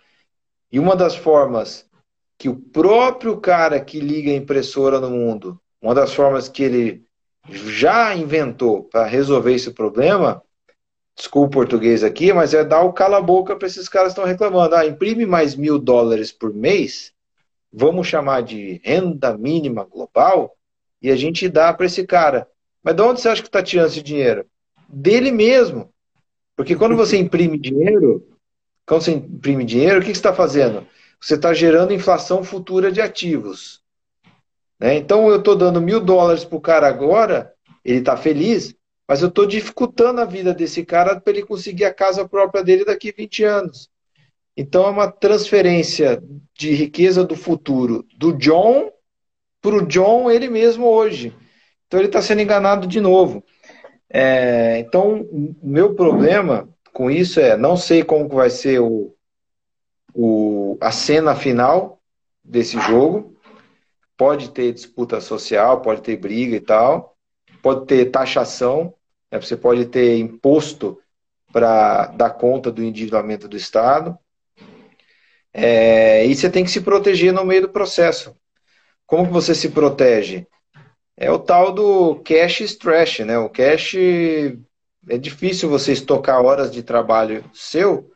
E 0.71 0.79
uma 0.79 0.95
das 0.95 1.15
formas 1.15 1.89
que 2.37 2.49
o 2.49 2.55
próprio 2.55 3.37
cara 3.39 3.79
que 3.79 3.99
liga 3.99 4.31
a 4.31 4.35
impressora 4.35 4.99
no 4.99 5.09
mundo 5.09 5.61
uma 5.81 5.95
das 5.95 6.13
formas 6.13 6.47
que 6.47 6.61
ele 6.61 7.03
já 7.49 8.15
inventou 8.15 8.83
para 8.83 9.05
resolver 9.05 9.53
esse 9.53 9.71
problema, 9.71 10.43
desculpa 11.15 11.47
o 11.47 11.51
português 11.51 12.03
aqui, 12.03 12.31
mas 12.31 12.53
é 12.53 12.63
dar 12.63 12.83
o 12.83 12.93
cala-boca 12.93 13.55
para 13.55 13.67
esses 13.67 13.89
caras 13.89 14.13
que 14.13 14.19
estão 14.19 14.29
reclamando. 14.29 14.75
Ah, 14.75 14.85
imprime 14.85 15.25
mais 15.25 15.55
mil 15.55 15.79
dólares 15.79 16.31
por 16.31 16.53
mês, 16.53 17.11
vamos 17.73 18.07
chamar 18.07 18.43
de 18.43 18.79
renda 18.83 19.35
mínima 19.35 19.83
global, 19.83 20.55
e 21.01 21.09
a 21.09 21.15
gente 21.15 21.49
dá 21.49 21.73
para 21.73 21.87
esse 21.87 22.05
cara. 22.05 22.47
Mas 22.83 22.95
de 22.95 23.01
onde 23.01 23.21
você 23.21 23.29
acha 23.29 23.41
que 23.41 23.47
está 23.47 23.63
tirando 23.63 23.87
esse 23.87 24.03
dinheiro? 24.03 24.45
Dele 24.87 25.31
mesmo. 25.31 25.91
Porque 26.55 26.75
quando 26.75 26.95
você 26.95 27.17
imprime 27.17 27.57
dinheiro, 27.57 28.27
quando 28.85 29.03
você 29.03 29.11
imprime 29.11 29.63
dinheiro, 29.63 29.99
o 29.99 30.01
que 30.01 30.07
você 30.07 30.11
está 30.11 30.33
fazendo? 30.33 30.85
Você 31.19 31.35
está 31.35 31.53
gerando 31.53 31.93
inflação 31.93 32.43
futura 32.43 32.91
de 32.91 33.01
ativos. 33.01 33.81
Né? 34.79 34.95
Então 34.95 35.29
eu 35.29 35.37
estou 35.37 35.55
dando 35.55 35.81
mil 35.81 35.99
dólares 35.99 36.43
para 36.43 36.57
o 36.57 36.61
cara 36.61 36.87
agora, 36.87 37.53
ele 37.85 37.99
está 37.99 38.17
feliz, 38.17 38.75
mas 39.07 39.21
eu 39.21 39.27
estou 39.27 39.45
dificultando 39.45 40.21
a 40.21 40.25
vida 40.25 40.53
desse 40.53 40.83
cara 40.83 41.19
para 41.19 41.33
ele 41.33 41.45
conseguir 41.45 41.85
a 41.85 41.93
casa 41.93 42.27
própria 42.27 42.63
dele 42.63 42.85
daqui 42.85 43.09
a 43.09 43.13
20 43.15 43.43
anos. 43.43 43.89
Então 44.55 44.85
é 44.85 44.89
uma 44.89 45.11
transferência 45.11 46.21
de 46.57 46.73
riqueza 46.73 47.23
do 47.23 47.35
futuro 47.35 48.05
do 48.17 48.33
John 48.33 48.91
para 49.61 49.75
o 49.75 49.85
John 49.85 50.29
ele 50.29 50.49
mesmo 50.49 50.85
hoje. 50.85 51.35
Então 51.87 51.99
ele 51.99 52.07
está 52.07 52.21
sendo 52.21 52.41
enganado 52.41 52.87
de 52.87 52.99
novo. 52.99 53.43
É, 54.13 54.79
então, 54.79 55.21
o 55.21 55.55
meu 55.63 55.95
problema 55.95 56.67
com 56.91 57.09
isso 57.09 57.39
é 57.39 57.55
não 57.55 57.77
sei 57.77 58.03
como 58.03 58.27
vai 58.27 58.49
ser 58.49 58.81
o, 58.81 59.15
o, 60.13 60.77
a 60.81 60.91
cena 60.91 61.33
final 61.33 62.01
desse 62.43 62.79
jogo 62.81 63.37
pode 64.17 64.51
ter 64.51 64.73
disputa 64.73 65.21
social, 65.21 65.81
pode 65.81 66.01
ter 66.01 66.17
briga 66.17 66.55
e 66.55 66.59
tal, 66.59 67.17
pode 67.61 67.87
ter 67.87 68.11
taxação, 68.11 68.93
né? 69.31 69.39
você 69.39 69.57
pode 69.57 69.85
ter 69.85 70.17
imposto 70.17 70.99
para 71.51 72.07
dar 72.07 72.31
conta 72.31 72.71
do 72.71 72.83
endividamento 72.83 73.47
do 73.47 73.57
Estado. 73.57 74.17
É, 75.53 76.25
e 76.25 76.35
você 76.35 76.49
tem 76.49 76.63
que 76.63 76.69
se 76.69 76.81
proteger 76.81 77.33
no 77.33 77.43
meio 77.43 77.63
do 77.63 77.69
processo. 77.69 78.35
Como 79.05 79.25
que 79.25 79.33
você 79.33 79.55
se 79.55 79.69
protege? 79.69 80.47
É 81.17 81.31
o 81.31 81.39
tal 81.39 81.71
do 81.71 82.15
cash 82.17 82.61
stress, 82.61 83.23
né? 83.23 83.37
O 83.37 83.49
cash 83.49 83.95
é 85.09 85.17
difícil 85.17 85.69
você 85.69 85.91
estocar 85.91 86.41
horas 86.41 86.71
de 86.71 86.83
trabalho 86.83 87.43
seu 87.53 88.11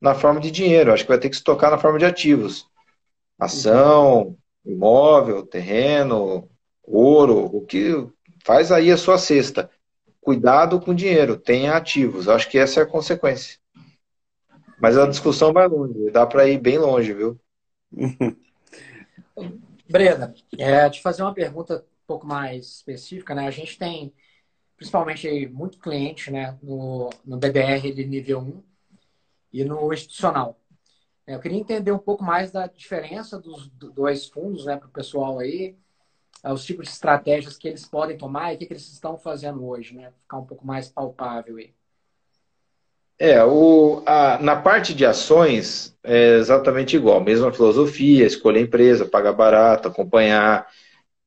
na 0.00 0.14
forma 0.14 0.40
de 0.40 0.50
dinheiro. 0.50 0.92
Acho 0.92 1.04
que 1.04 1.10
vai 1.10 1.18
ter 1.18 1.28
que 1.28 1.36
estocar 1.36 1.70
na 1.70 1.78
forma 1.78 1.98
de 1.98 2.04
ativos. 2.04 2.66
Ação, 3.38 4.36
imóvel, 4.64 5.46
terreno, 5.46 6.48
ouro, 6.82 7.44
o 7.54 7.64
que 7.64 8.06
faz 8.44 8.70
aí 8.72 8.90
a 8.90 8.96
sua 8.96 9.18
cesta. 9.18 9.70
Cuidado 10.20 10.80
com 10.80 10.94
dinheiro, 10.94 11.36
tenha 11.36 11.76
ativos. 11.76 12.28
Acho 12.28 12.48
que 12.48 12.58
essa 12.58 12.80
é 12.80 12.82
a 12.82 12.86
consequência. 12.86 13.58
Mas 14.80 14.98
a 14.98 15.06
discussão 15.06 15.52
vai 15.52 15.68
longe, 15.68 16.10
dá 16.10 16.26
para 16.26 16.48
ir 16.48 16.58
bem 16.58 16.78
longe, 16.78 17.12
viu? 17.12 17.38
Breda, 19.88 20.34
é, 20.58 20.88
te 20.88 21.00
fazer 21.02 21.22
uma 21.22 21.34
pergunta 21.34 21.84
pouco 22.06 22.26
mais 22.26 22.66
específica, 22.66 23.34
né? 23.34 23.46
A 23.46 23.50
gente 23.50 23.78
tem 23.78 24.12
principalmente 24.76 25.46
muito 25.48 25.78
cliente 25.78 26.30
né, 26.30 26.58
no, 26.62 27.08
no 27.24 27.36
BDR 27.36 27.92
de 27.94 28.04
nível 28.04 28.40
1 28.40 28.62
e 29.52 29.64
no 29.64 29.92
institucional. 29.92 30.58
Eu 31.26 31.38
queria 31.38 31.58
entender 31.58 31.92
um 31.92 31.98
pouco 31.98 32.24
mais 32.24 32.50
da 32.50 32.66
diferença 32.66 33.38
dos 33.38 33.68
dois 33.68 34.26
fundos 34.26 34.64
né, 34.64 34.76
para 34.76 34.88
o 34.88 34.92
pessoal 34.92 35.38
aí, 35.38 35.76
é, 36.42 36.52
os 36.52 36.64
tipos 36.64 36.86
de 36.86 36.92
estratégias 36.92 37.56
que 37.56 37.68
eles 37.68 37.86
podem 37.86 38.16
tomar 38.16 38.52
e 38.52 38.56
o 38.56 38.58
que, 38.58 38.64
eles 38.64 38.90
estão 38.90 39.16
fazendo 39.16 39.64
hoje, 39.64 39.94
né? 39.94 40.12
Ficar 40.22 40.38
um 40.38 40.44
pouco 40.44 40.66
mais 40.66 40.88
palpável 40.88 41.56
aí. 41.56 41.72
É, 43.16 43.44
o, 43.44 44.02
a, 44.04 44.38
na 44.38 44.56
parte 44.56 44.92
de 44.92 45.06
ações 45.06 45.96
é 46.02 46.38
exatamente 46.38 46.96
igual, 46.96 47.20
mesma 47.20 47.52
filosofia, 47.52 48.26
escolher 48.26 48.62
empresa, 48.62 49.06
pagar 49.06 49.32
barato, 49.32 49.86
acompanhar, 49.86 50.66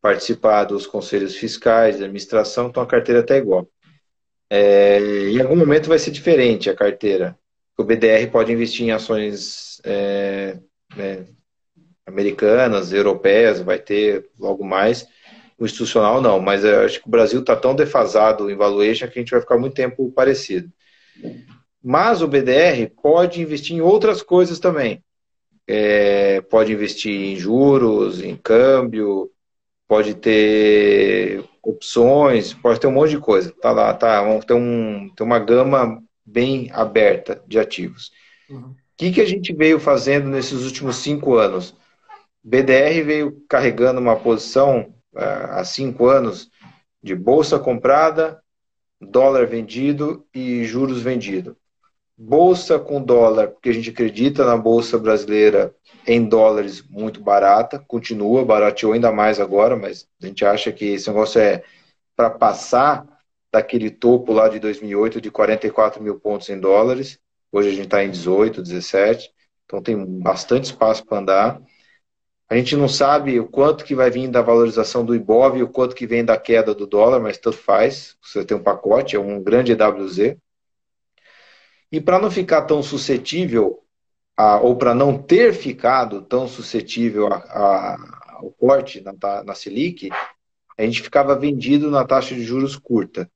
participar 0.06 0.66
dos 0.66 0.86
conselhos 0.86 1.36
fiscais, 1.36 1.97
da 1.97 2.03
administração, 2.03 2.68
então 2.68 2.84
a 2.84 2.86
carteira 2.86 3.22
está 3.22 3.36
igual. 3.36 3.68
É, 4.47 4.99
em 4.99 5.41
algum 5.41 5.56
momento 5.56 5.89
vai 5.89 5.97
ser 5.97 6.12
diferente 6.12 6.70
a 6.70 6.76
carteira. 6.76 7.36
O 7.76 7.84
BDR 7.84 8.30
pode 8.32 8.51
investir 8.51 8.86
em 8.86 8.91
ações 8.91 9.82
é, 9.84 10.60
é, 10.95 11.24
americanas, 12.06 12.93
europeias, 12.93 13.60
vai 13.62 13.80
ter 13.80 14.30
logo 14.38 14.64
mais. 14.64 15.08
O 15.58 15.66
institucional 15.66 16.22
não, 16.22 16.39
mas 16.39 16.64
acho 16.64 17.01
que 17.01 17.08
o 17.08 17.12
Brasil 17.12 17.39
está 17.39 17.56
tão 17.56 17.76
defasado 17.76 18.51
em 18.51 18.56
valuation 18.56 19.08
que 19.08 19.18
a 19.18 19.22
gente 19.24 19.32
vai 19.32 19.41
ficar 19.41 19.58
muito 19.58 19.74
tempo 19.74 20.12
parecido. 20.12 20.72
Mas 21.84 22.22
o 22.22 22.28
BDR 22.28 22.91
pode 23.01 23.41
investir 23.41 23.76
em 23.76 23.82
outras 23.82 24.22
coisas 24.22 24.60
também. 24.60 25.03
É, 25.68 26.41
pode 26.41 26.72
investir 26.72 27.12
em 27.12 27.36
juros, 27.38 28.22
em 28.24 28.36
câmbio, 28.36 29.32
pode 29.88 30.15
ter 30.15 31.43
opções, 31.61 32.53
pode 32.53 32.79
ter 32.79 32.88
um 32.88 32.91
monte 32.91 33.11
de 33.11 33.19
coisa. 33.19 33.53
Tá 33.61 33.71
lá, 33.71 33.93
tá, 33.93 34.23
tem, 34.41 34.55
um, 34.55 35.09
tem 35.15 35.25
uma 35.25 35.39
gama 35.39 36.01
bem 36.25 36.69
aberta 36.73 37.41
de 37.47 37.59
ativos. 37.59 38.11
O 38.49 38.53
uhum. 38.53 38.75
que, 38.97 39.11
que 39.11 39.21
a 39.21 39.25
gente 39.25 39.53
veio 39.53 39.79
fazendo 39.79 40.27
nesses 40.27 40.63
últimos 40.63 40.97
cinco 40.97 41.36
anos? 41.36 41.75
BDR 42.43 43.03
veio 43.03 43.43
carregando 43.49 43.99
uma 43.99 44.15
posição 44.15 44.93
uh, 45.13 45.51
há 45.51 45.63
cinco 45.63 46.07
anos 46.07 46.49
de 47.01 47.15
bolsa 47.15 47.59
comprada, 47.59 48.39
dólar 48.99 49.47
vendido 49.47 50.25
e 50.33 50.63
juros 50.63 51.01
vendido. 51.01 51.57
Bolsa 52.18 52.80
com 52.80 53.03
dólar, 53.03 53.49
porque 53.49 53.70
a 53.70 53.74
gente 53.74 53.89
acredita 53.89 54.45
na 54.45 54.55
bolsa 54.55 54.97
brasileira 54.97 55.76
em 56.07 56.24
dólares 56.24 56.82
muito 56.89 57.22
barata, 57.22 57.78
continua, 57.78 58.45
barateou 58.45 58.93
ainda 58.93 59.11
mais 59.11 59.39
agora, 59.39 59.76
mas 59.76 60.07
a 60.22 60.26
gente 60.26 60.45
acha 60.45 60.72
que 60.72 60.86
esse 60.86 61.09
negócio 61.09 61.41
é 61.41 61.61
para 62.16 62.30
passar 62.30 63.05
daquele 63.51 63.89
topo 63.89 64.32
lá 64.32 64.47
de 64.47 64.59
2008 64.59 65.20
de 65.20 65.30
44 65.30 66.01
mil 66.01 66.18
pontos 66.20 66.49
em 66.49 66.59
dólares. 66.59 67.20
Hoje 67.51 67.70
a 67.70 67.72
gente 67.74 67.86
está 67.86 68.03
em 68.03 68.11
18, 68.11 68.61
17, 68.61 69.32
então 69.66 69.82
tem 69.82 70.05
bastante 70.20 70.66
espaço 70.66 71.05
para 71.05 71.18
andar. 71.20 71.61
A 72.49 72.55
gente 72.55 72.78
não 72.78 72.88
sabe 72.88 73.39
o 73.39 73.47
quanto 73.47 73.84
que 73.84 73.95
vai 73.95 74.09
vir 74.09 74.30
da 74.30 74.41
valorização 74.41 75.03
do 75.03 75.16
Ibov 75.16 75.57
e 75.57 75.63
o 75.63 75.70
quanto 75.70 75.95
que 75.95 76.07
vem 76.07 76.24
da 76.24 76.38
queda 76.38 76.74
do 76.76 76.88
dólar, 76.88 77.20
mas 77.20 77.38
tanto 77.38 77.57
faz. 77.57 78.16
Você 78.22 78.45
tem 78.45 78.55
um 78.55 78.63
pacote, 78.63 79.16
é 79.16 79.20
um 79.20 79.41
grande 79.43 79.72
EWZ. 79.74 80.38
E 81.91 82.01
para 82.01 82.19
não 82.19 82.31
ficar 82.31 82.63
tão 82.63 82.81
suscetível 82.81 83.83
a, 84.36 84.59
ou 84.59 84.75
para 84.75 84.93
não 84.93 85.17
ter 85.17 85.53
ficado 85.53 86.21
tão 86.21 86.47
suscetível 86.47 87.27
a, 87.27 87.38
a, 87.38 88.36
ao 88.38 88.51
corte 88.51 89.01
na, 89.01 89.43
na 89.43 89.55
Selic, 89.55 90.09
a 90.77 90.83
gente 90.83 91.01
ficava 91.01 91.38
vendido 91.38 91.89
na 91.89 92.05
taxa 92.05 92.36
de 92.36 92.43
juros 92.43 92.75
curta. 92.75 93.29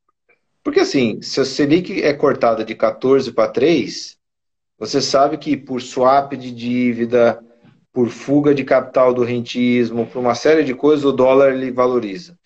Porque 0.64 0.82
assim, 0.82 1.22
se 1.22 1.40
a 1.40 1.46
Selic 1.46 2.02
é 2.02 2.14
cortada 2.14 2.66
de 2.66 2.76
14 2.76 3.32
para 3.32 3.50
3, 3.50 4.18
você 4.78 5.02
sabe 5.02 5.38
que 5.38 5.56
por 5.56 5.82
swap 5.82 6.34
de 6.34 6.52
dívida, 6.52 7.44
por 7.92 8.10
fuga 8.10 8.54
de 8.54 8.64
capital 8.64 9.14
do 9.14 9.24
rentismo, 9.24 10.06
por 10.06 10.20
uma 10.20 10.36
série 10.36 10.64
de 10.64 10.74
coisas, 10.74 11.06
o 11.06 11.12
dólar 11.12 11.54
ele 11.54 11.72
valoriza. 11.72 12.38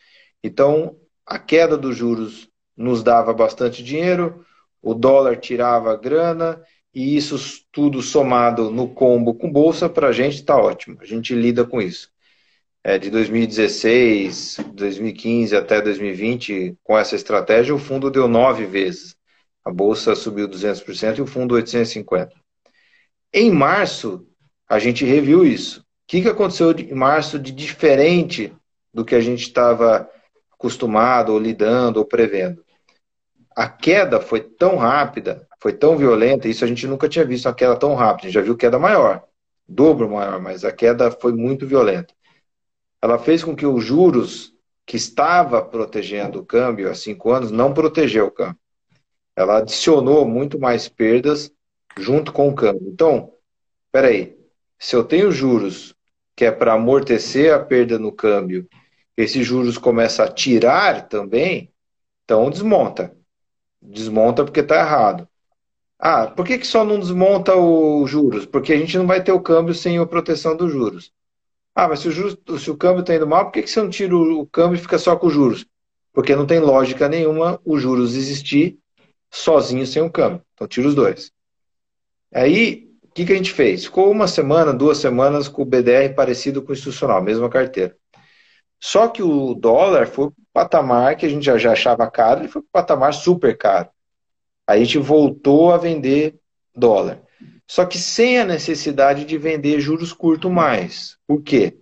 Então, 0.44 0.96
a 1.26 1.38
queda 1.40 1.78
dos 1.78 1.96
juros 1.96 2.50
nos 2.76 3.04
dava 3.04 3.34
bastante 3.34 3.84
dinheiro, 3.84 4.46
o 4.84 4.94
dólar 4.94 5.38
tirava 5.38 5.96
grana 5.96 6.62
e 6.94 7.16
isso 7.16 7.38
tudo 7.72 8.02
somado 8.02 8.70
no 8.70 8.88
combo 8.88 9.34
com 9.34 9.52
bolsa, 9.52 9.90
para 9.90 10.10
a 10.10 10.12
gente 10.12 10.36
está 10.36 10.58
ótimo. 10.58 10.98
A 11.00 11.06
gente 11.06 11.34
lida 11.34 11.66
com 11.66 11.82
isso. 11.82 12.12
É, 12.84 13.00
de 13.00 13.10
2016, 13.10 14.58
2015 14.74 15.56
até 15.56 15.82
2020, 15.82 16.78
com 16.84 16.98
essa 16.98 17.16
estratégia, 17.16 17.74
o 17.74 17.80
fundo 17.80 18.12
deu 18.12 18.28
nove 18.28 18.66
vezes. 18.66 19.16
A 19.64 19.72
bolsa 19.72 20.14
subiu 20.16 20.50
200% 20.50 21.18
e 21.18 21.22
o 21.22 21.26
fundo 21.26 21.56
850%. 21.56 22.34
Em 23.34 23.50
março, 23.50 24.28
a 24.70 24.78
gente 24.78 25.06
reviu 25.06 25.46
isso. 25.46 25.80
O 25.80 25.84
que, 26.06 26.22
que 26.22 26.28
aconteceu 26.28 26.72
em 26.72 26.94
março 26.94 27.40
de 27.40 27.52
diferente 27.52 28.54
do 28.94 29.06
que 29.06 29.16
a 29.16 29.22
gente 29.22 29.44
estava 29.44 30.08
acostumado, 30.52 31.32
ou 31.32 31.40
lidando, 31.40 31.98
ou 31.98 32.06
prevendo? 32.06 32.63
A 33.56 33.68
queda 33.70 34.20
foi 34.20 34.42
tão 34.42 34.78
rápida 34.78 35.48
foi 35.64 35.72
tão 35.72 35.96
violenta, 35.96 36.50
isso 36.50 36.66
a 36.66 36.68
gente 36.68 36.86
nunca 36.86 37.08
tinha 37.08 37.24
visto 37.24 37.46
uma 37.46 37.56
queda 37.56 37.78
tão 37.78 37.96
rápida. 37.96 38.28
A 38.28 38.30
gente 38.30 38.34
já 38.34 38.42
viu 38.42 38.58
queda 38.58 38.78
maior, 38.78 39.24
dobro 39.66 40.10
maior, 40.10 40.42
mas 40.42 40.66
a 40.66 40.74
queda 40.74 41.10
foi 41.10 41.32
muito 41.32 41.66
violenta. 41.66 42.14
Ela 43.02 43.18
fez 43.18 43.46
com 43.46 43.56
que 43.56 43.66
os 43.66 43.82
juros 43.82 44.54
que 44.86 44.98
estava 44.98 45.62
protegendo 45.62 46.42
o 46.42 46.46
câmbio 46.46 46.92
há 46.92 46.94
cinco 46.94 47.32
anos 47.32 47.50
não 47.50 47.74
protegeu 47.74 48.26
o 48.26 48.32
câmbio. 48.32 48.60
Ela 49.38 49.60
adicionou 49.60 50.28
muito 50.28 50.60
mais 50.60 50.90
perdas 50.90 51.50
junto 51.98 52.34
com 52.34 52.50
o 52.50 52.56
câmbio. 52.56 52.90
Então, 52.90 53.32
peraí, 53.90 54.38
se 54.78 54.98
eu 54.98 55.04
tenho 55.06 55.32
juros 55.32 55.96
que 56.36 56.44
é 56.44 56.52
para 56.52 56.74
amortecer 56.74 57.54
a 57.54 57.60
perda 57.60 57.98
no 57.98 58.12
câmbio, 58.12 58.68
esses 59.16 59.48
juros 59.48 59.78
começam 59.78 60.26
a 60.26 60.30
tirar 60.30 61.08
também, 61.08 61.72
então 62.26 62.50
desmonta. 62.50 63.16
Desmonta 63.86 64.44
porque 64.44 64.62
está 64.62 64.80
errado. 64.80 65.28
Ah, 66.00 66.28
por 66.28 66.46
que, 66.46 66.58
que 66.58 66.68
só 66.68 66.84
não 66.84 67.00
desmonta 67.00 67.56
os 67.56 68.10
juros? 68.10 68.46
Porque 68.46 68.74
a 68.74 68.78
gente 68.78 68.98
não 68.98 69.08
vai 69.08 69.24
ter 69.24 69.32
o 69.32 69.42
câmbio 69.42 69.74
sem 69.74 69.98
a 69.98 70.06
proteção 70.06 70.56
dos 70.56 70.72
juros. 70.72 71.12
Ah, 71.76 71.88
mas 71.88 72.00
se 72.00 72.08
o, 72.08 72.12
juros, 72.12 72.38
se 72.62 72.70
o 72.72 72.78
câmbio 72.78 73.02
está 73.02 73.16
indo 73.16 73.28
mal, 73.28 73.46
por 73.46 73.54
que, 73.54 73.64
que 73.64 73.70
você 73.70 73.82
não 73.82 73.90
tira 73.90 74.16
o 74.16 74.46
câmbio 74.48 74.76
e 74.76 74.82
fica 74.82 74.98
só 74.98 75.16
com 75.16 75.28
os 75.28 75.34
juros? 75.34 75.66
Porque 76.14 76.36
não 76.36 76.46
tem 76.46 76.60
lógica 76.60 77.10
nenhuma 77.10 77.60
os 77.66 77.82
juros 77.82 78.16
existir 78.16 78.78
sozinho 79.32 79.86
sem 79.88 80.02
o 80.02 80.12
câmbio. 80.12 80.42
Então 80.54 80.68
tira 80.68 80.88
os 80.88 80.96
dois. 80.96 81.32
Aí, 82.34 82.90
o 83.04 83.10
que, 83.14 83.26
que 83.26 83.34
a 83.34 83.36
gente 83.36 83.52
fez? 83.52 83.86
Ficou 83.86 84.12
uma 84.12 84.28
semana, 84.28 84.74
duas 84.74 84.98
semanas 84.98 85.48
com 85.48 85.62
o 85.62 85.66
BDR 85.66 86.14
parecido 86.16 86.62
com 86.62 86.72
o 86.72 86.74
institucional, 86.74 87.22
mesma 87.22 87.50
carteira. 87.50 87.96
Só 88.80 89.08
que 89.08 89.24
o 89.24 89.54
dólar 89.54 90.08
foi 90.08 90.30
patamar 90.54 91.18
que 91.18 91.26
a 91.26 91.30
gente 91.30 91.44
já, 91.46 91.58
já 91.58 91.72
achava 91.72 92.10
caro, 92.10 92.42
ele 92.42 92.48
foi 92.48 92.62
para 92.62 92.68
o 92.68 92.72
patamar 92.72 93.14
super 93.14 93.58
caro. 93.58 93.90
A 94.68 94.78
gente 94.78 94.98
voltou 94.98 95.74
a 95.74 95.78
vender 95.78 96.36
dólar. 96.76 97.22
Só 97.68 97.86
que 97.86 97.98
sem 97.98 98.40
a 98.40 98.46
necessidade 98.46 99.26
de 99.26 99.38
vender 99.38 99.80
juros 99.80 100.14
curto 100.14 100.50
mais. 100.50 101.18
Por 101.28 101.42
quê? 101.42 101.78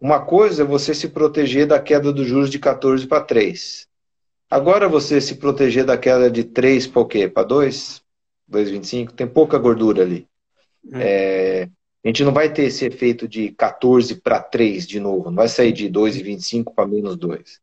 Uma 0.00 0.20
coisa 0.20 0.62
é 0.62 0.66
você 0.66 0.94
se 0.94 1.08
proteger 1.08 1.66
da 1.66 1.80
queda 1.80 2.12
dos 2.12 2.26
juros 2.26 2.50
de 2.50 2.58
14 2.58 3.06
para 3.06 3.22
3. 3.22 3.86
Agora 4.50 4.88
você 4.88 5.20
se 5.20 5.36
proteger 5.36 5.84
da 5.84 5.96
queda 5.96 6.30
de 6.30 6.44
3 6.44 6.86
para 6.86 7.02
o 7.02 7.06
quê? 7.06 7.28
Para 7.28 7.44
2? 7.44 8.02
2,25? 8.50 9.12
Tem 9.12 9.26
pouca 9.26 9.58
gordura 9.58 10.02
ali. 10.02 10.28
É. 10.92 11.62
É, 11.62 11.62
a 12.04 12.08
gente 12.08 12.24
não 12.24 12.32
vai 12.32 12.52
ter 12.52 12.64
esse 12.64 12.84
efeito 12.84 13.26
de 13.26 13.50
14 13.52 14.20
para 14.20 14.40
3 14.40 14.86
de 14.86 15.00
novo. 15.00 15.30
Não 15.30 15.36
vai 15.36 15.48
sair 15.48 15.72
de 15.72 15.88
2,25 15.88 16.74
para 16.74 16.86
menos 16.86 17.16
2. 17.16 17.60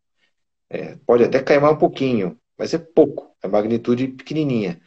É, 0.74 0.98
pode 1.06 1.24
até 1.24 1.40
cair 1.40 1.62
mais 1.62 1.76
um 1.76 1.78
pouquinho, 1.78 2.36
mas 2.58 2.74
é 2.74 2.80
pouco, 2.80 3.36
é 3.44 3.48
magnitude 3.48 4.08
pequenininha. 4.08 4.82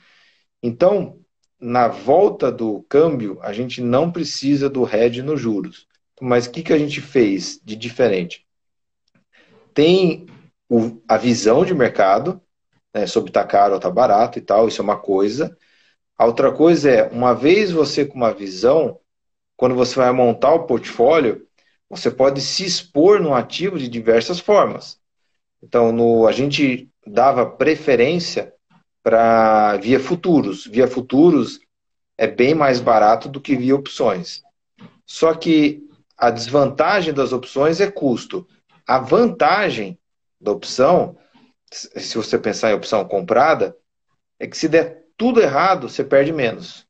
Então, 0.61 1.21
na 1.61 1.87
volta 1.87 2.51
do 2.51 2.83
câmbio, 2.89 3.39
a 3.41 3.53
gente 3.53 3.81
não 3.81 4.11
precisa 4.11 4.69
do 4.69 4.85
hedge 4.85 5.23
nos 5.23 5.41
juros. 5.41 5.87
Mas 6.21 6.47
o 6.47 6.51
que, 6.51 6.65
que 6.65 6.73
a 6.73 6.79
gente 6.79 7.01
fez 7.01 7.61
de 7.65 7.77
diferente? 7.77 8.45
Tem 9.73 10.27
o, 10.69 11.01
a 11.07 11.17
visão 11.17 11.65
de 11.65 11.73
mercado, 11.73 12.43
né, 12.93 13.07
sobre 13.07 13.31
estar 13.31 13.45
tá 13.45 13.49
caro 13.49 13.75
ou 13.75 13.77
estar 13.77 13.89
tá 13.89 13.95
barato 13.95 14.41
e 14.41 14.43
tal, 14.43 14.67
isso 14.67 14.81
é 14.81 14.85
uma 14.85 14.99
coisa. 14.99 15.57
A 16.19 16.27
outra 16.27 16.51
coisa 16.51 16.91
é, 16.91 17.09
uma 17.11 17.33
vez 17.33 17.71
você 17.71 18.05
com 18.05 18.17
uma 18.17 18.35
visão, 18.35 18.99
quando 19.57 19.77
você 19.77 19.95
vai 19.95 20.11
montar 20.11 20.53
o 20.53 20.67
portfólio, 20.67 21.47
você 21.89 22.11
pode 22.11 22.41
se 22.41 22.65
expor 22.65 23.21
no 23.21 23.33
ativo 23.35 23.79
de 23.79 23.89
diversas 23.89 24.41
formas. 24.41 25.01
Então, 25.67 25.91
no, 25.91 26.29
a 26.29 26.33
gente 26.33 26.89
dava 27.05 27.45
preferência 27.45 28.55
para 29.03 29.77
via 29.79 29.99
futuros. 29.99 30.65
Via 30.65 30.87
futuros 30.87 31.59
é 32.17 32.29
bem 32.29 32.55
mais 32.55 32.81
barato 32.81 33.29
do 33.29 33.41
que 33.41 33.57
via 33.57 33.75
opções. 33.75 34.45
Só 35.05 35.35
que 35.35 35.83
a 36.17 36.31
desvantagem 36.31 37.13
das 37.13 37.33
opções 37.33 37.81
é 37.81 37.91
custo. 37.91 38.47
A 38.87 39.01
vantagem 39.01 39.99
da 40.41 40.53
opção, 40.53 41.19
se 41.73 42.17
você 42.17 42.39
pensar 42.39 42.71
em 42.71 42.75
opção 42.75 43.05
comprada, 43.05 43.77
é 44.39 44.47
que 44.47 44.57
se 44.57 44.69
der 44.69 45.03
tudo 45.17 45.43
errado, 45.43 45.89
você 45.89 46.05
perde 46.05 46.33
menos. 46.33 46.87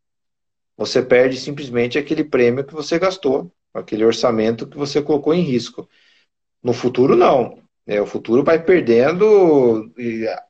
Você 0.76 1.02
perde 1.02 1.38
simplesmente 1.38 1.96
aquele 1.96 2.24
prêmio 2.24 2.62
que 2.62 2.74
você 2.74 2.98
gastou, 2.98 3.50
aquele 3.72 4.04
orçamento 4.04 4.66
que 4.66 4.76
você 4.76 5.00
colocou 5.00 5.32
em 5.32 5.40
risco. 5.40 5.88
No 6.62 6.74
futuro, 6.74 7.16
não. 7.16 7.65
É, 7.86 8.00
o 8.00 8.06
futuro 8.06 8.42
vai 8.42 8.62
perdendo 8.62 9.92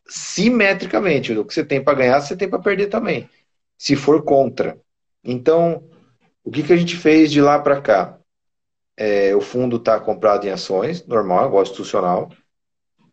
simetricamente. 0.07 1.33
O 1.33 1.45
que 1.45 1.53
você 1.53 1.65
tem 1.65 1.83
para 1.83 1.99
ganhar, 1.99 2.21
você 2.21 2.35
tem 2.35 2.49
para 2.49 2.59
perder 2.59 2.87
também, 2.87 3.29
se 3.77 3.95
for 3.95 4.23
contra. 4.23 4.81
Então, 5.23 5.85
o 6.43 6.51
que, 6.51 6.63
que 6.63 6.73
a 6.73 6.77
gente 6.77 6.97
fez 6.97 7.31
de 7.31 7.43
lá 7.43 7.59
para 7.59 7.81
cá? 7.81 8.19
É, 8.97 9.37
o 9.37 9.43
fundo 9.43 9.77
está 9.77 10.01
comprado 10.01 10.47
em 10.47 10.51
ações, 10.51 11.07
normal, 11.07 11.49
igual 11.49 11.63
institucional. 11.63 12.31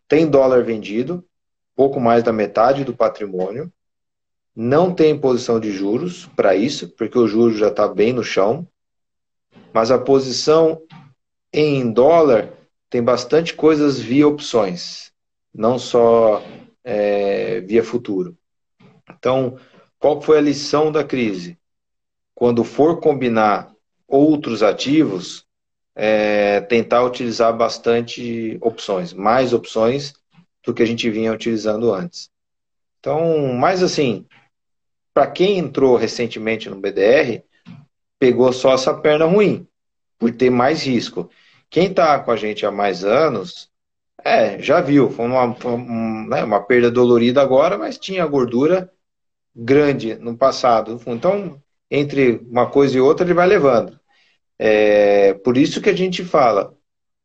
Tem 0.08 0.26
dólar 0.26 0.64
vendido, 0.64 1.22
pouco 1.76 2.00
mais 2.00 2.22
da 2.22 2.32
metade 2.32 2.84
do 2.84 2.96
patrimônio. 2.96 3.70
Não 4.56 4.94
tem 4.94 5.18
posição 5.18 5.60
de 5.60 5.70
juros 5.70 6.26
para 6.36 6.54
isso, 6.54 6.88
porque 6.96 7.18
o 7.18 7.26
juro 7.26 7.54
já 7.54 7.68
está 7.68 7.86
bem 7.86 8.12
no 8.12 8.22
chão. 8.22 8.66
Mas 9.72 9.90
a 9.90 9.98
posição 9.98 10.80
em 11.52 11.92
dólar 11.92 12.50
tem 12.94 13.02
bastante 13.02 13.54
coisas 13.54 13.98
via 13.98 14.28
opções, 14.28 15.10
não 15.52 15.80
só 15.80 16.40
é, 16.84 17.58
via 17.62 17.82
futuro. 17.82 18.38
Então, 19.10 19.58
qual 19.98 20.22
foi 20.22 20.38
a 20.38 20.40
lição 20.40 20.92
da 20.92 21.02
crise? 21.02 21.58
Quando 22.36 22.62
for 22.62 23.00
combinar 23.00 23.74
outros 24.06 24.62
ativos, 24.62 25.44
é, 25.92 26.60
tentar 26.60 27.02
utilizar 27.02 27.52
bastante 27.56 28.56
opções, 28.60 29.12
mais 29.12 29.52
opções 29.52 30.14
do 30.64 30.72
que 30.72 30.84
a 30.84 30.86
gente 30.86 31.10
vinha 31.10 31.32
utilizando 31.32 31.92
antes. 31.92 32.30
Então, 33.00 33.54
mais 33.54 33.82
assim, 33.82 34.24
para 35.12 35.26
quem 35.26 35.58
entrou 35.58 35.96
recentemente 35.96 36.70
no 36.70 36.76
BDR, 36.80 37.42
pegou 38.20 38.52
só 38.52 38.72
essa 38.72 38.94
perna 38.94 39.24
ruim, 39.24 39.66
por 40.16 40.30
ter 40.30 40.48
mais 40.48 40.84
risco. 40.84 41.28
Quem 41.74 41.88
está 41.88 42.20
com 42.20 42.30
a 42.30 42.36
gente 42.36 42.64
há 42.64 42.70
mais 42.70 43.04
anos, 43.04 43.68
é, 44.24 44.62
já 44.62 44.80
viu, 44.80 45.10
foi 45.10 45.26
uma, 45.26 45.42
uma, 45.42 46.28
né, 46.28 46.44
uma 46.44 46.62
perda 46.64 46.88
dolorida 46.88 47.42
agora, 47.42 47.76
mas 47.76 47.98
tinha 47.98 48.24
gordura 48.26 48.92
grande 49.52 50.14
no 50.14 50.38
passado. 50.38 51.00
Então, 51.04 51.60
entre 51.90 52.36
uma 52.48 52.70
coisa 52.70 52.96
e 52.96 53.00
outra, 53.00 53.26
ele 53.26 53.34
vai 53.34 53.48
levando. 53.48 53.98
É, 54.56 55.34
por 55.34 55.56
isso 55.56 55.80
que 55.82 55.90
a 55.90 55.96
gente 55.96 56.24
fala, 56.24 56.78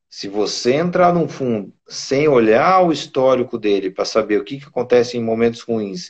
se 0.10 0.28
você 0.28 0.74
entrar 0.74 1.14
num 1.14 1.28
fundo 1.30 1.72
sem 1.88 2.28
olhar 2.28 2.82
o 2.82 2.92
histórico 2.92 3.56
dele 3.56 3.92
para 3.92 4.04
saber 4.04 4.42
o 4.42 4.44
que, 4.44 4.58
que 4.60 4.66
acontece 4.66 5.16
em 5.16 5.24
momentos 5.24 5.62
ruins, 5.62 6.10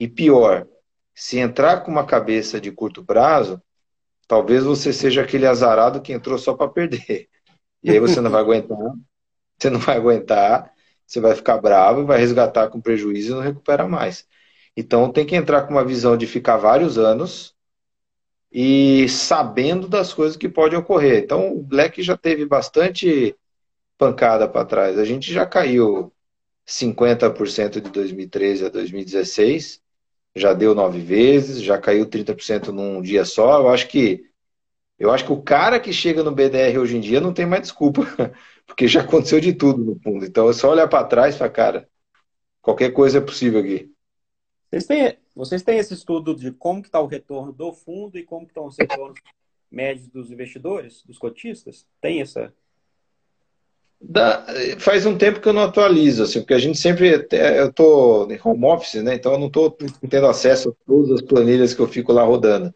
e 0.00 0.08
pior, 0.08 0.66
se 1.14 1.38
entrar 1.38 1.84
com 1.84 1.92
uma 1.92 2.04
cabeça 2.04 2.60
de 2.60 2.72
curto 2.72 3.04
prazo, 3.04 3.62
talvez 4.26 4.64
você 4.64 4.92
seja 4.92 5.22
aquele 5.22 5.46
azarado 5.46 6.02
que 6.02 6.12
entrou 6.12 6.36
só 6.36 6.52
para 6.52 6.68
perder. 6.68 7.28
E 7.86 7.90
aí 7.92 8.00
você 8.00 8.20
não 8.20 8.30
vai 8.30 8.40
aguentar, 8.40 8.94
você 9.56 9.70
não 9.70 9.78
vai 9.78 9.96
aguentar, 9.96 10.72
você 11.06 11.20
vai 11.20 11.36
ficar 11.36 11.58
bravo, 11.58 12.04
vai 12.04 12.18
resgatar 12.18 12.68
com 12.68 12.80
prejuízo 12.80 13.30
e 13.30 13.34
não 13.34 13.40
recupera 13.40 13.86
mais. 13.86 14.26
Então 14.76 15.12
tem 15.12 15.24
que 15.24 15.36
entrar 15.36 15.62
com 15.62 15.72
uma 15.72 15.84
visão 15.84 16.16
de 16.16 16.26
ficar 16.26 16.56
vários 16.56 16.98
anos 16.98 17.54
e 18.50 19.08
sabendo 19.08 19.86
das 19.88 20.12
coisas 20.12 20.36
que 20.36 20.48
podem 20.48 20.78
ocorrer. 20.78 21.22
Então, 21.22 21.54
o 21.54 21.62
Black 21.62 22.02
já 22.02 22.16
teve 22.16 22.44
bastante 22.44 23.36
pancada 23.96 24.48
para 24.48 24.64
trás. 24.64 24.98
A 24.98 25.04
gente 25.04 25.32
já 25.32 25.46
caiu 25.46 26.12
50% 26.66 27.80
de 27.80 27.90
2013 27.90 28.66
a 28.66 28.68
2016, 28.68 29.80
já 30.34 30.52
deu 30.52 30.74
nove 30.74 31.00
vezes, 31.00 31.62
já 31.62 31.78
caiu 31.78 32.06
30% 32.06 32.72
num 32.72 33.00
dia 33.00 33.24
só. 33.24 33.60
Eu 33.60 33.68
acho 33.68 33.86
que 33.88 34.24
eu 34.98 35.10
acho 35.10 35.24
que 35.24 35.32
o 35.32 35.42
cara 35.42 35.78
que 35.78 35.92
chega 35.92 36.22
no 36.22 36.34
BDR 36.34 36.78
hoje 36.78 36.96
em 36.96 37.00
dia 37.00 37.20
não 37.20 37.32
tem 37.32 37.44
mais 37.44 37.62
desculpa, 37.62 38.02
porque 38.66 38.88
já 38.88 39.02
aconteceu 39.02 39.40
de 39.40 39.52
tudo 39.52 39.84
no 39.84 40.00
fundo. 40.00 40.24
Então 40.24 40.48
é 40.48 40.52
só 40.52 40.70
olhar 40.70 40.88
para 40.88 41.04
trás 41.04 41.34
e 41.34 41.38
falar, 41.38 41.50
cara, 41.50 41.88
qualquer 42.62 42.92
coisa 42.92 43.18
é 43.18 43.20
possível 43.20 43.60
aqui. 43.60 43.92
Vocês 44.70 44.86
têm, 44.86 45.16
vocês 45.34 45.62
têm 45.62 45.78
esse 45.78 45.94
estudo 45.94 46.34
de 46.34 46.50
como 46.50 46.80
está 46.80 47.00
o 47.00 47.06
retorno 47.06 47.52
do 47.52 47.72
fundo 47.72 48.18
e 48.18 48.24
como 48.24 48.46
estão 48.46 48.66
os 48.66 48.76
retornos 48.76 49.20
médios 49.70 50.08
dos 50.08 50.30
investidores, 50.30 51.02
dos 51.04 51.18
cotistas? 51.18 51.86
Tem 52.00 52.20
essa? 52.20 52.52
Da, 54.00 54.46
faz 54.78 55.06
um 55.06 55.16
tempo 55.16 55.40
que 55.40 55.48
eu 55.48 55.52
não 55.52 55.62
atualizo, 55.62 56.22
assim, 56.22 56.40
porque 56.40 56.54
a 56.54 56.58
gente 56.58 56.78
sempre. 56.78 57.26
Eu 57.30 57.68
estou 57.68 58.30
em 58.30 58.38
home 58.42 58.64
office, 58.66 59.02
né? 59.02 59.14
Então 59.14 59.32
eu 59.32 59.38
não 59.38 59.46
estou 59.46 59.70
tendo 60.08 60.26
acesso 60.26 60.70
a 60.70 60.86
todas 60.86 61.10
as 61.12 61.22
planilhas 61.22 61.72
que 61.72 61.80
eu 61.80 61.88
fico 61.88 62.12
lá 62.12 62.22
rodando. 62.22 62.74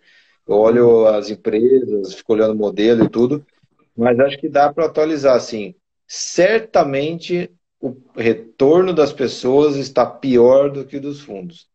Eu 0.51 0.57
olho 0.57 1.07
as 1.07 1.31
empresas, 1.31 2.13
fico 2.13 2.33
olhando 2.33 2.55
o 2.55 2.57
modelo 2.57 3.05
e 3.05 3.09
tudo, 3.09 3.47
mas 3.97 4.19
acho 4.19 4.37
que 4.37 4.49
dá 4.49 4.73
para 4.73 4.87
atualizar, 4.87 5.37
assim. 5.37 5.77
Certamente 6.09 7.53
o 7.81 7.97
retorno 8.17 8.93
das 8.93 9.13
pessoas 9.13 9.77
está 9.77 10.05
pior 10.05 10.69
do 10.69 10.85
que 10.85 10.99
dos 10.99 11.21
fundos. 11.21 11.69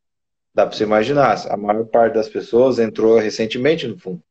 Dá 0.54 0.66
para 0.66 0.76
você 0.76 0.84
imaginar, 0.84 1.38
a 1.50 1.56
maior 1.56 1.86
parte 1.86 2.16
das 2.16 2.28
pessoas 2.28 2.78
entrou 2.78 3.18
recentemente 3.18 3.88
no 3.88 3.98
fundo. 3.98 4.22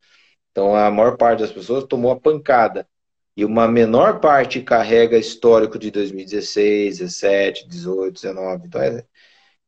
Então, 0.50 0.76
a 0.76 0.90
maior 0.90 1.16
parte 1.16 1.40
das 1.40 1.50
pessoas 1.50 1.84
tomou 1.84 2.12
a 2.12 2.20
pancada. 2.20 2.86
E 3.34 3.46
uma 3.46 3.66
menor 3.66 4.20
parte 4.20 4.60
carrega 4.60 5.16
histórico 5.16 5.78
de 5.78 5.90
2016, 5.90 6.98
17, 6.98 7.66
18, 7.66 8.12
19. 8.12 8.66
Então, 8.66 8.82
é, 8.82 9.04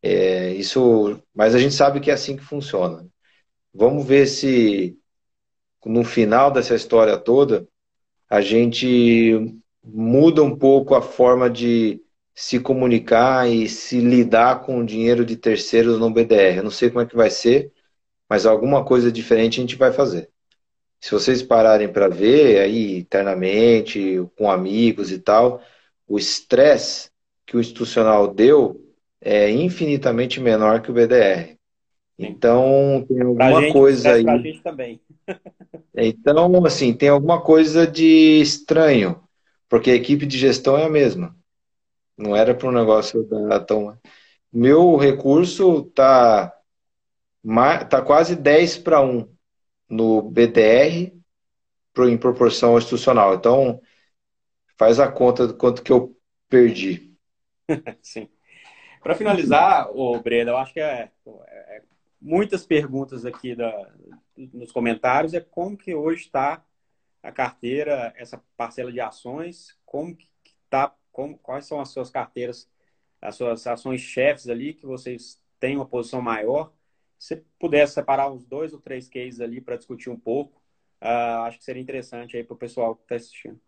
é, 0.03 0.51
isso. 0.53 1.18
Mas 1.35 1.55
a 1.55 1.59
gente 1.59 1.74
sabe 1.74 1.99
que 1.99 2.11
é 2.11 2.14
assim 2.14 2.37
que 2.37 2.45
funciona. 2.45 3.07
Vamos 3.77 4.07
ver 4.07 4.27
se 4.27 4.99
no 5.85 6.03
final 6.03 6.51
dessa 6.51 6.74
história 6.74 7.18
toda 7.18 7.68
a 8.29 8.41
gente 8.41 9.55
muda 9.85 10.43
um 10.43 10.57
pouco 10.57 10.95
a 10.95 11.03
forma 11.03 11.51
de 11.51 12.03
se 12.35 12.59
comunicar 12.59 13.49
e 13.51 13.68
se 13.68 14.01
lidar 14.01 14.62
com 14.62 14.79
o 14.79 14.87
dinheiro 14.87 15.27
de 15.27 15.37
terceiros 15.37 15.99
no 15.99 16.11
BDR. 16.11 16.59
Eu 16.59 16.64
não 16.64 16.70
sei 16.70 16.89
como 16.89 17.03
é 17.03 17.07
que 17.07 17.14
vai 17.16 17.29
ser, 17.29 17.70
mas 18.29 18.47
alguma 18.47 18.83
coisa 18.83 19.12
diferente 19.12 19.61
a 19.61 19.62
gente 19.62 19.77
vai 19.77 19.93
fazer. 19.93 20.31
Se 21.01 21.11
vocês 21.12 21.43
pararem 21.43 21.93
para 21.93 22.09
ver 22.09 22.61
aí 22.61 22.99
internamente, 22.99 24.27
com 24.39 24.51
amigos 24.51 25.12
e 25.12 25.18
tal, 25.18 25.62
o 26.09 26.18
estresse 26.18 27.11
que 27.45 27.59
o 27.59 27.61
institucional 27.61 28.33
deu 28.33 28.83
é 29.20 29.51
infinitamente 29.51 30.41
menor 30.41 30.81
que 30.81 30.91
o 30.91 30.95
BDR. 30.95 31.56
Então, 32.19 33.05
tem 33.07 33.21
alguma 33.21 33.61
gente, 33.61 33.73
coisa 33.73 34.12
aí. 34.12 34.25
Pra 34.25 34.39
gente 34.39 34.62
também. 34.62 35.01
então, 35.95 36.64
assim, 36.64 36.95
tem 36.95 37.09
alguma 37.09 37.43
coisa 37.43 37.87
de 37.87 38.41
estranho, 38.41 39.21
porque 39.69 39.91
a 39.91 39.95
equipe 39.95 40.25
de 40.25 40.39
gestão 40.39 40.79
é 40.79 40.85
a 40.85 40.91
mesma. 40.91 41.37
Não 42.17 42.35
era 42.35 42.55
para 42.55 42.69
um 42.69 42.73
negócio 42.73 43.23
da 43.25 43.61
tão. 43.61 43.99
Meu 44.51 44.97
recurso 44.97 45.83
tá, 45.95 46.55
tá 47.91 48.01
quase 48.01 48.35
10 48.35 48.79
para 48.79 49.03
1 49.03 49.29
no 49.89 50.23
BDR 50.23 51.14
em 52.05 52.19
proporção 52.19 52.77
institucional. 52.77 53.35
Então, 53.35 53.81
faz 54.77 55.01
a 55.01 55.11
conta 55.11 55.47
do 55.47 55.55
quanto 55.55 55.83
que 55.83 55.93
eu 55.93 56.17
perdi. 56.49 57.14
Sim. 58.03 58.29
Para 59.03 59.14
finalizar, 59.14 59.89
o 59.95 60.19
Breda, 60.21 60.51
eu 60.51 60.57
acho 60.57 60.73
que 60.73 60.81
é, 60.81 61.11
é, 61.47 61.56
muitas 62.27 62.66
perguntas 62.66 63.24
aqui 63.24 63.55
da, 63.55 63.72
nos 64.37 64.72
comentários 64.72 65.33
é 65.33 65.41
como 65.41 65.77
que 65.77 65.95
hoje 65.95 66.22
está 66.22 66.61
a 67.22 67.31
carteira, 67.31 68.12
essa 68.16 68.43
parcela 68.57 68.91
de 68.91 69.01
ações, 69.01 69.79
como 69.87 70.16
que 70.16 70.29
está 70.64 70.93
como, 71.12 71.39
quais 71.39 71.66
são 71.66 71.81
as 71.81 71.91
suas 71.91 72.11
carteiras, 72.11 72.68
as 73.22 73.37
suas 73.37 73.64
ações 73.66 74.01
chefes 74.01 74.49
ali, 74.49 74.74
que 74.74 74.85
vocês 74.85 75.41
têm 75.61 75.77
uma 75.77 75.87
posição 75.87 76.20
maior. 76.20 76.72
Se 77.16 77.37
pudesse 77.59 77.95
separar 77.95 78.31
uns 78.31 78.45
dois 78.45 78.72
ou 78.72 78.81
três 78.81 79.09
cases 79.09 79.41
ali 79.41 79.61
para 79.61 79.77
discutir 79.77 80.11
um 80.11 80.18
pouco, 80.18 80.61
uh, 81.01 81.47
acho 81.47 81.59
que 81.59 81.64
seria 81.64 81.83
interessante 81.83 82.37
aí 82.37 82.43
para 82.43 82.55
o 82.55 82.59
pessoal 82.59 82.97
que 82.97 83.03
está 83.05 83.14
assistindo. 83.14 83.61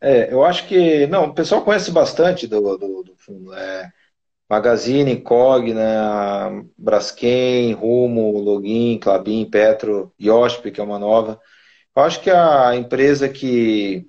É, 0.00 0.32
eu 0.32 0.44
acho 0.44 0.66
que, 0.68 1.06
não, 1.06 1.26
o 1.26 1.34
pessoal 1.34 1.64
conhece 1.64 1.90
bastante 1.90 2.46
do, 2.46 2.76
do, 2.76 3.02
do 3.02 3.16
fundo. 3.16 3.54
É, 3.54 3.92
Magazine, 4.48 5.20
Cogna, 5.20 6.64
Braskem, 6.76 7.72
Rumo, 7.74 8.38
Login, 8.38 8.98
Clabin, 8.98 9.44
Petro, 9.50 10.12
Yosp, 10.20 10.70
que 10.70 10.80
é 10.80 10.84
uma 10.84 10.98
nova. 10.98 11.38
Eu 11.94 12.02
acho 12.02 12.20
que 12.20 12.30
a 12.30 12.74
empresa 12.74 13.28
que 13.28 14.08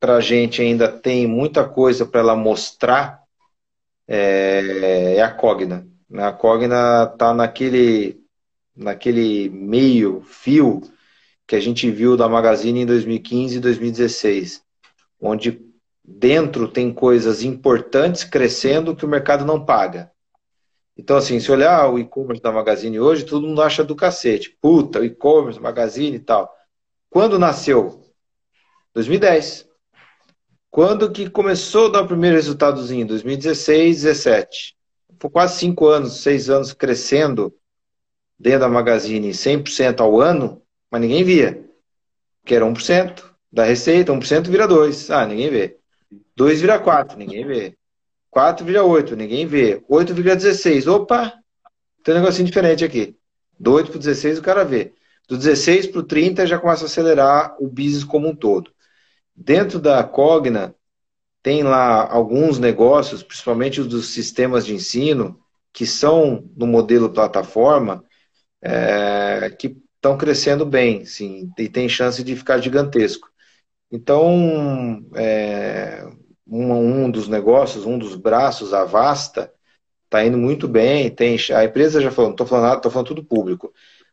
para 0.00 0.16
a 0.16 0.20
gente 0.20 0.62
ainda 0.62 0.88
tem 0.88 1.26
muita 1.26 1.68
coisa 1.68 2.06
para 2.06 2.20
ela 2.20 2.36
mostrar 2.36 3.22
é, 4.08 5.16
é 5.16 5.22
a 5.22 5.30
Cogna. 5.30 5.86
A 6.14 6.32
Cogna 6.32 7.10
está 7.12 7.34
naquele, 7.34 8.20
naquele 8.74 9.50
meio 9.50 10.22
fio 10.22 10.82
que 11.46 11.56
a 11.56 11.60
gente 11.60 11.90
viu 11.90 12.16
da 12.16 12.28
Magazine 12.28 12.80
em 12.80 12.86
2015 12.86 13.56
e 13.56 13.60
2016, 13.60 14.62
onde 15.20 15.65
dentro 16.06 16.68
tem 16.68 16.92
coisas 16.92 17.42
importantes 17.42 18.22
crescendo 18.22 18.94
que 18.94 19.04
o 19.04 19.08
mercado 19.08 19.44
não 19.44 19.64
paga. 19.64 20.12
Então, 20.96 21.16
assim, 21.16 21.40
se 21.40 21.50
olhar 21.50 21.90
o 21.90 21.98
e-commerce 21.98 22.42
da 22.42 22.52
Magazine 22.52 22.98
hoje, 22.98 23.24
todo 23.24 23.46
mundo 23.46 23.60
acha 23.60 23.84
do 23.84 23.96
cacete. 23.96 24.56
Puta, 24.62 25.04
e-commerce, 25.04 25.60
Magazine 25.60 26.16
e 26.16 26.20
tal. 26.20 26.50
Quando 27.10 27.38
nasceu? 27.38 28.02
2010. 28.94 29.68
Quando 30.70 31.10
que 31.10 31.28
começou 31.28 31.86
a 31.86 31.90
dar 31.90 32.02
o 32.02 32.06
primeiro 32.08 32.36
resultadozinho? 32.36 33.06
2016, 33.06 34.02
17. 34.02 34.76
Foi 35.18 35.30
quase 35.30 35.58
cinco 35.58 35.86
anos, 35.86 36.20
seis 36.20 36.48
anos 36.48 36.72
crescendo 36.72 37.52
dentro 38.38 38.60
da 38.60 38.68
Magazine 38.68 39.30
100% 39.30 40.00
ao 40.00 40.20
ano, 40.20 40.62
mas 40.90 41.00
ninguém 41.00 41.24
via. 41.24 41.64
Que 42.44 42.54
era 42.54 42.64
1% 42.64 43.24
da 43.50 43.64
receita, 43.64 44.12
1% 44.12 44.48
vira 44.48 44.68
2. 44.68 45.10
Ah, 45.10 45.26
ninguém 45.26 45.50
vê. 45.50 45.78
2 46.36 46.60
vira 46.60 46.78
4, 46.78 47.18
ninguém 47.18 47.46
vê. 47.46 47.76
4 48.30 48.64
vira 48.64 48.84
8, 48.84 49.16
ninguém 49.16 49.46
vê. 49.46 49.82
8 49.88 50.14
vira 50.14 50.36
16. 50.36 50.86
Opa! 50.86 51.32
Tem 52.02 52.14
um 52.14 52.18
negocinho 52.18 52.46
diferente 52.46 52.84
aqui. 52.84 53.16
Do 53.58 53.72
8 53.72 53.90
para 53.90 53.98
16 53.98 54.38
o 54.38 54.42
cara 54.42 54.64
vê. 54.64 54.92
Do 55.28 55.36
16 55.36 55.88
para 55.88 56.00
o 56.00 56.04
30 56.04 56.46
já 56.46 56.58
começa 56.58 56.84
a 56.84 56.86
acelerar 56.86 57.56
o 57.58 57.68
business 57.68 58.04
como 58.04 58.28
um 58.28 58.36
todo. 58.36 58.70
Dentro 59.34 59.78
da 59.78 60.04
Cogna, 60.04 60.74
tem 61.42 61.62
lá 61.62 62.10
alguns 62.10 62.58
negócios, 62.58 63.22
principalmente 63.22 63.80
os 63.80 63.86
dos 63.86 64.08
sistemas 64.08 64.66
de 64.66 64.74
ensino, 64.74 65.38
que 65.72 65.86
são 65.86 66.48
no 66.56 66.66
modelo 66.66 67.12
plataforma, 67.12 68.02
é, 68.62 69.50
que 69.50 69.76
estão 69.94 70.16
crescendo 70.16 70.64
bem, 70.64 71.04
sim, 71.04 71.50
e 71.58 71.68
tem 71.68 71.88
chance 71.88 72.22
de 72.22 72.34
ficar 72.34 72.58
gigantesco. 72.58 73.28
Então, 73.90 75.00
é, 75.14 76.04
um, 76.46 77.04
um 77.04 77.10
dos 77.10 77.28
negócios, 77.28 77.86
um 77.86 77.98
dos 77.98 78.16
braços, 78.16 78.74
a 78.74 78.84
Vasta, 78.84 79.52
está 80.04 80.24
indo 80.24 80.38
muito 80.38 80.68
bem. 80.68 81.10
Tem, 81.14 81.36
a 81.54 81.64
empresa 81.64 82.00
já 82.02 82.10
falou, 82.10 82.30
não 82.30 82.34
estou 82.34 82.46
falando 82.46 82.64
nada, 82.66 82.76
estou 82.78 82.92
falando 82.92 83.08
tudo 83.08 83.24
público. 83.24 83.72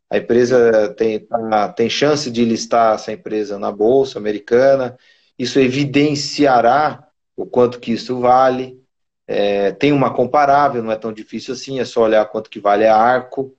A 0.10 0.18
empresa 0.20 0.94
tem, 0.96 1.20
tá, 1.28 1.70
tem 1.74 1.90
chance 1.90 2.32
de 2.32 2.46
listar 2.46 2.96
essa 2.96 3.12
empresa 3.14 3.60
na 3.60 3.72
Bolsa 3.72 4.20
Americana. 4.20 4.98
Isso 5.40 5.60
evidenciará 5.60 7.08
o 7.36 7.46
quanto 7.46 7.80
que 7.80 7.94
isso 7.94 8.20
vale. 8.20 8.82
É, 9.28 9.72
tem 9.74 9.92
uma 9.94 10.14
comparável, 10.14 10.84
não 10.84 10.92
é 10.92 10.98
tão 10.98 11.14
difícil 11.14 11.54
assim, 11.56 11.80
é 11.80 11.86
só 11.86 12.04
olhar 12.04 12.26
quanto 12.28 12.50
que 12.50 12.60
vale 12.60 12.86
a 12.88 12.96
Arco. 12.98 13.56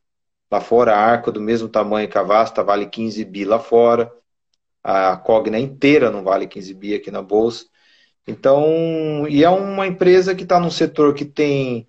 Lá 0.51 0.61
fora, 0.61 0.95
a 0.95 0.99
Arco 1.01 1.33
do 1.33 1.41
mesmo 1.41 1.69
tamanho 1.69 2.09
que 2.09 2.19
a 2.19 2.23
Vasta 2.25 2.63
vale 2.65 2.87
15 2.89 3.25
bi 3.25 3.45
lá 3.45 3.59
fora. 3.61 4.13
A 4.85 5.17
Cogna 5.17 5.59
inteira 5.59 6.11
não 6.11 6.23
vale 6.23 6.47
15 6.47 6.75
bi 6.75 6.95
aqui 6.95 7.11
na 7.11 7.23
Bolsa. 7.23 7.65
Então, 8.27 9.27
e 9.29 9.43
é 9.43 9.51
uma 9.51 9.87
empresa 9.87 10.35
que 10.35 10.45
está 10.45 10.61
num 10.61 10.71
setor 10.71 11.15
que 11.15 11.25
tem, 11.25 11.89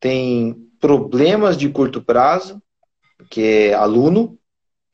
tem 0.00 0.54
problemas 0.80 1.56
de 1.56 1.68
curto 1.68 2.02
prazo, 2.02 2.62
que 3.28 3.42
é 3.42 3.74
aluno, 3.74 4.38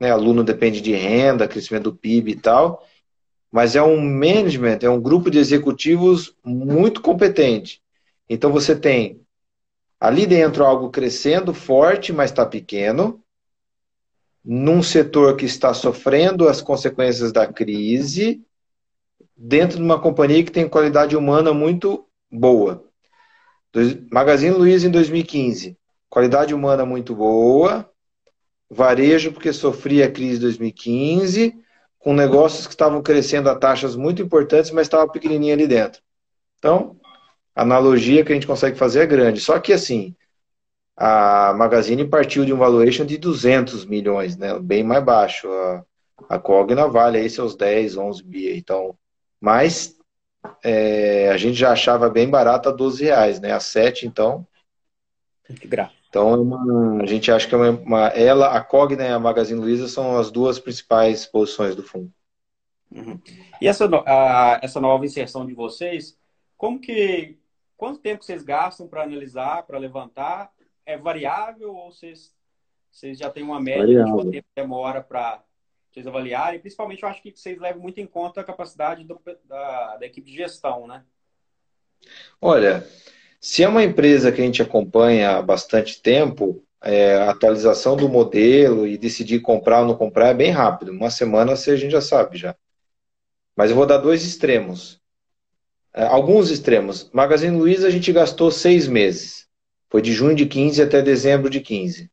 né? 0.00 0.10
Aluno 0.10 0.44
depende 0.44 0.80
de 0.80 0.92
renda, 0.92 1.48
crescimento 1.48 1.84
do 1.84 1.96
PIB 1.96 2.32
e 2.32 2.36
tal, 2.36 2.86
mas 3.50 3.74
é 3.74 3.82
um 3.82 4.00
management, 4.00 4.78
é 4.82 4.90
um 4.90 5.00
grupo 5.00 5.30
de 5.30 5.38
executivos 5.38 6.36
muito 6.44 7.00
competente. 7.00 7.82
Então 8.28 8.52
você 8.52 8.76
tem 8.76 9.20
ali 9.98 10.26
dentro 10.26 10.64
algo 10.64 10.90
crescendo 10.90 11.52
forte, 11.54 12.12
mas 12.12 12.30
está 12.30 12.44
pequeno, 12.46 13.22
num 14.44 14.82
setor 14.82 15.36
que 15.36 15.44
está 15.44 15.74
sofrendo 15.74 16.48
as 16.48 16.60
consequências 16.60 17.32
da 17.32 17.46
crise, 17.46 18.42
dentro 19.36 19.76
de 19.76 19.82
uma 19.82 20.00
companhia 20.00 20.42
que 20.42 20.50
tem 20.50 20.68
qualidade 20.68 21.16
humana 21.16 21.52
muito 21.52 22.06
boa. 22.30 22.84
Magazine 24.10 24.54
Luiza 24.54 24.88
em 24.88 24.90
2015, 24.90 25.76
qualidade 26.08 26.54
humana 26.54 26.84
muito 26.84 27.14
boa, 27.14 27.88
varejo 28.70 29.32
porque 29.32 29.52
sofria 29.52 30.06
a 30.06 30.10
crise 30.10 30.34
de 30.34 30.40
2015, 30.40 31.54
com 31.98 32.14
negócios 32.14 32.66
que 32.66 32.72
estavam 32.72 33.02
crescendo 33.02 33.48
a 33.48 33.54
taxas 33.56 33.94
muito 33.94 34.22
importantes, 34.22 34.70
mas 34.70 34.86
estava 34.86 35.10
pequenininha 35.10 35.54
ali 35.54 35.66
dentro. 35.66 36.00
Então, 36.58 36.96
a 37.54 37.62
analogia 37.62 38.24
que 38.24 38.32
a 38.32 38.34
gente 38.34 38.46
consegue 38.46 38.76
fazer 38.76 39.00
é 39.00 39.06
grande. 39.06 39.40
Só 39.40 39.58
que 39.58 39.72
assim, 39.72 40.14
a 41.00 41.54
Magazine 41.54 42.04
partiu 42.04 42.44
de 42.44 42.52
um 42.52 42.58
valuation 42.58 43.06
de 43.06 43.16
200 43.16 43.84
milhões, 43.84 44.36
né? 44.36 44.58
bem 44.58 44.82
mais 44.82 45.04
baixo. 45.04 45.48
A, 45.48 45.84
a 46.28 46.38
Cogna 46.40 46.88
vale 46.88 47.18
aí 47.18 47.30
seus 47.30 47.54
10, 47.54 47.96
11 47.96 48.24
bi. 48.24 48.58
Então, 48.58 48.98
mas 49.40 49.96
é, 50.64 51.30
a 51.30 51.36
gente 51.36 51.54
já 51.54 51.70
achava 51.70 52.10
bem 52.10 52.28
barata 52.28 52.70
a 52.70 52.72
12 52.72 53.04
reais, 53.04 53.38
né? 53.38 53.52
A 53.52 53.60
7, 53.60 54.08
então. 54.08 54.44
Então, 56.08 56.34
é 56.34 56.36
uma, 56.36 57.02
a 57.02 57.06
gente 57.06 57.30
acha 57.30 57.46
que 57.46 57.54
é 57.54 57.58
uma, 57.58 57.70
uma, 57.70 58.08
ela, 58.08 58.56
a 58.56 58.60
Cogna 58.60 59.04
e 59.04 59.08
a 59.08 59.20
Magazine 59.20 59.60
Luiza 59.60 59.86
são 59.86 60.18
as 60.18 60.32
duas 60.32 60.58
principais 60.58 61.26
posições 61.26 61.76
do 61.76 61.82
fundo. 61.84 62.12
Uhum. 62.90 63.20
E 63.60 63.68
essa, 63.68 63.88
a, 64.04 64.58
essa 64.60 64.80
nova 64.80 65.06
inserção 65.06 65.46
de 65.46 65.54
vocês, 65.54 66.18
como 66.56 66.80
que. 66.80 67.38
Quanto 67.76 68.00
tempo 68.00 68.24
vocês 68.24 68.42
gastam 68.42 68.88
para 68.88 69.04
analisar, 69.04 69.62
para 69.62 69.78
levantar? 69.78 70.50
É 70.88 70.96
variável 70.96 71.74
ou 71.74 71.92
vocês, 71.92 72.34
vocês 72.90 73.18
já 73.18 73.28
têm 73.28 73.42
uma 73.42 73.60
média 73.60 73.84
variável. 73.84 74.06
de 74.06 74.12
quanto 74.12 74.30
tempo 74.30 74.48
demora 74.56 75.02
para 75.02 75.44
vocês 75.90 76.06
avaliarem. 76.06 76.60
Principalmente, 76.60 77.02
eu 77.02 77.08
acho 77.10 77.20
que 77.20 77.30
vocês 77.36 77.58
levam 77.58 77.82
muito 77.82 78.00
em 78.00 78.06
conta 78.06 78.40
a 78.40 78.44
capacidade 78.44 79.04
do, 79.04 79.20
da, 79.44 79.98
da 79.98 80.06
equipe 80.06 80.30
de 80.30 80.36
gestão, 80.38 80.86
né? 80.86 81.04
Olha, 82.40 82.86
se 83.38 83.62
é 83.62 83.68
uma 83.68 83.84
empresa 83.84 84.32
que 84.32 84.40
a 84.40 84.44
gente 84.44 84.62
acompanha 84.62 85.32
há 85.32 85.42
bastante 85.42 86.00
tempo, 86.00 86.64
é, 86.82 87.16
a 87.16 87.30
atualização 87.30 87.94
do 87.94 88.08
modelo 88.08 88.86
e 88.86 88.96
decidir 88.96 89.40
comprar 89.40 89.80
ou 89.80 89.88
não 89.88 89.94
comprar 89.94 90.28
é 90.28 90.34
bem 90.34 90.50
rápido. 90.50 90.90
Uma 90.90 91.10
semana 91.10 91.52
a 91.52 91.56
gente 91.56 91.90
já 91.90 92.00
sabe 92.00 92.38
já. 92.38 92.56
Mas 93.54 93.70
eu 93.70 93.76
vou 93.76 93.84
dar 93.84 93.98
dois 93.98 94.24
extremos. 94.24 95.00
É, 95.92 96.04
alguns 96.04 96.50
extremos. 96.50 97.10
Magazine 97.12 97.56
Luiza 97.56 97.88
a 97.88 97.90
gente 97.90 98.12
gastou 98.12 98.50
seis 98.50 98.86
meses. 98.86 99.47
Foi 99.90 100.02
de 100.02 100.12
junho 100.12 100.34
de 100.34 100.46
15 100.46 100.82
até 100.82 101.00
dezembro 101.00 101.48
de 101.48 101.60
15. 101.60 102.10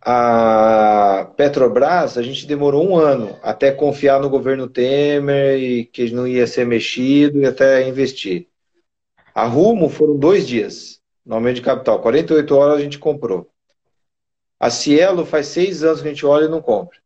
A 0.00 1.32
Petrobras, 1.36 2.16
a 2.16 2.22
gente 2.22 2.46
demorou 2.46 2.88
um 2.88 2.96
ano 2.96 3.38
até 3.42 3.72
confiar 3.72 4.20
no 4.20 4.30
governo 4.30 4.68
Temer 4.68 5.58
e 5.58 5.84
que 5.84 6.10
não 6.10 6.26
ia 6.26 6.46
ser 6.46 6.64
mexido 6.64 7.40
e 7.40 7.46
até 7.46 7.88
investir. 7.88 8.48
A 9.34 9.44
Rumo 9.44 9.88
foram 9.88 10.16
dois 10.16 10.46
dias 10.46 11.00
no 11.24 11.34
aumento 11.34 11.56
de 11.56 11.62
capital. 11.62 12.00
48 12.00 12.54
horas 12.54 12.78
a 12.78 12.80
gente 12.80 12.98
comprou. 12.98 13.50
A 14.58 14.70
Cielo 14.70 15.26
faz 15.26 15.48
seis 15.48 15.82
anos 15.82 16.00
que 16.00 16.08
a 16.08 16.10
gente 16.10 16.24
olha 16.24 16.46
e 16.46 16.48
não 16.48 16.62
compra. 16.62 16.98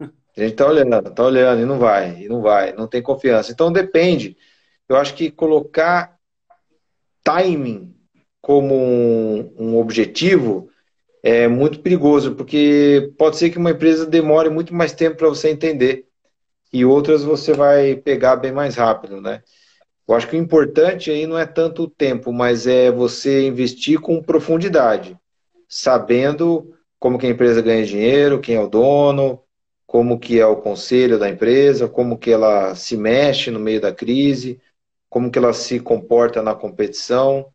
A 0.00 0.40
gente 0.40 0.52
está 0.52 0.66
olhando, 0.66 1.08
está 1.08 1.24
olhando 1.24 1.62
e 1.62 1.64
não 1.64 1.78
vai, 1.78 2.22
e 2.22 2.28
não 2.28 2.40
vai, 2.40 2.72
não 2.72 2.86
tem 2.86 3.02
confiança. 3.02 3.50
Então 3.50 3.72
depende. 3.72 4.36
Eu 4.88 4.96
acho 4.96 5.14
que 5.14 5.30
colocar 5.30 6.16
timing 7.24 7.97
como 8.40 8.74
um, 8.74 9.54
um 9.58 9.78
objetivo 9.78 10.70
é 11.22 11.48
muito 11.48 11.80
perigoso, 11.80 12.34
porque 12.34 13.12
pode 13.18 13.36
ser 13.36 13.50
que 13.50 13.58
uma 13.58 13.72
empresa 13.72 14.06
demore 14.06 14.48
muito 14.48 14.74
mais 14.74 14.92
tempo 14.92 15.16
para 15.16 15.28
você 15.28 15.50
entender 15.50 16.06
e 16.72 16.84
outras 16.84 17.24
você 17.24 17.52
vai 17.52 17.96
pegar 17.96 18.36
bem 18.36 18.52
mais 18.52 18.76
rápido, 18.76 19.20
né? 19.20 19.42
Eu 20.06 20.14
acho 20.14 20.28
que 20.28 20.36
o 20.36 20.38
importante 20.38 21.10
aí 21.10 21.26
não 21.26 21.38
é 21.38 21.44
tanto 21.46 21.82
o 21.82 21.90
tempo, 21.90 22.32
mas 22.32 22.66
é 22.66 22.90
você 22.90 23.46
investir 23.46 24.00
com 24.00 24.22
profundidade, 24.22 25.18
sabendo 25.68 26.74
como 26.98 27.18
que 27.18 27.26
a 27.26 27.30
empresa 27.30 27.60
ganha 27.60 27.84
dinheiro, 27.84 28.40
quem 28.40 28.56
é 28.56 28.60
o 28.60 28.68
dono, 28.68 29.42
como 29.86 30.18
que 30.18 30.40
é 30.40 30.46
o 30.46 30.56
conselho 30.56 31.18
da 31.18 31.28
empresa, 31.28 31.88
como 31.88 32.18
que 32.18 32.30
ela 32.30 32.74
se 32.74 32.96
mexe 32.96 33.50
no 33.50 33.60
meio 33.60 33.80
da 33.80 33.92
crise, 33.92 34.60
como 35.08 35.30
que 35.30 35.38
ela 35.38 35.52
se 35.52 35.78
comporta 35.80 36.42
na 36.42 36.54
competição. 36.54 37.46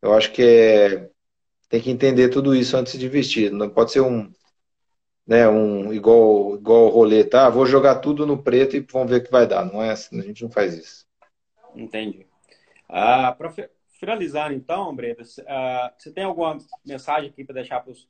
Eu 0.00 0.14
acho 0.14 0.32
que 0.32 0.42
é 0.42 1.10
tem 1.68 1.80
que 1.80 1.90
entender 1.90 2.30
tudo 2.30 2.54
isso 2.54 2.76
antes 2.76 2.98
de 2.98 3.06
investir. 3.06 3.52
Não 3.52 3.68
pode 3.68 3.92
ser 3.92 4.00
um, 4.00 4.32
né, 5.26 5.46
um 5.48 5.92
igual 5.92 6.56
igual 6.56 6.88
roleta, 6.88 7.46
ah, 7.46 7.50
vou 7.50 7.66
jogar 7.66 7.96
tudo 7.96 8.26
no 8.26 8.42
preto 8.42 8.76
e 8.76 8.80
vamos 8.80 9.10
ver 9.10 9.20
o 9.20 9.24
que 9.24 9.30
vai 9.30 9.46
dar. 9.46 9.64
Não 9.64 9.82
é 9.82 9.90
assim, 9.90 10.18
a 10.18 10.22
gente 10.22 10.42
não 10.42 10.50
faz 10.50 10.74
isso. 10.74 11.06
Entendi. 11.74 12.26
Ah, 12.88 13.32
para 13.32 13.52
finalizar, 14.00 14.52
então, 14.52 14.94
Breda, 14.94 15.22
ah, 15.46 15.92
você 15.96 16.10
tem 16.10 16.24
alguma 16.24 16.56
mensagem 16.84 17.28
aqui 17.28 17.44
para 17.44 17.56
deixar 17.56 17.80
para 17.80 17.92
os. 17.92 18.08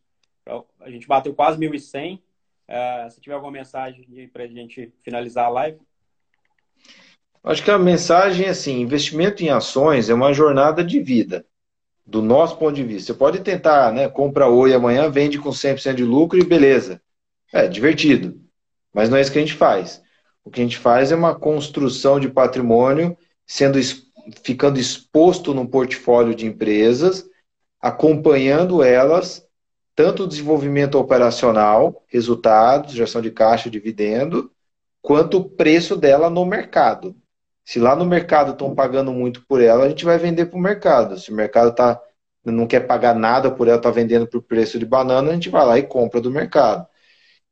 A 0.80 0.88
gente 0.88 1.06
bateu 1.06 1.34
quase 1.34 1.58
1.100. 1.58 2.22
Ah, 2.68 3.08
se 3.10 3.20
tiver 3.20 3.34
alguma 3.34 3.52
mensagem 3.52 4.28
para 4.32 4.44
a 4.44 4.46
gente 4.46 4.92
finalizar 5.02 5.46
a 5.46 5.50
live. 5.50 5.80
Acho 7.42 7.64
que 7.64 7.70
a 7.70 7.78
mensagem 7.78 8.46
é 8.46 8.50
assim: 8.50 8.80
investimento 8.80 9.42
em 9.42 9.48
ações 9.48 10.08
é 10.08 10.14
uma 10.14 10.32
jornada 10.32 10.84
de 10.84 11.00
vida 11.00 11.44
do 12.08 12.22
nosso 12.22 12.56
ponto 12.56 12.74
de 12.74 12.82
vista. 12.82 13.12
Você 13.12 13.18
pode 13.18 13.40
tentar, 13.40 13.92
né? 13.92 14.08
Compra 14.08 14.48
hoje 14.48 14.74
amanhã, 14.74 15.10
vende 15.10 15.38
com 15.38 15.50
100% 15.50 15.94
de 15.94 16.04
lucro 16.04 16.38
e 16.38 16.44
beleza. 16.44 17.02
É 17.52 17.68
divertido. 17.68 18.40
Mas 18.94 19.10
não 19.10 19.18
é 19.18 19.20
isso 19.20 19.30
que 19.30 19.36
a 19.36 19.42
gente 19.42 19.52
faz. 19.52 20.02
O 20.42 20.50
que 20.50 20.62
a 20.62 20.64
gente 20.64 20.78
faz 20.78 21.12
é 21.12 21.14
uma 21.14 21.38
construção 21.38 22.18
de 22.18 22.30
patrimônio 22.30 23.14
sendo 23.46 23.78
ficando 24.42 24.80
exposto 24.80 25.52
no 25.52 25.68
portfólio 25.68 26.34
de 26.34 26.46
empresas, 26.46 27.26
acompanhando 27.78 28.82
elas, 28.82 29.46
tanto 29.94 30.24
o 30.24 30.26
desenvolvimento 30.26 30.98
operacional, 30.98 32.02
resultados, 32.08 32.94
gestão 32.94 33.20
de 33.20 33.30
caixa, 33.30 33.70
dividendo, 33.70 34.50
quanto 35.02 35.38
o 35.38 35.48
preço 35.48 35.94
dela 35.94 36.30
no 36.30 36.46
mercado. 36.46 37.14
Se 37.68 37.78
lá 37.78 37.94
no 37.94 38.06
mercado 38.06 38.52
estão 38.52 38.74
pagando 38.74 39.12
muito 39.12 39.44
por 39.46 39.60
ela, 39.60 39.84
a 39.84 39.88
gente 39.90 40.02
vai 40.02 40.16
vender 40.16 40.46
para 40.46 40.56
o 40.56 40.60
mercado. 40.60 41.18
Se 41.18 41.30
o 41.30 41.34
mercado 41.34 41.74
tá, 41.74 42.00
não 42.42 42.66
quer 42.66 42.86
pagar 42.86 43.14
nada 43.14 43.50
por 43.50 43.68
ela, 43.68 43.76
está 43.76 43.90
vendendo 43.90 44.26
por 44.26 44.40
preço 44.40 44.78
de 44.78 44.86
banana, 44.86 45.30
a 45.30 45.34
gente 45.34 45.50
vai 45.50 45.66
lá 45.66 45.78
e 45.78 45.82
compra 45.82 46.18
do 46.18 46.30
mercado. 46.30 46.86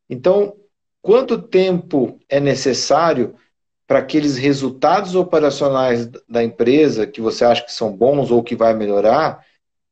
Então, 0.09 0.57
quanto 1.03 1.43
tempo 1.43 2.19
é 2.31 2.41
necessário 2.41 3.37
para 3.87 3.99
aqueles 3.99 4.39
resultados 4.39 5.15
operacionais 5.15 6.07
da 6.27 6.43
empresa 6.43 7.07
que 7.07 7.21
você 7.21 7.45
acha 7.45 7.63
que 7.63 7.73
são 7.73 7.95
bons 7.95 8.31
ou 8.31 8.43
que 8.43 8.57
vai 8.57 8.73
melhorar, 8.73 9.45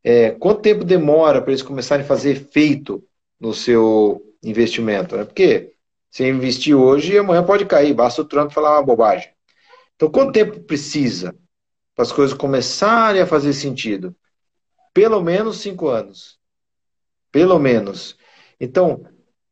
é, 0.02 0.30
quanto 0.30 0.62
tempo 0.62 0.84
demora 0.84 1.42
para 1.42 1.50
eles 1.50 1.62
começarem 1.62 2.02
a 2.02 2.08
fazer 2.08 2.30
efeito 2.30 3.04
no 3.38 3.52
seu 3.52 4.22
investimento? 4.42 5.18
Né? 5.18 5.24
Porque 5.26 5.74
você 6.10 6.30
investir 6.30 6.74
hoje, 6.74 7.18
amanhã 7.18 7.44
pode 7.44 7.66
cair, 7.66 7.92
basta 7.92 8.22
o 8.22 8.24
Trump 8.24 8.50
falar 8.50 8.78
uma 8.78 8.82
bobagem. 8.82 9.33
Então, 9.96 10.10
quanto 10.10 10.32
tempo 10.32 10.60
precisa 10.60 11.34
para 11.94 12.02
as 12.02 12.12
coisas 12.12 12.36
começarem 12.36 13.20
a 13.20 13.26
fazer 13.26 13.52
sentido? 13.52 14.14
Pelo 14.92 15.20
menos 15.22 15.58
cinco 15.58 15.88
anos. 15.88 16.38
Pelo 17.32 17.58
menos. 17.58 18.16
Então, 18.60 19.04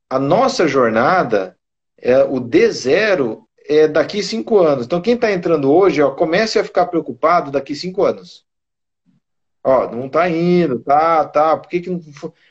a 0.09 0.19
nossa 0.19 0.69
jornada, 0.69 1.57
é, 1.99 2.23
o 2.23 2.41
D0 2.41 3.45
é 3.67 3.89
daqui 3.89 4.23
cinco 4.23 4.59
anos. 4.59 4.87
Então, 4.87 5.01
quem 5.01 5.15
está 5.15 5.33
entrando 5.33 5.73
hoje, 5.73 6.03
ó, 6.03 6.11
comece 6.13 6.59
a 6.59 6.65
ficar 6.65 6.87
preocupado 6.87 7.51
daqui 7.51 7.75
cinco 7.75 8.05
anos. 8.05 8.45
Ó, 9.65 9.91
não 9.91 10.07
está 10.07 10.29
indo, 10.29 10.81
tá, 10.81 11.25
tá. 11.25 11.57
Por 11.57 11.69
que, 11.69 11.81
que, 11.81 11.91
não, 11.91 12.01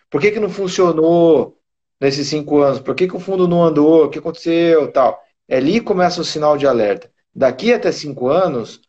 por 0.10 0.22
que, 0.22 0.32
que 0.32 0.40
não 0.40 0.50
funcionou 0.50 1.58
nesses 2.00 2.28
cinco 2.28 2.62
anos? 2.62 2.80
Por 2.80 2.96
que, 2.96 3.08
que 3.08 3.16
o 3.16 3.20
fundo 3.20 3.48
não 3.48 3.64
andou? 3.64 4.06
O 4.06 4.10
que 4.10 4.20
aconteceu? 4.20 4.92
Tal. 4.92 5.22
É 5.48 5.58
ali 5.58 5.82
começa 5.82 6.22
o 6.22 6.26
sinal 6.26 6.58
de 6.58 6.66
alerta. 6.66 7.12
Daqui 7.34 7.74
até 7.74 7.92
cinco 7.92 8.28
anos, 8.28 8.82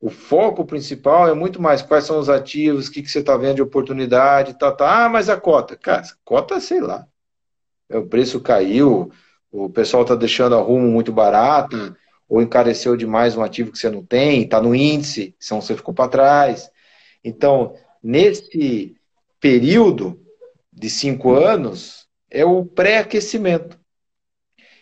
o 0.00 0.08
foco 0.08 0.64
principal 0.64 1.28
é 1.28 1.34
muito 1.34 1.60
mais 1.60 1.82
quais 1.82 2.04
são 2.04 2.18
os 2.18 2.28
ativos, 2.28 2.88
o 2.88 2.92
que, 2.92 3.02
que 3.02 3.10
você 3.10 3.18
está 3.18 3.36
vendo 3.36 3.56
de 3.56 3.62
oportunidade, 3.62 4.58
tá, 4.58 4.72
tá. 4.72 5.04
Ah, 5.04 5.08
mas 5.08 5.28
a 5.28 5.38
cota. 5.38 5.76
Cara, 5.76 6.02
cota, 6.24 6.58
sei 6.60 6.80
lá. 6.80 7.06
O 7.90 8.06
preço 8.06 8.40
caiu, 8.40 9.10
o 9.50 9.68
pessoal 9.68 10.04
está 10.04 10.14
deixando 10.14 10.54
a 10.54 10.60
rumo 10.60 10.88
muito 10.88 11.12
barata, 11.12 11.96
ou 12.28 12.40
encareceu 12.40 12.96
demais 12.96 13.36
um 13.36 13.42
ativo 13.42 13.72
que 13.72 13.78
você 13.78 13.90
não 13.90 14.04
tem, 14.04 14.42
está 14.42 14.62
no 14.62 14.74
índice, 14.74 15.34
senão 15.38 15.60
você 15.60 15.76
ficou 15.76 15.92
para 15.92 16.08
trás. 16.08 16.70
Então, 17.24 17.74
nesse 18.02 18.96
período 19.40 20.18
de 20.72 20.88
cinco 20.88 21.32
anos, 21.34 22.06
é 22.30 22.44
o 22.44 22.64
pré-aquecimento. 22.64 23.78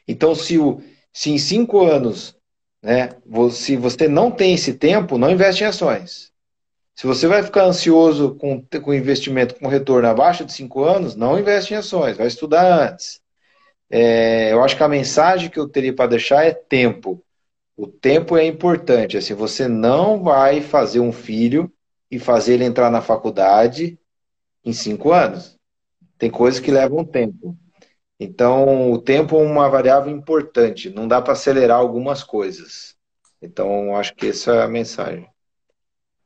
Então, 0.07 0.35
se, 0.35 0.59
o, 0.59 0.83
se 1.13 1.31
em 1.31 1.39
cinco 1.39 1.85
anos 1.85 2.38
né? 2.83 3.11
Se 3.51 3.77
você 3.77 4.09
não 4.09 4.31
tem 4.31 4.55
esse 4.55 4.75
tempo, 4.75 5.19
não 5.19 5.31
investe 5.31 5.65
em 5.65 5.67
ações. 5.67 6.33
Se 6.95 7.07
você 7.07 7.29
vai 7.29 7.43
ficar 7.43 7.65
ansioso 7.65 8.35
com, 8.35 8.61
com 8.61 8.93
investimento 8.93 9.55
com 9.55 9.69
retorno 9.69 10.09
abaixo 10.09 10.45
de 10.45 10.53
5 10.53 10.83
anos, 10.83 11.15
não 11.15 11.39
investe 11.39 11.73
em 11.73 11.77
ações, 11.77 12.17
vai 12.17 12.27
estudar 12.27 12.91
antes. 12.91 13.21
É, 13.91 14.53
eu 14.53 14.63
acho 14.63 14.77
que 14.77 14.83
a 14.83 14.89
mensagem 14.89 15.49
que 15.49 15.59
eu 15.59 15.69
teria 15.69 15.95
para 15.95 16.11
deixar 16.11 16.45
é 16.45 16.53
tempo. 16.53 17.23
O 17.77 17.87
tempo 17.87 18.37
é 18.37 18.45
importante. 18.45 19.17
Assim, 19.17 19.35
você 19.35 19.69
não 19.69 20.23
vai 20.23 20.61
fazer 20.61 21.01
um 21.01 21.13
filho 21.13 21.73
e 22.11 22.19
fazer 22.19 22.55
ele 22.55 22.65
entrar 22.65 22.91
na 22.91 23.01
faculdade 23.01 23.99
em 24.65 24.73
cinco 24.73 25.13
anos. 25.13 25.57
Tem 26.19 26.31
coisas 26.31 26.59
que 26.59 26.71
levam 26.71 27.05
tempo. 27.05 27.57
Então, 28.21 28.91
o 28.93 28.99
tempo 29.01 29.37
é 29.37 29.43
uma 29.43 29.69
variável 29.69 30.11
importante, 30.11 30.91
não 30.91 31.07
dá 31.07 31.23
para 31.23 31.35
acelerar 31.35 31.79
algumas 31.79 32.25
coisas. 32.25 32.97
Então, 33.41 33.97
acho 33.97 34.15
que 34.15 34.29
essa 34.29 34.53
é 34.55 34.63
a 34.63 34.69
mensagem. 34.69 35.29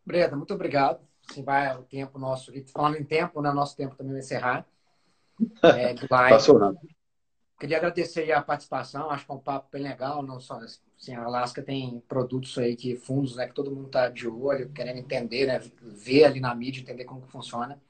Breda, 0.04 0.34
muito 0.34 0.54
obrigado. 0.54 1.00
Assim 1.30 1.44
vai 1.44 1.76
o 1.76 1.82
tempo 1.82 2.18
nosso. 2.18 2.52
Falando 2.72 2.96
em 2.96 3.04
tempo, 3.04 3.40
né? 3.40 3.52
Nosso 3.52 3.76
tempo 3.76 3.94
também 3.94 4.12
vai 4.12 4.20
encerrar. 4.20 4.66
É, 5.62 5.94
Passou 6.06 6.58
rápido. 6.58 6.88
Queria 7.58 7.78
agradecer 7.78 8.30
a 8.32 8.42
participação. 8.42 9.10
Acho 9.10 9.24
que 9.24 9.30
é 9.30 9.34
um 9.34 9.38
papo 9.38 9.68
bem 9.72 9.82
legal. 9.82 10.22
Não 10.22 10.40
só 10.40 10.58
assim, 10.58 11.14
a 11.14 11.24
Alaska 11.24 11.62
tem 11.62 12.00
produtos 12.08 12.56
aí 12.58 12.76
que 12.76 12.96
fundos, 12.96 13.36
né? 13.36 13.46
Que 13.46 13.54
todo 13.54 13.70
mundo 13.70 13.86
está 13.86 14.08
de 14.08 14.28
olho, 14.28 14.70
querendo 14.72 14.98
entender, 14.98 15.46
né? 15.46 15.58
Ver 15.80 16.24
ali 16.24 16.40
na 16.40 16.54
mídia, 16.54 16.80
entender 16.80 17.04
como 17.04 17.22
que 17.22 17.30
funciona. 17.30 17.80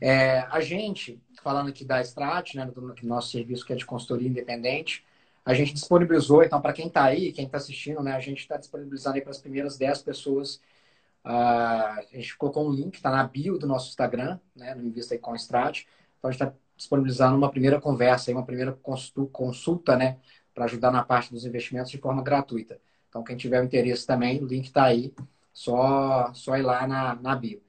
É, 0.00 0.40
a 0.50 0.60
gente, 0.60 1.20
falando 1.42 1.68
aqui 1.68 1.84
da 1.84 2.00
Strat, 2.02 2.54
né, 2.54 2.66
do, 2.66 2.94
nosso 3.02 3.30
serviço 3.30 3.64
que 3.64 3.72
é 3.72 3.76
de 3.76 3.86
consultoria 3.86 4.28
independente, 4.28 5.04
a 5.44 5.54
gente 5.54 5.72
disponibilizou, 5.72 6.42
então, 6.42 6.60
para 6.60 6.72
quem 6.72 6.88
está 6.88 7.04
aí, 7.04 7.32
quem 7.32 7.46
está 7.46 7.56
assistindo, 7.56 8.02
né, 8.02 8.12
a 8.12 8.20
gente 8.20 8.40
está 8.40 8.56
disponibilizando 8.56 9.20
para 9.22 9.30
as 9.30 9.38
primeiras 9.38 9.78
10 9.78 10.02
pessoas. 10.02 10.56
Uh, 11.24 11.28
a 11.28 12.06
gente 12.12 12.36
colocou 12.36 12.68
um 12.68 12.72
link, 12.72 12.96
está 12.96 13.10
na 13.10 13.24
bio 13.24 13.58
do 13.58 13.66
nosso 13.66 13.88
Instagram, 13.88 14.38
né, 14.54 14.74
no 14.74 14.84
Invista 14.84 15.14
aí 15.14 15.20
com 15.20 15.32
a 15.32 15.36
Strat. 15.36 15.84
Então, 16.18 16.28
a 16.28 16.32
gente 16.32 16.42
está 16.42 16.54
disponibilizando 16.76 17.36
uma 17.36 17.50
primeira 17.50 17.80
conversa, 17.80 18.32
uma 18.32 18.44
primeira 18.44 18.72
consulta, 19.32 19.96
né, 19.96 20.18
para 20.52 20.64
ajudar 20.64 20.90
na 20.90 21.04
parte 21.04 21.32
dos 21.32 21.44
investimentos 21.44 21.90
de 21.90 21.98
forma 21.98 22.22
gratuita. 22.22 22.80
Então, 23.08 23.22
quem 23.22 23.36
tiver 23.36 23.62
interesse 23.64 24.06
também, 24.06 24.42
o 24.42 24.46
link 24.46 24.66
está 24.66 24.84
aí, 24.84 25.14
só, 25.52 26.32
só 26.34 26.56
ir 26.56 26.62
lá 26.62 26.86
na, 26.86 27.14
na 27.14 27.36
bio. 27.36 27.65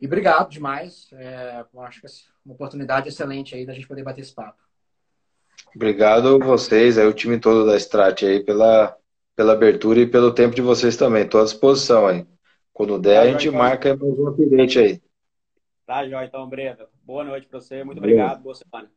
E 0.00 0.06
obrigado 0.06 0.50
demais. 0.50 1.08
É, 1.12 1.64
acho 1.80 2.00
que 2.00 2.06
é 2.06 2.10
uma 2.44 2.54
oportunidade 2.54 3.08
excelente 3.08 3.54
aí 3.54 3.64
da 3.64 3.72
gente 3.72 3.88
poder 3.88 4.02
bater 4.02 4.20
esse 4.20 4.34
papo. 4.34 4.62
Obrigado 5.74 6.38
vocês, 6.38 6.98
aí, 6.98 7.06
o 7.06 7.12
time 7.12 7.38
todo 7.38 7.66
da 7.66 7.76
Strat 7.76 8.22
aí, 8.22 8.42
pela, 8.42 8.96
pela 9.34 9.52
abertura 9.52 10.00
e 10.00 10.06
pelo 10.06 10.32
tempo 10.32 10.54
de 10.54 10.62
vocês 10.62 10.96
também. 10.96 11.24
Estou 11.24 11.40
à 11.40 11.44
disposição 11.44 12.06
aí. 12.06 12.26
Quando 12.72 12.98
der, 12.98 13.16
tá, 13.16 13.22
a 13.22 13.26
gente 13.32 13.48
então. 13.48 13.58
marca 13.58 13.96
mais 13.96 14.18
um 14.18 14.28
update 14.28 14.78
aí. 14.78 15.02
Tá, 15.86 16.06
Jó, 16.06 16.22
então, 16.22 16.48
Brenda. 16.48 16.88
Boa 17.02 17.24
noite 17.24 17.46
para 17.46 17.60
você. 17.60 17.84
Muito 17.84 17.98
obrigado. 17.98 18.42
Boa 18.42 18.54
semana. 18.54 18.90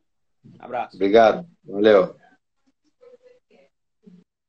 Abraço. 0.58 0.96
Obrigado. 0.96 1.46
Valeu. 1.64 2.19